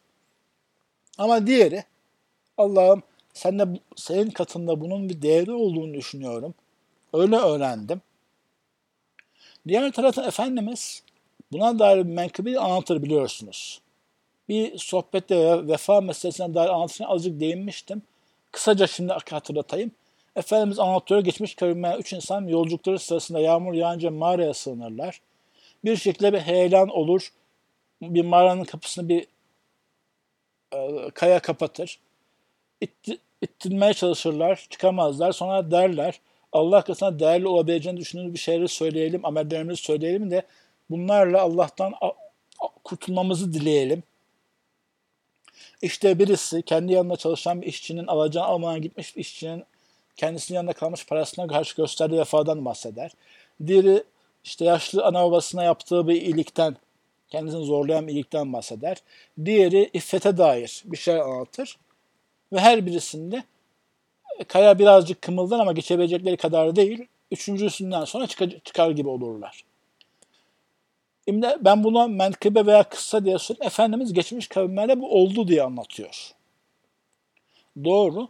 Ama 1.21 1.47
diğeri 1.47 1.83
Allah'ım 2.57 3.03
sen 3.33 3.59
de 3.59 3.65
senin 3.95 4.29
katında 4.29 4.81
bunun 4.81 5.09
bir 5.09 5.21
değeri 5.21 5.51
olduğunu 5.51 5.93
düşünüyorum. 5.93 6.53
Öyle 7.13 7.35
öğrendim. 7.35 8.01
Diğer 9.67 9.91
taraftan 9.91 10.27
Efendimiz 10.27 11.03
buna 11.51 11.79
dair 11.79 11.97
bir 11.97 12.13
menkıbeyi 12.13 12.59
anlatır 12.59 13.03
biliyorsunuz. 13.03 13.81
Bir 14.49 14.77
sohbette 14.77 15.67
vefa 15.67 16.01
meselesine 16.01 16.53
dair 16.53 16.69
anlatısına 16.69 17.07
azıcık 17.07 17.39
değinmiştim. 17.39 18.01
Kısaca 18.51 18.87
şimdi 18.87 19.13
hatırlatayım. 19.13 19.91
Efendimiz 20.35 20.79
anlatıyor 20.79 21.21
geçmiş 21.21 21.55
kavimler 21.55 21.99
üç 21.99 22.13
insan 22.13 22.47
yolculukları 22.47 22.99
sırasında 22.99 23.39
yağmur 23.39 23.73
yağınca 23.73 24.11
mağaraya 24.11 24.53
sığınırlar. 24.53 25.21
Bir 25.85 25.95
şekilde 25.95 26.33
bir 26.33 26.39
heyelan 26.39 26.89
olur. 26.89 27.31
Bir 28.01 28.25
mağaranın 28.25 28.63
kapısını 28.63 29.09
bir 29.09 29.27
kaya 31.13 31.39
kapatır. 31.39 31.99
İtti, 32.81 33.17
ittirmeye 33.41 33.93
çalışırlar, 33.93 34.67
çıkamazlar. 34.69 35.31
Sonra 35.31 35.71
derler 35.71 36.19
Allah 36.51 36.81
katına 36.81 37.19
değerli 37.19 37.47
olabileceğini 37.47 37.99
düşündüğümüz 37.99 38.33
bir 38.33 38.39
şeyleri 38.39 38.67
söyleyelim, 38.67 39.25
amellerimizi 39.25 39.81
söyleyelim 39.81 40.31
de 40.31 40.43
bunlarla 40.89 41.41
Allah'tan 41.41 41.93
kurtulmamızı 42.83 43.53
dileyelim. 43.53 44.03
İşte 45.81 46.19
birisi 46.19 46.61
kendi 46.61 46.93
yanında 46.93 47.15
çalışan 47.15 47.61
bir 47.61 47.67
işçinin 47.67 48.07
alacağını 48.07 48.47
almadan 48.47 48.81
gitmiş 48.81 49.15
bir 49.15 49.21
işçinin 49.21 49.63
kendisinin 50.15 50.55
yanında 50.55 50.73
kalmış 50.73 51.05
parasına 51.05 51.47
karşı 51.47 51.75
gösterdiği 51.75 52.19
vefadan 52.19 52.65
bahseder. 52.65 53.11
Diğeri 53.67 54.03
işte 54.43 54.65
yaşlı 54.65 55.05
ana 55.05 55.23
babasına 55.23 55.63
yaptığı 55.63 56.07
bir 56.07 56.21
iyilikten, 56.21 56.75
kendisini 57.31 57.65
zorlayan 57.65 58.07
bir 58.07 58.13
iyilikten 58.13 58.53
bahseder. 58.53 58.97
Diğeri 59.45 59.89
iffete 59.93 60.37
dair 60.37 60.83
bir 60.85 60.97
şey 60.97 61.21
anlatır. 61.21 61.77
Ve 62.53 62.59
her 62.59 62.85
birisinde 62.85 63.43
kaya 64.47 64.79
birazcık 64.79 65.21
kımıldan 65.21 65.59
ama 65.59 65.71
geçebilecekleri 65.71 66.37
kadar 66.37 66.75
değil. 66.75 67.07
Üçüncüsünden 67.31 68.05
sonra 68.05 68.27
çıkar, 68.27 68.49
çıkar 68.63 68.91
gibi 68.91 69.09
olurlar. 69.09 69.63
Şimdi 71.27 71.47
ben 71.61 71.83
buna 71.83 72.07
menkıbe 72.07 72.65
veya 72.65 72.83
kıssa 72.83 73.25
diye 73.25 73.37
söylüyorum. 73.37 73.67
Efendimiz 73.67 74.13
geçmiş 74.13 74.47
kavimlerde 74.47 74.99
bu 74.99 75.15
oldu 75.15 75.47
diye 75.47 75.63
anlatıyor. 75.63 76.31
Doğru. 77.83 78.27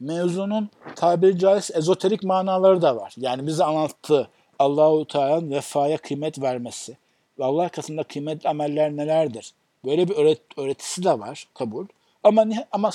Mevzunun 0.00 0.70
tabiri 0.96 1.38
caiz 1.38 1.70
ezoterik 1.74 2.22
manaları 2.22 2.82
da 2.82 2.96
var. 2.96 3.14
Yani 3.16 3.46
bize 3.46 3.64
anlattığı 3.64 4.28
Allahu 4.58 5.06
Teala'nın 5.06 5.50
vefaya 5.50 5.96
kıymet 5.96 6.42
vermesi 6.42 6.96
Allah 7.40 7.68
katında 7.68 8.02
kıymetli 8.02 8.48
ameller 8.48 8.96
nelerdir? 8.96 9.54
Böyle 9.84 10.08
bir 10.08 10.14
öğret 10.14 10.40
öğretisi 10.56 11.04
de 11.04 11.18
var 11.18 11.48
kabul. 11.54 11.86
Ama 12.22 12.46
ama 12.72 12.90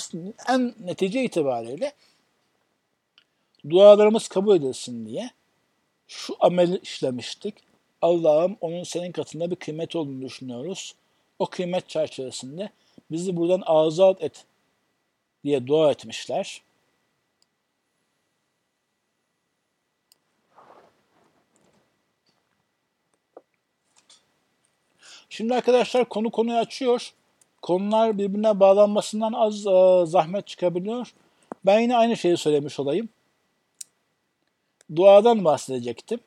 en 0.48 0.74
netice 0.80 1.24
itibariyle 1.24 1.92
dualarımız 3.70 4.28
kabul 4.28 4.56
edilsin 4.56 5.06
diye 5.06 5.30
şu 6.08 6.36
ameli 6.40 6.78
işlemiştik. 6.78 7.54
Allah'ım 8.02 8.56
onun 8.60 8.82
senin 8.82 9.12
katında 9.12 9.50
bir 9.50 9.56
kıymet 9.56 9.96
olduğunu 9.96 10.22
düşünüyoruz. 10.22 10.94
O 11.38 11.46
kıymet 11.46 11.88
çerçevesinde 11.88 12.70
bizi 13.10 13.36
buradan 13.36 13.62
azat 13.66 14.22
et 14.22 14.44
diye 15.44 15.66
dua 15.66 15.90
etmişler. 15.90 16.62
Şimdi 25.38 25.54
arkadaşlar 25.54 26.08
konu 26.08 26.30
konuyu 26.30 26.58
açıyor. 26.58 27.12
Konular 27.62 28.18
birbirine 28.18 28.60
bağlanmasından 28.60 29.32
az 29.32 29.66
e, 29.66 30.06
zahmet 30.06 30.46
çıkabiliyor. 30.46 31.14
Ben 31.66 31.80
yine 31.80 31.96
aynı 31.96 32.16
şeyi 32.16 32.36
söylemiş 32.36 32.80
olayım. 32.80 33.08
Duadan 34.96 35.44
bahsedecektim. 35.44 36.20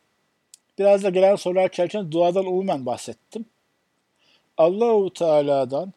Biraz 0.80 1.03
da 1.03 1.09
gelen 1.09 1.36
sorular 1.36 1.72
çerçevesinde 1.72 2.12
duadan 2.12 2.45
umumen 2.45 2.86
bahsettim. 2.86 3.45
Allahu 4.57 5.14
Teala'dan 5.14 5.93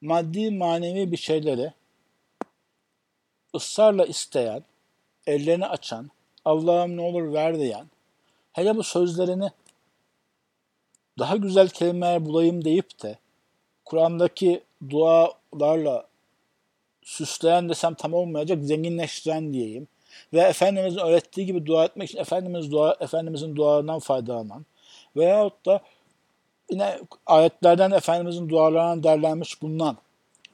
maddi 0.00 0.50
manevi 0.50 1.12
bir 1.12 1.16
şeyleri 1.16 1.72
ısrarla 3.54 4.04
isteyen, 4.04 4.62
ellerini 5.26 5.66
açan, 5.66 6.10
Allah'ım 6.44 6.96
ne 6.96 7.00
olur 7.02 7.32
ver 7.32 7.58
diyen, 7.58 7.86
hele 8.52 8.76
bu 8.76 8.82
sözlerini 8.82 9.50
daha 11.18 11.36
güzel 11.36 11.68
kelimeler 11.68 12.24
bulayım 12.26 12.64
deyip 12.64 13.02
de 13.02 13.18
Kur'an'daki 13.84 14.64
dualarla 14.90 16.06
süsleyen 17.02 17.68
desem 17.68 17.94
tam 17.94 18.14
olmayacak, 18.14 18.64
zenginleştiren 18.64 19.52
diyeyim. 19.52 19.88
Ve 20.32 20.40
Efendimizin 20.40 20.98
öğrettiği 20.98 21.46
gibi 21.46 21.66
dua 21.66 21.84
etmek 21.84 22.08
için 22.08 22.18
Efendimiz 22.18 22.72
dua, 22.72 22.96
Efendimizin 23.00 23.56
dualarından 23.56 23.98
faydalanan 23.98 24.66
veyahut 25.16 25.66
da 25.66 25.80
yine 26.70 27.00
ayetlerden 27.26 27.90
Efendimizin 27.90 28.48
dualarından 28.48 29.02
derlenmiş 29.02 29.62
bulunan 29.62 29.96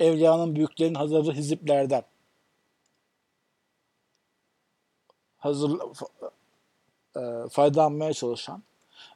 evliyanın 0.01 0.57
büyüklerin 0.57 0.95
hazırladığı 0.95 1.33
hiziplerden 1.33 2.03
hazır 5.39 5.79
e, 7.17 7.49
faydalanmaya 7.51 8.13
çalışan 8.13 8.63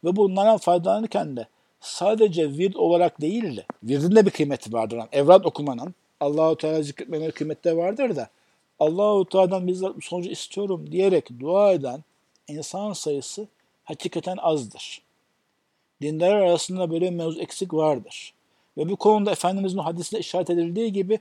ve 0.04 0.16
bunlardan 0.16 0.58
faydalanırken 0.58 1.36
de 1.36 1.46
sadece 1.80 2.50
vird 2.50 2.74
olarak 2.74 3.20
değil 3.20 3.56
de 3.56 3.64
virdin 3.82 4.16
de 4.16 4.26
bir 4.26 4.30
kıymeti 4.30 4.72
vardır. 4.72 4.96
Yani 4.96 5.08
evrat 5.12 5.46
okumanın 5.46 5.94
Allahu 6.20 6.56
Teala 6.56 6.82
zikretmenin 6.82 7.30
kıymeti 7.30 7.76
vardır 7.76 8.16
da 8.16 8.28
Allahu 8.78 9.24
Teala'dan 9.24 9.66
bizzat 9.66 9.94
sonucu 10.02 10.30
istiyorum 10.30 10.92
diyerek 10.92 11.40
dua 11.40 11.72
eden 11.72 12.04
insan 12.48 12.92
sayısı 12.92 13.48
hakikaten 13.84 14.36
azdır. 14.36 15.02
Dinler 16.02 16.34
arasında 16.34 16.90
böyle 16.90 17.04
bir 17.10 17.16
mevzu 17.16 17.40
eksik 17.40 17.74
vardır. 17.74 18.34
Ve 18.78 18.88
bu 18.88 18.96
konuda 18.96 19.30
Efendimizin 19.30 19.78
hadisinde 19.78 20.20
işaret 20.20 20.50
edildiği 20.50 20.92
gibi 20.92 21.18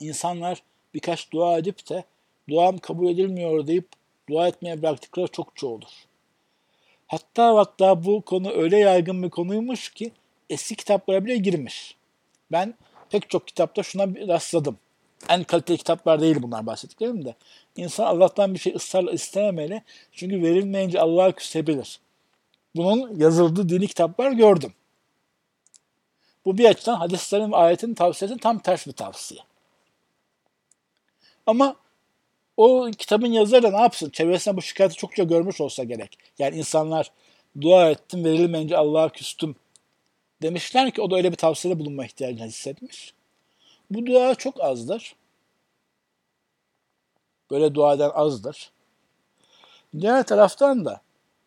insanlar 0.00 0.62
birkaç 0.94 1.32
dua 1.32 1.58
edip 1.58 1.88
de 1.88 2.04
duam 2.48 2.78
kabul 2.78 3.08
edilmiyor 3.08 3.66
deyip 3.66 3.88
dua 4.28 4.48
etmeye 4.48 4.82
bıraktıkları 4.82 5.28
çokça 5.28 5.66
olur. 5.66 6.09
Hatta 7.10 7.56
hatta 7.56 8.04
bu 8.04 8.22
konu 8.22 8.52
öyle 8.52 8.78
yaygın 8.78 9.22
bir 9.22 9.30
konuymuş 9.30 9.90
ki 9.90 10.12
eski 10.50 10.76
kitaplara 10.76 11.24
bile 11.24 11.36
girmiş. 11.36 11.96
Ben 12.52 12.74
pek 13.10 13.30
çok 13.30 13.46
kitapta 13.46 13.82
şuna 13.82 14.06
rastladım. 14.06 14.78
En 15.28 15.44
kaliteli 15.44 15.78
kitaplar 15.78 16.20
değil 16.20 16.36
bunlar 16.42 16.66
bahsettiklerim 16.66 17.24
de. 17.24 17.34
İnsan 17.76 18.04
Allah'tan 18.04 18.54
bir 18.54 18.58
şey 18.58 18.74
ısrarla 18.74 19.12
istememeli. 19.12 19.82
Çünkü 20.12 20.42
verilmeyince 20.42 21.00
Allah'a 21.00 21.32
küsebilir. 21.32 22.00
Bunun 22.76 23.20
yazıldığı 23.20 23.68
dini 23.68 23.86
kitaplar 23.86 24.32
gördüm. 24.32 24.72
Bu 26.44 26.58
bir 26.58 26.64
açıdan 26.64 26.96
hadislerin 26.96 27.52
ve 27.52 27.56
ayetin 27.56 27.94
tavsiyesi 27.94 28.36
tam 28.36 28.58
ters 28.58 28.86
bir 28.86 28.92
tavsiye. 28.92 29.40
Ama 31.46 31.76
o 32.60 32.90
kitabın 32.98 33.32
yazarı 33.32 33.72
ne 33.72 33.80
yapsın? 33.80 34.10
Çevresinde 34.10 34.56
bu 34.56 34.62
şikayeti 34.62 34.96
çokça 34.96 35.24
görmüş 35.24 35.60
olsa 35.60 35.84
gerek. 35.84 36.18
Yani 36.38 36.56
insanlar 36.56 37.10
dua 37.60 37.90
ettim 37.90 38.24
verilmeyince 38.24 38.76
Allah'a 38.76 39.08
küstüm 39.08 39.56
demişler 40.42 40.90
ki 40.90 41.02
o 41.02 41.10
da 41.10 41.16
öyle 41.16 41.32
bir 41.32 41.36
tavsiyede 41.36 41.78
bulunma 41.78 42.04
ihtiyacını 42.04 42.46
hissetmiş. 42.46 43.14
Bu 43.90 44.06
dua 44.06 44.34
çok 44.34 44.64
azdır. 44.64 45.14
Böyle 47.50 47.74
dua 47.74 47.94
eden 47.94 48.10
azdır. 48.14 48.70
Diğer 50.00 50.26
taraftan 50.26 50.84
da 50.84 51.00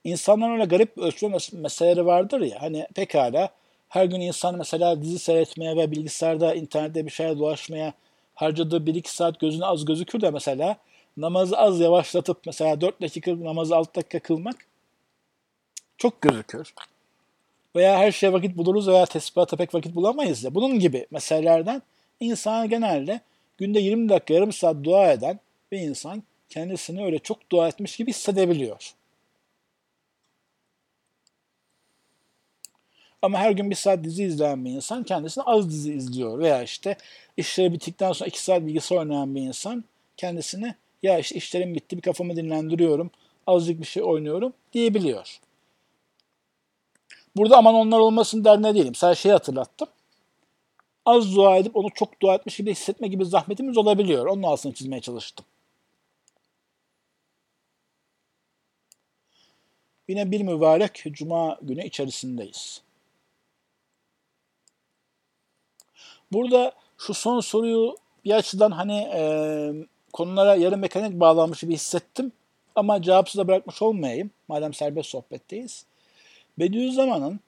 insanların 0.03 0.53
öyle 0.53 0.65
garip 0.65 0.97
ölçme 0.97 1.37
meseleleri 1.51 2.05
vardır 2.05 2.41
ya. 2.41 2.61
Hani 2.61 2.87
pekala 2.95 3.49
her 3.89 4.05
gün 4.05 4.21
insan 4.21 4.57
mesela 4.57 5.01
dizi 5.01 5.19
seyretmeye 5.19 5.75
ve 5.75 5.91
bilgisayarda, 5.91 6.55
internette 6.55 7.05
bir 7.05 7.11
şeyler 7.11 7.39
dolaşmaya 7.39 7.93
harcadığı 8.35 8.77
1-2 8.77 9.07
saat 9.07 9.39
gözüne 9.39 9.65
az 9.65 9.85
gözükür 9.85 10.21
de 10.21 10.29
mesela 10.29 10.77
namazı 11.17 11.57
az 11.57 11.79
yavaşlatıp 11.79 12.37
mesela 12.45 12.81
4 12.81 13.01
dakika 13.01 13.43
namazı 13.43 13.75
6 13.75 13.95
dakika 13.95 14.19
kılmak 14.19 14.55
çok 15.97 16.21
gözükür. 16.21 16.73
Veya 17.75 17.97
her 17.97 18.11
şeye 18.11 18.33
vakit 18.33 18.57
buluruz 18.57 18.87
veya 18.87 19.05
tesbihata 19.05 19.57
pek 19.57 19.73
vakit 19.73 19.95
bulamayız 19.95 20.43
ya. 20.43 20.55
Bunun 20.55 20.79
gibi 20.79 21.07
meselelerden 21.11 21.81
insan 22.19 22.69
genelde 22.69 23.21
günde 23.57 23.79
20 23.79 24.09
dakika 24.09 24.33
yarım 24.33 24.51
saat 24.51 24.83
dua 24.83 25.11
eden 25.11 25.39
bir 25.71 25.79
insan 25.79 26.23
kendisini 26.49 27.05
öyle 27.05 27.19
çok 27.19 27.51
dua 27.51 27.67
etmiş 27.67 27.95
gibi 27.97 28.09
hissedebiliyor. 28.09 28.93
Ama 33.21 33.39
her 33.39 33.51
gün 33.51 33.69
bir 33.69 33.75
saat 33.75 34.03
dizi 34.03 34.23
izleyen 34.23 34.65
bir 34.65 34.71
insan 34.71 35.03
kendisini 35.03 35.43
az 35.43 35.69
dizi 35.69 35.93
izliyor. 35.93 36.39
Veya 36.39 36.63
işte 36.63 36.97
işleri 37.37 37.73
bittikten 37.73 38.11
sonra 38.11 38.27
iki 38.27 38.41
saat 38.41 38.61
bilgisayar 38.61 38.97
oynayan 38.97 39.35
bir 39.35 39.41
insan 39.41 39.83
kendisini 40.17 40.75
ya 41.03 41.19
işte 41.19 41.35
işlerim 41.35 41.75
bitti 41.75 41.97
bir 41.97 42.01
kafamı 42.01 42.35
dinlendiriyorum 42.35 43.11
azıcık 43.47 43.79
bir 43.81 43.85
şey 43.85 44.03
oynuyorum 44.03 44.53
diyebiliyor. 44.73 45.39
Burada 47.35 47.57
aman 47.57 47.75
onlar 47.75 47.99
olmasın 47.99 48.45
derdine 48.45 48.75
değilim. 48.75 48.95
Sadece 48.95 49.21
şeyi 49.21 49.33
hatırlattım. 49.33 49.87
Az 51.05 51.35
dua 51.35 51.57
edip 51.57 51.75
onu 51.75 51.87
çok 51.95 52.21
dua 52.21 52.35
etmiş 52.35 52.57
gibi 52.57 52.71
hissetme 52.71 53.07
gibi 53.07 53.25
zahmetimiz 53.25 53.77
olabiliyor. 53.77 54.25
Onun 54.25 54.43
altını 54.43 54.73
çizmeye 54.73 55.01
çalıştım. 55.01 55.45
Yine 60.07 60.31
bir 60.31 60.41
mübarek 60.41 61.03
cuma 61.11 61.59
günü 61.61 61.85
içerisindeyiz. 61.85 62.81
Burada 66.31 66.71
şu 66.97 67.13
son 67.13 67.39
soruyu 67.39 67.95
bir 68.25 68.31
açıdan 68.31 68.71
hani 68.71 68.97
e, 69.13 69.23
konulara 70.13 70.55
yarı 70.55 70.77
mekanik 70.77 71.19
bağlanmış 71.19 71.59
gibi 71.59 71.73
hissettim. 71.73 72.31
Ama 72.75 73.01
cevapsız 73.01 73.39
da 73.39 73.47
bırakmış 73.47 73.81
olmayayım. 73.81 74.31
Madem 74.47 74.73
serbest 74.73 75.09
sohbetteyiz. 75.09 75.85
Bediüzzaman'ın 76.59 77.39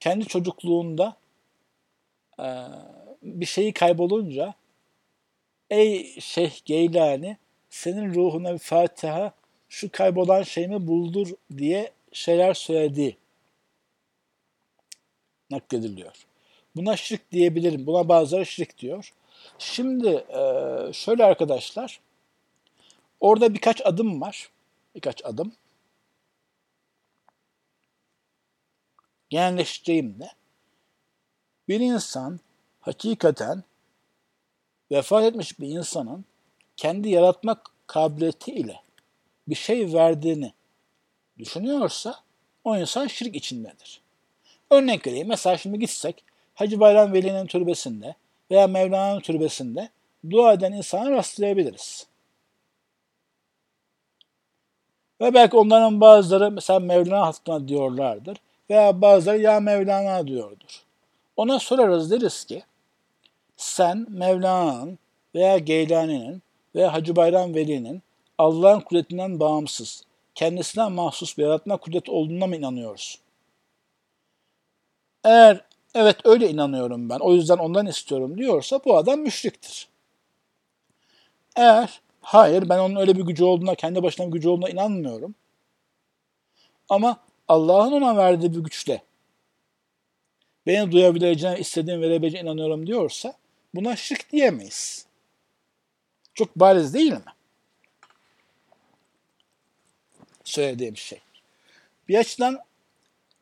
kendi 0.00 0.26
çocukluğunda 0.26 1.16
e, 2.38 2.46
bir 3.22 3.46
şeyi 3.46 3.72
kaybolunca 3.72 4.54
Ey 5.70 6.20
Şeyh 6.20 6.64
Geylani 6.64 7.36
senin 7.70 8.14
ruhuna 8.14 8.52
bir 8.52 8.58
Fatiha 8.58 9.32
şu 9.68 9.90
kaybolan 9.92 10.42
şeyimi 10.42 10.86
buldur 10.86 11.28
diye 11.56 11.92
şeyler 12.12 12.54
söylediği 12.54 13.16
naklediliyor. 15.50 16.26
Buna 16.76 16.96
şirk 16.96 17.32
diyebilirim. 17.32 17.86
Buna 17.86 18.08
bazıları 18.08 18.46
şirk 18.46 18.78
diyor. 18.78 19.12
Şimdi 19.58 20.08
e, 20.08 20.40
şöyle 20.92 21.24
arkadaşlar. 21.24 22.00
Orada 23.20 23.54
birkaç 23.54 23.86
adım 23.86 24.20
var. 24.20 24.48
Birkaç 24.94 25.24
adım. 25.24 25.52
Genelleştireyim 29.30 30.20
de. 30.20 30.30
Bir 31.68 31.80
insan 31.80 32.40
hakikaten 32.80 33.62
vefat 34.90 35.24
etmiş 35.24 35.60
bir 35.60 35.68
insanın 35.68 36.24
kendi 36.76 37.08
yaratmak 37.08 37.70
kabiliyeti 37.86 38.52
ile 38.52 38.80
bir 39.48 39.54
şey 39.54 39.92
verdiğini 39.92 40.52
düşünüyorsa 41.38 42.20
o 42.64 42.76
insan 42.76 43.06
şirk 43.06 43.36
içindedir. 43.36 44.00
Örnek 44.70 45.06
vereyim. 45.06 45.28
Mesela 45.28 45.58
şimdi 45.58 45.78
gitsek 45.78 46.24
Hacı 46.54 46.80
Bayram 46.80 47.12
Veli'nin 47.12 47.46
türbesinde 47.46 48.14
veya 48.50 48.66
Mevlana'nın 48.66 49.20
türbesinde 49.20 49.88
dua 50.30 50.52
eden 50.52 50.72
insana 50.72 51.10
rastlayabiliriz. 51.10 52.06
Ve 55.20 55.34
belki 55.34 55.56
onların 55.56 56.00
bazıları 56.00 56.50
mesela 56.50 56.80
Mevlana 56.80 57.26
hakkında 57.26 57.68
diyorlardır 57.68 58.38
veya 58.70 59.00
bazıları 59.00 59.38
ya 59.38 59.60
Mevlana 59.60 60.26
diyordur. 60.26 60.82
Ona 61.36 61.58
sorarız 61.58 62.10
deriz 62.10 62.44
ki 62.44 62.62
sen 63.56 64.06
Mevlana'nın 64.08 64.98
veya 65.34 65.58
Geylani'nin 65.58 66.42
veya 66.74 66.92
Hacı 66.92 67.16
Bayram 67.16 67.54
Veli'nin 67.54 68.02
Allah'ın 68.38 68.80
kudretinden 68.80 69.40
bağımsız, 69.40 70.04
kendisinden 70.34 70.92
mahsus 70.92 71.38
bir 71.38 71.42
yaratma 71.42 71.76
kudreti 71.76 72.10
olduğuna 72.10 72.46
mı 72.46 72.56
inanıyoruz? 72.56 73.18
Eğer 75.24 75.64
evet 75.94 76.16
öyle 76.24 76.50
inanıyorum 76.50 77.10
ben, 77.10 77.18
o 77.18 77.32
yüzden 77.32 77.56
ondan 77.56 77.86
istiyorum 77.86 78.38
diyorsa 78.38 78.80
bu 78.84 78.96
adam 78.96 79.20
müşriktir. 79.20 79.88
Eğer 81.56 82.00
hayır 82.20 82.68
ben 82.68 82.78
onun 82.78 82.96
öyle 82.96 83.16
bir 83.16 83.22
gücü 83.22 83.44
olduğuna, 83.44 83.74
kendi 83.74 84.02
başına 84.02 84.26
bir 84.26 84.32
gücü 84.32 84.48
olduğuna 84.48 84.70
inanmıyorum. 84.70 85.34
Ama 86.88 87.20
Allah'ın 87.48 87.92
ona 87.92 88.16
verdiği 88.16 88.54
bir 88.54 88.58
güçle 88.58 89.02
beni 90.66 90.92
duyabileceğine, 90.92 91.58
istediğim 91.58 92.02
verebileceğine 92.02 92.48
inanıyorum 92.48 92.86
diyorsa 92.86 93.34
buna 93.74 93.96
şirk 93.96 94.32
diyemeyiz. 94.32 95.06
Çok 96.34 96.56
bariz 96.56 96.94
değil 96.94 97.12
mi? 97.12 97.24
Söylediğim 100.44 100.96
şey. 100.96 101.20
Bir 102.08 102.18
açıdan 102.18 102.58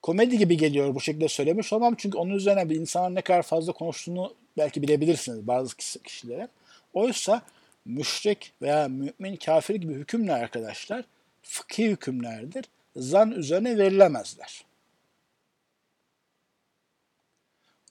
komedi 0.03 0.39
gibi 0.39 0.57
geliyor 0.57 0.95
bu 0.95 1.01
şekilde 1.01 1.29
söylemiş 1.29 1.73
olmam. 1.73 1.95
Çünkü 1.99 2.19
onun 2.19 2.35
üzerine 2.35 2.71
bir 2.71 2.77
insanın 2.77 3.15
ne 3.15 3.21
kadar 3.21 3.43
fazla 3.43 3.73
konuştuğunu 3.73 4.35
belki 4.57 4.83
bilebilirsiniz 4.83 5.47
bazı 5.47 5.77
kişilere. 5.77 6.49
Oysa 6.95 7.43
müşrik 7.85 8.53
veya 8.63 8.89
mümin, 8.89 9.37
kafir 9.37 9.75
gibi 9.75 9.95
hükümler 9.95 10.41
arkadaşlar 10.41 11.05
fıkhi 11.43 11.89
hükümlerdir. 11.89 12.65
Zan 12.97 13.31
üzerine 13.31 13.79
verilemezler. 13.79 14.65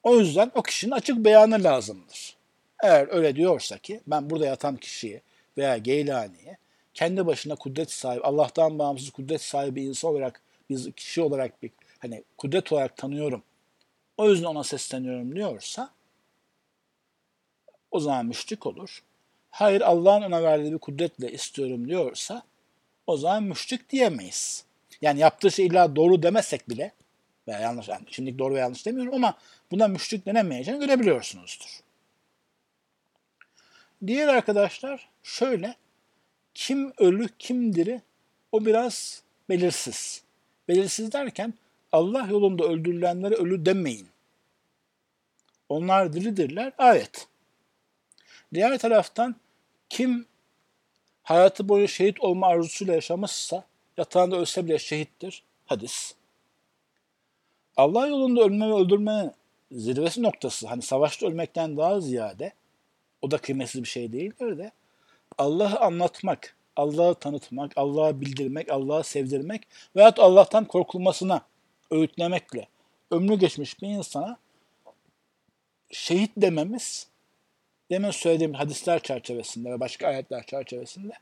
O 0.04 0.20
yüzden 0.20 0.52
o 0.56 0.62
kişinin 0.62 0.92
açık 0.92 1.18
beyanı 1.18 1.64
lazımdır. 1.64 2.36
Eğer 2.84 3.08
öyle 3.12 3.36
diyorsa 3.36 3.78
ki 3.78 4.02
ben 4.08 4.30
burada 4.30 4.46
yatan 4.46 4.78
kişiyi 4.78 5.22
veya 5.58 5.78
Geylani'ye 5.78 6.58
kendi 6.94 7.26
başına 7.26 7.56
kudret 7.56 7.92
sahibi, 7.92 8.24
Allah'tan 8.24 8.80
bağımsız 8.80 9.10
kudret 9.10 9.42
sahibi 9.42 9.84
insan 9.84 10.12
olarak, 10.12 10.42
biz 10.70 10.92
kişi 10.96 11.22
olarak 11.22 11.64
bir 11.64 11.72
hani 12.02 12.24
kudret 12.38 12.72
olarak 12.72 12.98
tanıyorum. 12.98 13.44
O 14.18 14.30
yüzden 14.30 14.46
ona 14.46 14.64
sesleniyorum 14.64 15.36
diyorsa 15.36 15.90
o 17.92 18.00
zaman 18.00 18.26
müşrik 18.26 18.66
olur. 18.66 19.04
Hayır 19.52 19.82
Allah'ın 19.82 20.22
ona 20.22 20.44
verdiği 20.44 20.74
bir 20.74 20.78
kudretle 20.78 21.32
istiyorum 21.32 21.88
diyorsa 21.88 22.44
o 23.08 23.18
zaman 23.18 23.44
müşrik 23.44 23.90
diyemeyiz. 23.90 24.66
Yani 25.02 25.20
yaptığı 25.20 25.52
şey 25.52 25.66
illa 25.66 25.96
doğru 25.96 26.24
demesek 26.24 26.70
bile 26.70 26.92
veya 27.48 27.60
yanlış 27.60 27.88
yani 27.88 28.06
şimdi 28.10 28.40
doğru 28.40 28.54
veya 28.54 28.64
yanlış 28.64 28.86
demiyorum 28.86 29.14
ama 29.14 29.38
buna 29.72 29.88
müşrik 29.88 30.26
denemeyeceğini 30.26 30.86
görebiliyorsunuzdur. 30.86 31.80
Diğer 34.08 34.28
arkadaşlar 34.28 35.10
şöyle 35.24 35.76
kim 36.54 36.94
ölü 36.98 37.30
kim 37.40 37.76
diri 37.76 38.02
o 38.52 38.66
biraz 38.66 39.24
belirsiz. 39.50 40.24
Belirsiz 40.68 41.12
derken 41.12 41.54
Allah 41.92 42.28
yolunda 42.32 42.64
öldürülenlere 42.64 43.36
ölü 43.36 43.66
demeyin. 43.66 44.08
Onlar 45.70 46.14
diridirler. 46.14 46.74
Ayet. 46.78 47.28
Diğer 48.54 48.78
taraftan 48.78 49.36
kim 49.90 50.26
hayatı 51.24 51.70
boyu 51.70 51.88
şehit 51.88 52.20
olma 52.20 52.48
arzusuyla 52.48 52.94
yaşamışsa 52.94 53.64
yatağında 53.98 54.38
ölse 54.38 54.66
bile 54.66 54.80
şehittir. 54.80 55.44
Hadis. 55.66 56.16
Allah 57.78 58.08
yolunda 58.08 58.42
ölme 58.42 58.70
ve 58.70 58.74
öldürme 58.74 59.34
zirvesi 59.72 60.24
noktası 60.24 60.68
hani 60.68 60.82
savaşta 60.82 61.28
ölmekten 61.28 61.78
daha 61.78 62.02
ziyade 62.02 62.54
o 63.22 63.32
da 63.32 63.38
kıymetsiz 63.38 63.84
bir 63.84 63.88
şey 63.88 64.14
değildir 64.14 64.58
de 64.58 64.72
Allah'ı 65.38 65.80
anlatmak, 65.80 66.56
Allah'ı 66.76 67.16
tanıtmak, 67.16 67.72
Allah'ı 67.76 68.22
bildirmek, 68.22 68.72
Allah'ı 68.72 69.04
sevdirmek 69.04 69.68
veyahut 69.96 70.20
Allah'tan 70.20 70.66
korkulmasına 70.66 71.42
öğütlemekle 71.92 72.68
ömrü 73.12 73.40
geçmiş 73.40 73.82
bir 73.82 73.88
insana 73.88 74.38
şehit 75.92 76.32
dememiz 76.38 77.08
demin 77.92 78.12
söylediğim 78.12 78.54
hadisler 78.54 79.04
çerçevesinde 79.04 79.72
ve 79.72 79.80
başka 79.80 80.08
ayetler 80.08 80.46
çerçevesinde 80.46 81.14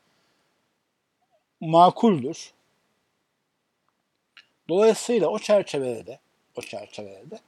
makuldür. 1.62 2.54
Dolayısıyla 4.70 5.28
o 5.28 5.40
çerçevede 5.40 6.20
o 6.56 6.62
çerçevede 6.62 7.40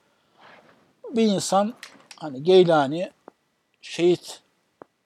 bir 1.10 1.24
insan 1.24 1.74
hani 2.16 2.44
Geylani 2.44 3.12
şehit 3.82 4.42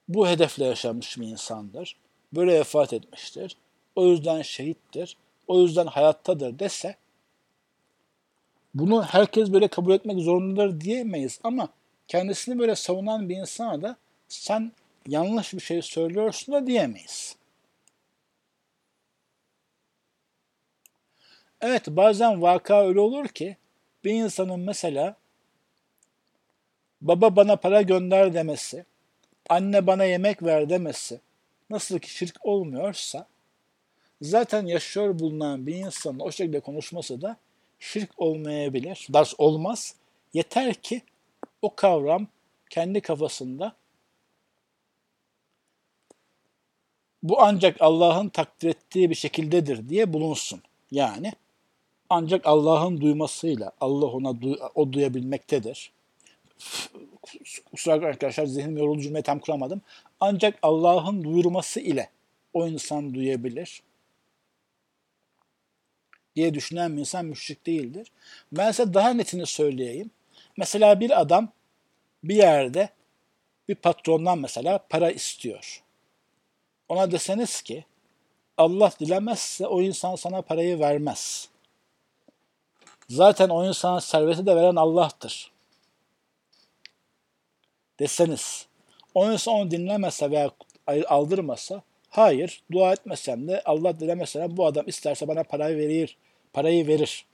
bu 0.08 0.28
hedefle 0.28 0.66
yaşamış 0.66 1.20
bir 1.20 1.28
insandır. 1.28 1.96
Böyle 2.34 2.60
vefat 2.60 2.94
etmiştir. 2.94 3.58
o 3.96 4.06
yüzden 4.06 4.42
şehittir, 4.42 5.18
o 5.48 5.62
yüzden 5.62 5.88
hayattadır 5.88 6.60
dese 6.60 6.96
bunu 8.76 9.04
herkes 9.04 9.54
böyle 9.54 9.68
kabul 9.68 9.94
etmek 9.94 10.20
zorundadır 10.20 10.82
diyemeyiz 10.82 11.40
ama 11.44 11.70
kendisini 12.08 12.60
böyle 12.60 12.76
savunan 12.76 13.30
bir 13.30 13.36
insana 13.36 13.82
da 13.82 13.96
sen 14.28 14.72
yanlış 15.08 15.54
bir 15.54 15.60
şey 15.60 15.82
söylüyorsun 15.82 16.56
da 16.56 16.68
diyemeyiz. 16.68 17.36
Evet 21.62 21.88
bazen 21.88 22.42
vaka 22.42 22.88
öyle 22.88 23.00
olur 23.00 23.28
ki 23.28 23.58
bir 24.04 24.12
insanın 24.12 24.60
mesela 24.60 25.16
baba 27.02 27.36
bana 27.36 27.56
para 27.56 27.82
gönder 27.82 28.34
demesi, 28.34 28.86
anne 29.50 29.88
bana 29.88 30.04
yemek 30.06 30.44
ver 30.44 30.70
demesi 30.70 31.20
nasıl 31.70 32.00
ki 32.00 32.12
şirk 32.12 32.46
olmuyorsa 32.46 33.28
zaten 34.22 34.66
yaşıyor 34.66 35.20
bulunan 35.20 35.68
bir 35.68 35.76
insanın 35.76 36.20
o 36.20 36.32
şekilde 36.32 36.60
konuşması 36.60 37.22
da 37.22 37.38
şirk 37.80 38.22
olmayabilir. 38.22 39.08
Ders 39.10 39.34
olmaz. 39.38 39.96
Yeter 40.34 40.74
ki 40.74 41.02
o 41.62 41.76
kavram 41.76 42.28
kendi 42.70 43.02
kafasında 43.02 43.76
bu 47.24 47.42
ancak 47.42 47.82
Allah'ın 47.82 48.30
takdir 48.30 48.70
ettiği 48.70 49.10
bir 49.10 49.16
şekildedir 49.16 49.90
diye 49.90 50.14
bulunsun. 50.14 50.62
Yani 50.92 51.34
ancak 52.10 52.48
Allah'ın 52.48 53.02
duymasıyla 53.02 53.72
Allah 53.82 54.06
ona 54.06 54.42
duy, 54.42 54.56
o 54.76 54.94
duyabilmektedir. 54.94 55.92
Kusura 57.72 57.94
arkadaşlar 57.94 58.46
zihnim 58.46 58.78
yoruldu 58.78 59.02
cümleyi 59.02 59.24
tam 59.24 59.40
kuramadım. 59.40 59.82
Ancak 60.20 60.60
Allah'ın 60.62 61.24
duyurması 61.24 61.80
ile 61.80 62.10
o 62.54 62.68
insan 62.68 63.14
duyabilir 63.14 63.82
diye 66.36 66.54
düşünen 66.54 66.96
bir 66.96 67.00
insan 67.00 67.26
müşrik 67.26 67.66
değildir. 67.66 68.12
Ben 68.52 68.72
size 68.72 68.94
daha 68.94 69.10
netini 69.10 69.46
söyleyeyim. 69.46 70.12
Mesela 70.58 71.00
bir 71.00 71.22
adam 71.22 71.50
bir 72.24 72.36
yerde 72.36 72.90
bir 73.70 73.76
patrondan 73.76 74.40
mesela 74.40 74.78
para 74.90 75.12
istiyor. 75.12 75.84
Ona 76.90 77.12
deseniz 77.12 77.62
ki 77.62 77.86
Allah 78.58 78.92
dilemezse 79.00 79.68
o 79.68 79.82
insan 79.82 80.16
sana 80.16 80.42
parayı 80.42 80.80
vermez. 80.80 81.50
Zaten 83.10 83.50
o 83.50 83.68
insana 83.68 84.02
serveti 84.02 84.46
de 84.46 84.56
veren 84.56 84.76
Allah'tır. 84.76 85.52
Deseniz, 88.00 88.68
o 89.14 89.32
insan 89.32 89.54
onu 89.54 89.72
dinlemezse 89.72 90.32
veya 90.32 90.52
aldırmasa, 91.08 91.82
hayır 92.18 92.64
dua 92.72 92.94
etmesem 92.94 93.48
de 93.48 93.62
Allah 93.66 94.00
dilemese 94.00 94.58
bu 94.58 94.66
adam 94.66 94.88
isterse 94.88 95.28
bana 95.28 95.44
parayı 95.44 95.78
verir, 95.78 96.18
parayı 96.54 96.88
verir 96.88 97.26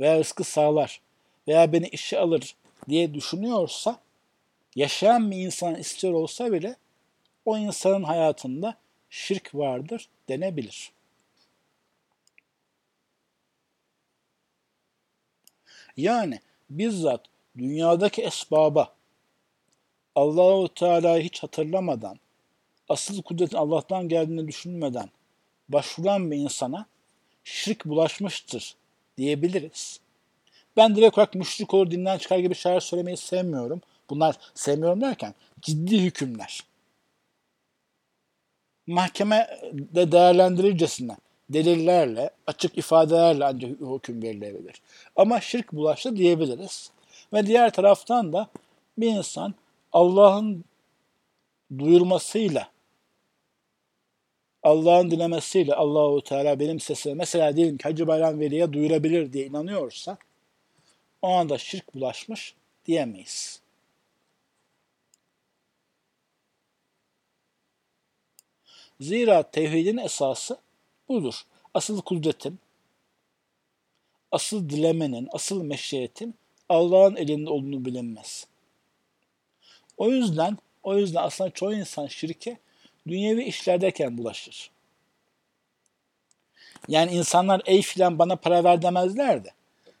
veya 0.00 0.18
rızkı 0.18 0.44
sağlar 0.44 1.00
veya 1.48 1.72
beni 1.72 1.88
işe 1.88 2.18
alır 2.18 2.56
diye 2.88 3.14
düşünüyorsa 3.14 4.00
yaşayan 4.76 5.30
bir 5.30 5.36
insan 5.36 5.74
istiyor 5.74 6.12
olsa 6.12 6.52
bile 6.52 6.76
o 7.44 7.58
insanın 7.58 8.02
hayatında 8.02 8.74
şirk 9.10 9.54
vardır 9.54 10.08
denebilir. 10.28 10.92
Yani 15.96 16.40
bizzat 16.70 17.24
dünyadaki 17.58 18.22
esbaba 18.22 18.94
Allahu 20.14 20.74
Teala'yı 20.74 21.24
hiç 21.24 21.42
hatırlamadan, 21.42 22.18
asıl 22.88 23.22
kudretin 23.22 23.56
Allah'tan 23.56 24.08
geldiğini 24.08 24.48
düşünmeden 24.48 25.08
başvuran 25.68 26.30
bir 26.30 26.36
insana 26.36 26.86
şirk 27.44 27.84
bulaşmıştır 27.84 28.74
diyebiliriz. 29.18 30.00
Ben 30.76 30.96
direkt 30.96 31.18
olarak 31.18 31.34
müşrik 31.34 31.74
olur 31.74 31.90
dinden 31.90 32.18
çıkar 32.18 32.38
gibi 32.38 32.54
şeyler 32.54 32.80
söylemeyi 32.80 33.16
sevmiyorum. 33.16 33.80
Bunlar 34.10 34.36
sevmiyorum 34.54 35.00
derken 35.00 35.34
ciddi 35.60 36.02
hükümler. 36.02 36.60
Mahkemede 38.86 40.12
değerlendirircesine 40.12 41.16
delillerle, 41.50 42.30
açık 42.46 42.78
ifadelerle 42.78 43.44
ancak 43.44 43.70
hüküm 43.70 44.22
verilebilir. 44.22 44.82
Ama 45.16 45.40
şirk 45.40 45.72
bulaştı 45.72 46.16
diyebiliriz. 46.16 46.90
Ve 47.32 47.46
diğer 47.46 47.72
taraftan 47.72 48.32
da 48.32 48.48
bir 48.98 49.06
insan 49.06 49.54
Allah'ın 49.92 50.64
duyurmasıyla 51.78 52.68
Allah'ın 54.62 55.10
dilemesiyle 55.10 55.74
Allahu 55.74 56.22
Teala 56.24 56.60
benim 56.60 56.80
sesimi 56.80 57.14
mesela 57.14 57.56
diyelim 57.56 57.78
ki 57.78 57.82
Hacı 57.82 58.06
Bayram 58.06 58.40
Veli'ye 58.40 58.72
duyurabilir 58.72 59.32
diye 59.32 59.46
inanıyorsa 59.46 60.18
o 61.22 61.28
anda 61.28 61.58
şirk 61.58 61.94
bulaşmış 61.94 62.54
diyemeyiz. 62.86 63.60
Zira 69.00 69.42
tevhidin 69.50 69.96
esası 69.96 70.58
budur. 71.08 71.42
Asıl 71.74 72.00
kudretin, 72.00 72.58
asıl 74.32 74.68
dilemenin, 74.68 75.28
asıl 75.32 75.62
meşiyetin 75.62 76.34
Allah'ın 76.68 77.16
elinde 77.16 77.50
olduğunu 77.50 77.84
bilinmez. 77.84 78.46
O 79.96 80.10
yüzden, 80.10 80.58
o 80.82 80.96
yüzden 80.96 81.22
aslında 81.22 81.50
çoğu 81.50 81.74
insan 81.74 82.06
şirke 82.06 82.58
dünyevi 83.08 83.44
işlerdeyken 83.44 84.18
bulaşır. 84.18 84.70
Yani 86.88 87.12
insanlar 87.12 87.62
ey 87.66 87.82
filan 87.82 88.18
bana 88.18 88.36
para 88.36 88.64
ver 88.64 88.82
demezler 88.82 89.44
de 89.44 89.50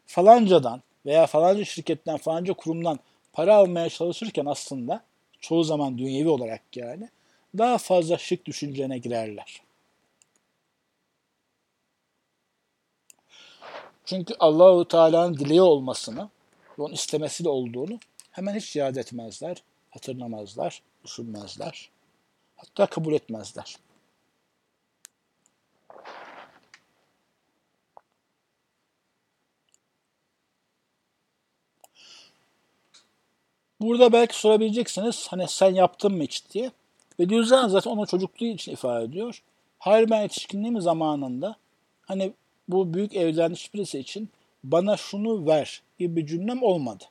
falancadan 0.06 0.82
veya 1.06 1.26
falanca 1.26 1.64
şirketten 1.64 2.16
falanca 2.16 2.54
kurumdan 2.54 2.98
para 3.32 3.54
almaya 3.56 3.88
çalışırken 3.88 4.46
aslında 4.46 5.04
çoğu 5.40 5.64
zaman 5.64 5.98
dünyevi 5.98 6.28
olarak 6.28 6.62
yani 6.76 7.08
daha 7.58 7.78
fazla 7.78 8.18
şirk 8.18 8.46
düşüncene 8.46 8.98
girerler. 8.98 9.62
Çünkü 14.04 14.34
Allahu 14.38 14.88
Teala'nın 14.88 15.36
dileği 15.36 15.62
olmasını 15.62 16.28
onun 16.78 16.94
istemesiyle 16.94 17.48
olduğunu 17.48 17.98
hemen 18.30 18.54
hiç 18.54 18.76
iade 18.76 19.00
etmezler, 19.00 19.62
hatırlamazlar, 19.90 20.82
düşünmezler. 21.04 21.90
Hatta 22.58 22.86
kabul 22.86 23.12
etmezler. 23.12 23.76
Burada 33.80 34.12
belki 34.12 34.38
sorabileceksiniz 34.38 35.26
hani 35.30 35.48
sen 35.48 35.74
yaptın 35.74 36.12
mı 36.12 36.22
hiç 36.22 36.50
diye. 36.50 36.66
Ve 36.66 37.24
Bediüzzaman 37.24 37.68
zaten 37.68 37.90
onu 37.90 38.06
çocukluğu 38.06 38.46
için 38.46 38.72
ifade 38.72 39.04
ediyor. 39.04 39.42
Hayır 39.78 40.10
ben 40.10 40.22
yetişkinliğim 40.22 40.80
zamanında 40.80 41.56
hani 42.02 42.32
bu 42.68 42.94
büyük 42.94 43.16
evlenmiş 43.16 43.74
birisi 43.74 43.98
için 43.98 44.28
bana 44.64 44.96
şunu 44.96 45.46
ver 45.46 45.82
gibi 45.98 46.16
bir 46.16 46.26
cümlem 46.26 46.62
olmadı. 46.62 47.04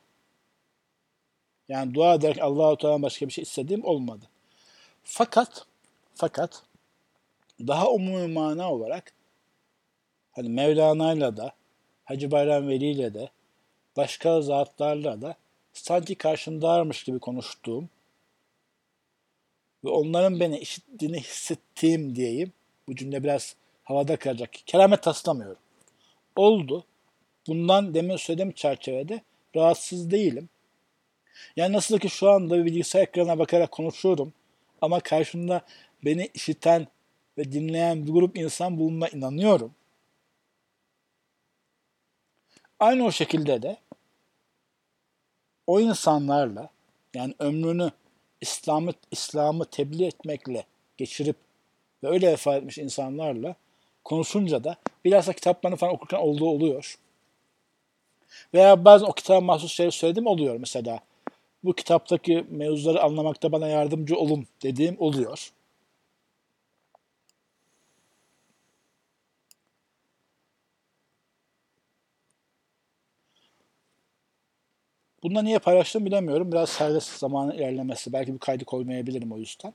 Yani 1.68 1.94
dua 1.94 2.14
ederek 2.14 2.42
Allahu 2.42 2.76
Teala 2.76 3.02
başka 3.02 3.26
bir 3.26 3.32
şey 3.32 3.42
istediğim 3.42 3.84
olmadı. 3.84 4.24
Fakat 5.10 5.66
fakat 6.14 6.62
daha 7.60 7.90
umumi 7.90 8.32
mana 8.32 8.72
olarak 8.72 9.12
hani 10.32 10.48
Mevlana'yla 10.48 11.36
da 11.36 11.52
Hacı 12.04 12.30
Bayram 12.30 12.68
Veli 12.68 12.90
ile 12.90 13.14
de 13.14 13.30
başka 13.96 14.42
zatlarla 14.42 15.22
da 15.22 15.34
sanki 15.72 16.14
karşımdaymış 16.14 17.04
gibi 17.04 17.18
konuştuğum 17.18 17.88
ve 19.84 19.88
onların 19.88 20.40
beni 20.40 20.58
işittiğini 20.58 21.20
hissettiğim 21.20 22.16
diyeyim. 22.16 22.52
Bu 22.88 22.96
cümle 22.96 23.22
biraz 23.24 23.56
havada 23.84 24.16
kalacak. 24.16 24.50
Keramet 24.66 25.02
taslamıyorum. 25.02 25.62
Oldu. 26.36 26.84
Bundan 27.46 27.94
demin 27.94 28.16
söylediğim 28.16 28.52
çerçevede 28.52 29.22
rahatsız 29.56 30.10
değilim. 30.10 30.48
Yani 31.56 31.72
nasıl 31.72 31.98
ki 31.98 32.08
şu 32.10 32.30
anda 32.30 32.58
bir 32.58 32.64
bilgisayar 32.64 33.02
ekranına 33.02 33.38
bakarak 33.38 33.70
konuşuyorum 33.70 34.32
ama 34.80 35.00
karşımda 35.00 35.62
beni 36.04 36.30
işiten 36.34 36.86
ve 37.38 37.52
dinleyen 37.52 38.06
bir 38.06 38.12
grup 38.12 38.38
insan 38.38 38.78
bulunma 38.78 39.08
inanıyorum. 39.08 39.74
Aynı 42.80 43.04
o 43.04 43.12
şekilde 43.12 43.62
de 43.62 43.76
o 45.66 45.80
insanlarla 45.80 46.70
yani 47.14 47.34
ömrünü 47.38 47.90
İslam'ı 48.40 48.92
İslam'ı 49.10 49.64
tebliğ 49.64 50.04
etmekle 50.04 50.64
geçirip 50.96 51.36
ve 52.02 52.08
öyle 52.08 52.32
vefat 52.32 52.56
etmiş 52.56 52.78
insanlarla 52.78 53.54
konuşunca 54.04 54.64
da 54.64 54.76
bilhassa 55.04 55.32
kitaplarını 55.32 55.76
falan 55.76 55.94
okurken 55.94 56.18
olduğu 56.18 56.46
oluyor. 56.46 56.98
Veya 58.54 58.84
bazen 58.84 59.06
o 59.06 59.12
kitaba 59.12 59.40
mahsus 59.40 59.72
şeyler 59.72 59.90
söylediğim 59.90 60.26
oluyor 60.26 60.56
mesela 60.56 61.00
bu 61.64 61.74
kitaptaki 61.74 62.46
mevzuları 62.50 63.02
anlamakta 63.02 63.52
bana 63.52 63.68
yardımcı 63.68 64.16
olun 64.16 64.46
dediğim 64.62 64.96
oluyor. 65.00 65.52
Bunu 75.22 75.44
niye 75.44 75.58
paylaştım 75.58 76.06
bilemiyorum. 76.06 76.52
Biraz 76.52 76.68
serbest 76.70 77.18
zamanın 77.18 77.52
ilerlemesi. 77.52 78.12
Belki 78.12 78.34
bir 78.34 78.38
kaydı 78.38 78.64
koymayabilirim 78.64 79.32
o 79.32 79.38
yüzden. 79.38 79.74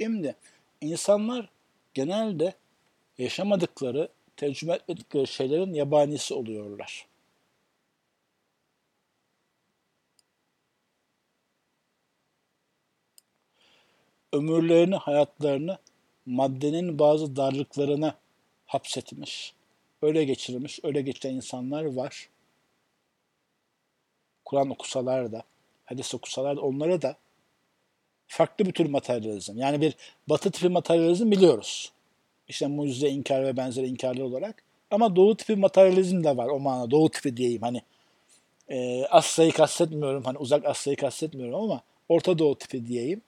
Şimdi 0.00 0.36
insanlar 0.80 1.48
genelde 1.94 2.54
yaşamadıkları, 3.18 4.08
tecrübe 4.36 4.72
etmedikleri 4.72 5.26
şeylerin 5.26 5.74
yabanisi 5.74 6.34
oluyorlar. 6.34 7.06
Ömürlerini, 14.32 14.96
hayatlarını 14.96 15.78
maddenin 16.26 16.98
bazı 16.98 17.36
darlıklarına 17.36 18.18
hapsetmiş, 18.66 19.54
öyle 20.02 20.24
geçirmiş, 20.24 20.80
öyle 20.82 21.02
geçiren 21.02 21.34
insanlar 21.34 21.84
var. 21.84 22.28
Kur'an 24.44 24.70
okusalar 24.70 25.32
da, 25.32 25.42
hadis 25.84 26.14
okusalar 26.14 26.56
da 26.56 26.60
onlara 26.60 27.02
da 27.02 27.16
farklı 28.26 28.66
bir 28.66 28.72
tür 28.72 28.86
materyalizm. 28.86 29.58
Yani 29.58 29.80
bir 29.80 29.94
batı 30.28 30.50
tipi 30.50 30.68
materyalizm 30.68 31.30
biliyoruz. 31.30 31.93
İşte 32.48 32.66
mucize 32.66 33.08
inkar 33.08 33.44
ve 33.44 33.56
benzeri 33.56 33.86
inkarlı 33.86 34.24
olarak. 34.24 34.62
Ama 34.90 35.16
doğu 35.16 35.36
tipi 35.36 35.56
materyalizm 35.56 36.24
de 36.24 36.36
var 36.36 36.48
o 36.48 36.60
manada. 36.60 36.90
Doğu 36.90 37.10
tipi 37.10 37.36
diyeyim 37.36 37.62
hani. 37.62 37.82
E, 38.68 39.06
Asya'yı 39.06 39.52
kastetmiyorum. 39.52 40.24
Hani 40.24 40.38
uzak 40.38 40.64
Asya'yı 40.64 40.96
kastetmiyorum 40.96 41.54
ama 41.54 41.82
Orta 42.08 42.38
Doğu 42.38 42.58
tipi 42.58 42.86
diyeyim. 42.86 43.22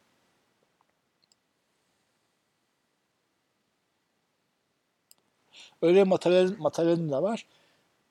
Öyle 5.83 6.05
materyalizm, 6.05 6.63
materyalizm 6.63 7.11
de 7.11 7.23
var. 7.23 7.47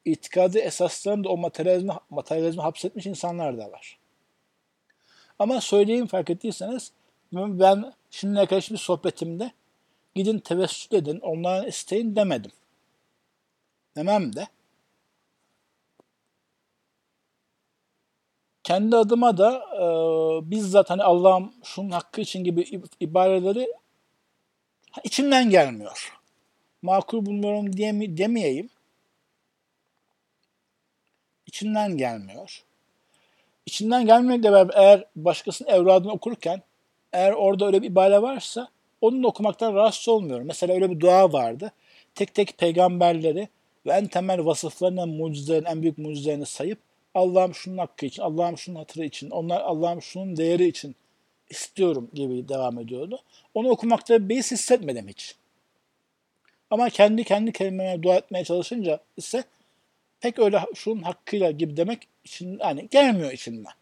İtikadi 0.05 0.59
esaslarında 0.59 1.29
o 1.29 1.37
materyalizmi, 1.37 1.93
materyalizmi 2.09 2.61
hapsetmiş 2.61 3.05
insanlar 3.05 3.57
da 3.57 3.71
var. 3.71 3.99
Ama 5.39 5.61
söyleyeyim 5.61 6.07
fark 6.07 6.29
ettiyseniz 6.29 6.91
ben 7.31 7.93
şimdiye 8.11 8.45
kadar 8.45 8.67
bir 8.71 8.77
sohbetimde 8.77 9.51
gidin 10.15 10.39
tevessül 10.39 10.97
edin, 10.97 11.19
onların 11.19 11.67
isteyin 11.67 12.15
demedim. 12.15 12.51
Demem 13.95 14.35
de. 14.35 14.47
Kendi 18.63 18.95
adıma 18.95 19.37
da 19.37 19.51
e, 19.75 19.81
bizzat 20.51 20.89
hani 20.89 21.03
Allah'ım 21.03 21.53
şunun 21.63 21.91
hakkı 21.91 22.21
için 22.21 22.43
gibi 22.43 22.81
ibareleri 22.99 23.73
içimden 25.03 25.49
gelmiyor. 25.49 26.19
Makul 26.81 27.25
bulmuyorum 27.25 27.77
diye, 27.77 28.17
demeyeyim. 28.17 28.69
İçimden 31.47 31.97
gelmiyor 31.97 32.65
içinden 33.65 34.05
gelmekle 34.05 34.51
beraber 34.51 34.73
eğer 34.77 35.05
başkasının 35.15 35.69
evradını 35.69 36.11
okurken 36.11 36.61
eğer 37.13 37.31
orada 37.31 37.65
öyle 37.65 37.81
bir 37.81 37.87
ibare 37.87 38.21
varsa 38.21 38.67
onun 39.01 39.23
okumaktan 39.23 39.75
rahatsız 39.75 40.09
olmuyorum. 40.09 40.47
Mesela 40.47 40.73
öyle 40.73 40.89
bir 40.91 40.99
dua 40.99 41.33
vardı. 41.33 41.71
Tek 42.15 42.33
tek 42.33 42.57
peygamberleri 42.57 43.47
ve 43.85 43.91
en 43.91 44.07
temel 44.07 44.45
vasıflarından 44.45 45.09
mucizelerin, 45.09 45.65
en 45.65 45.81
büyük 45.81 45.97
mucizelerini 45.97 46.45
sayıp 46.45 46.79
Allah'ım 47.13 47.55
şunun 47.55 47.77
hakkı 47.77 48.05
için, 48.05 48.21
Allah'ım 48.21 48.57
şunun 48.57 48.75
hatırı 48.75 49.05
için, 49.05 49.29
onlar 49.29 49.61
Allah'ım 49.61 50.01
şunun 50.01 50.37
değeri 50.37 50.67
için 50.67 50.95
istiyorum 51.49 52.09
gibi 52.13 52.49
devam 52.49 52.79
ediyordu. 52.79 53.19
Onu 53.53 53.69
okumakta 53.69 54.29
beis 54.29 54.51
hissetmedim 54.51 55.07
hiç. 55.07 55.35
Ama 56.69 56.89
kendi 56.89 57.23
kendi 57.23 57.51
kelimeme 57.51 58.03
dua 58.03 58.15
etmeye 58.15 58.43
çalışınca 58.43 58.99
ise 59.17 59.43
pek 60.19 60.39
öyle 60.39 60.59
şunun 60.75 61.01
hakkıyla 61.01 61.51
gibi 61.51 61.77
demek 61.77 62.07
için 62.23 62.59
hani 62.59 62.89
gelmiyor 62.89 63.31
içinden. 63.31 63.73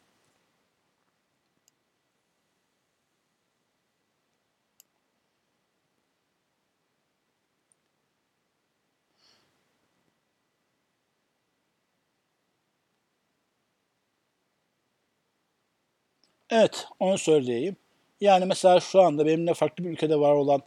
Evet, 16.54 16.88
onu 16.99 17.18
söyleyeyim. 17.18 17.76
Yani 18.22 18.45
mesela 18.45 18.80
şu 18.80 19.01
anda 19.01 19.26
benimle 19.26 19.54
farklı 19.54 19.84
bir 19.84 19.89
ülkede 19.89 20.20
var 20.20 20.34
olan 20.34 20.62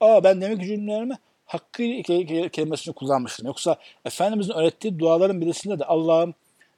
Aa 0.00 0.24
ben 0.24 0.40
demek 0.40 0.60
cümlelerimi 0.60 1.18
hakkı 1.46 1.82
kelimesini 2.52 2.94
kullanmıştım. 2.94 3.46
Yoksa 3.46 3.76
Efendimizin 4.04 4.52
öğrettiği 4.52 4.98
duaların 4.98 5.40
birisinde 5.40 5.78
de 5.78 5.84
Allah'ım 5.84 6.34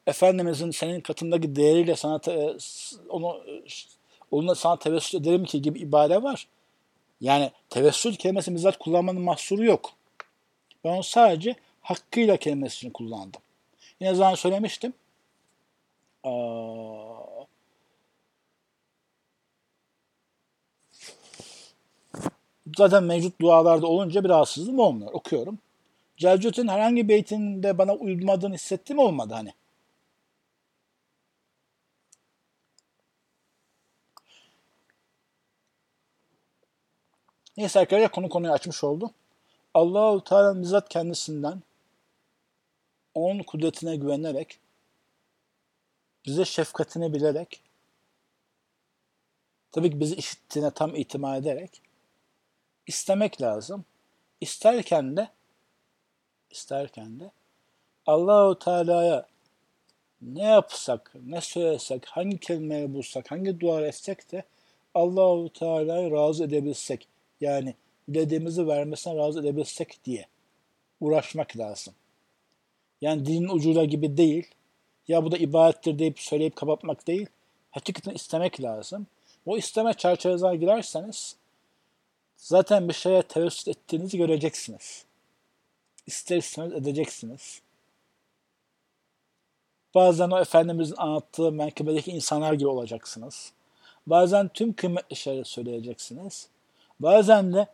Efendimizin 0.06 0.70
senin 0.70 1.00
katındaki 1.00 1.56
değeriyle 1.56 1.96
sana 1.96 2.18
te, 2.18 2.56
onu 3.08 3.44
onunla 4.30 4.54
sana 4.54 4.78
tevessül 4.78 5.20
ederim 5.20 5.44
ki 5.44 5.62
gibi 5.62 5.78
ibare 5.78 6.22
var. 6.22 6.48
Yani 7.20 7.50
tevessül 7.70 8.16
kelimesi 8.16 8.54
bizzat 8.54 8.78
kullanmanın 8.78 9.22
mahsuru 9.22 9.64
yok. 9.64 9.90
Ben 10.84 10.90
onu 10.90 11.02
sadece 11.02 11.56
hakkıyla 11.80 12.36
kelimesini 12.36 12.92
kullandım. 12.92 13.40
Yine 14.00 14.14
zaman 14.14 14.34
söylemiştim. 14.34 14.92
Aa, 16.24 17.10
zaten 22.76 23.04
mevcut 23.04 23.40
dualarda 23.40 23.86
olunca 23.86 24.24
bir 24.24 24.28
rahatsızlığım 24.28 24.78
olmuyor. 24.78 25.12
Okuyorum. 25.12 25.58
Celcut'un 26.16 26.68
herhangi 26.68 27.04
bir 27.04 27.08
beytinde 27.08 27.78
bana 27.78 27.94
uymadığını 27.94 28.54
hissettim 28.54 28.98
olmadı 28.98 29.34
hani. 29.34 29.52
Neyse 37.56 37.80
arkadaşlar 37.80 38.12
konu 38.12 38.28
konuyu 38.28 38.52
açmış 38.52 38.84
oldu. 38.84 39.10
Allahu 39.74 40.24
Teala 40.24 40.62
bizzat 40.62 40.88
kendisinden 40.88 41.62
onun 43.14 43.42
kudretine 43.42 43.96
güvenerek 43.96 44.58
bize 46.26 46.44
şefkatini 46.44 47.14
bilerek 47.14 47.60
tabii 49.72 49.90
ki 49.90 50.00
bizi 50.00 50.14
işittiğine 50.14 50.70
tam 50.70 50.94
itimat 50.94 51.42
ederek 51.42 51.82
istemek 52.86 53.42
lazım. 53.42 53.84
İsterken 54.40 55.16
de 55.16 55.28
isterken 56.50 57.20
de 57.20 57.30
Allahu 58.06 58.58
Teala'ya 58.58 59.26
ne 60.22 60.42
yapsak, 60.42 61.12
ne 61.26 61.40
söylesek, 61.40 62.06
hangi 62.06 62.38
kelimeyi 62.38 62.94
bulsak, 62.94 63.30
hangi 63.30 63.60
dua 63.60 63.86
etsek 63.86 64.32
de 64.32 64.44
Allahu 64.94 65.52
Teala'yı 65.52 66.10
razı 66.10 66.44
edebilsek, 66.44 67.08
yani 67.40 67.74
dediğimizi 68.08 68.66
vermesine 68.68 69.16
razı 69.16 69.40
edebilsek 69.40 70.04
diye 70.04 70.26
uğraşmak 71.00 71.56
lazım. 71.56 71.94
Yani 73.00 73.26
dinin 73.26 73.48
ucuyla 73.48 73.84
gibi 73.84 74.16
değil, 74.16 74.46
ya 75.08 75.24
bu 75.24 75.32
da 75.32 75.36
ibadettir 75.36 75.98
deyip 75.98 76.20
söyleyip 76.20 76.56
kapatmak 76.56 77.06
değil, 77.06 77.26
hakikaten 77.70 78.14
istemek 78.14 78.62
lazım. 78.62 79.06
O 79.46 79.56
isteme 79.56 79.94
çerçevesine 79.94 80.56
girerseniz 80.56 81.36
zaten 82.36 82.88
bir 82.88 82.94
şeye 82.94 83.22
tevessül 83.22 83.70
ettiğinizi 83.70 84.18
göreceksiniz. 84.18 85.04
İster 86.06 86.36
istemez 86.36 86.72
edeceksiniz. 86.72 87.62
Bazen 89.94 90.30
o 90.30 90.40
Efendimizin 90.40 90.94
anlattığı 90.96 91.52
menkıbedeki 91.52 92.10
insanlar 92.10 92.52
gibi 92.52 92.68
olacaksınız. 92.68 93.52
Bazen 94.06 94.48
tüm 94.48 94.72
kıymetli 94.72 95.16
şeyleri 95.16 95.44
söyleyeceksiniz. 95.44 96.48
Bazen 97.00 97.52
de 97.52 97.66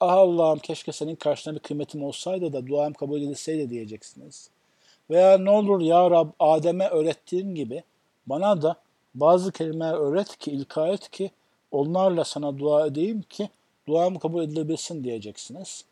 ah 0.00 0.12
Allah'ım 0.12 0.58
keşke 0.58 0.92
senin 0.92 1.16
karşına 1.16 1.54
bir 1.54 1.60
kıymetim 1.60 2.04
olsaydı 2.04 2.52
da 2.52 2.66
duam 2.66 2.92
kabul 2.92 3.22
edilseydi 3.22 3.70
diyeceksiniz. 3.70 4.50
Veya 5.10 5.38
ne 5.38 5.50
olur 5.50 5.80
ya 5.80 6.10
Rab 6.10 6.30
Adem'e 6.38 6.88
öğrettiğin 6.88 7.54
gibi 7.54 7.82
bana 8.26 8.62
da 8.62 8.76
bazı 9.14 9.52
kelimeler 9.52 9.94
öğret 9.94 10.36
ki, 10.38 10.50
ilka 10.50 10.88
et 10.88 11.10
ki 11.10 11.30
onlarla 11.70 12.24
sana 12.24 12.58
dua 12.58 12.86
edeyim 12.86 13.22
ki 13.22 13.48
duam 13.88 14.18
kabul 14.18 14.42
edilebilsin 14.44 15.04
diyeceksiniz. 15.04 15.84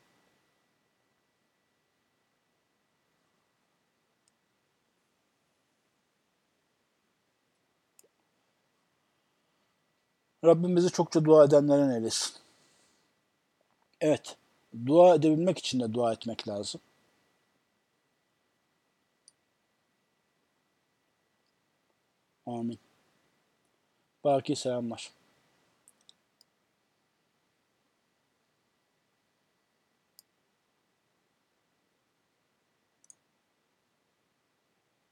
Rabbim 10.45 10.77
bizi 10.77 10.91
çokça 10.91 11.25
dua 11.25 11.45
edenlerden 11.45 11.91
eylesin. 11.91 12.33
Evet, 14.01 14.37
dua 14.87 15.15
edebilmek 15.15 15.59
için 15.59 15.81
de 15.81 15.95
dua 15.95 16.13
etmek 16.13 16.49
lazım. 16.49 16.81
Amin. 22.47 22.79
Baki 24.25 24.57
selamlar. 24.57 25.22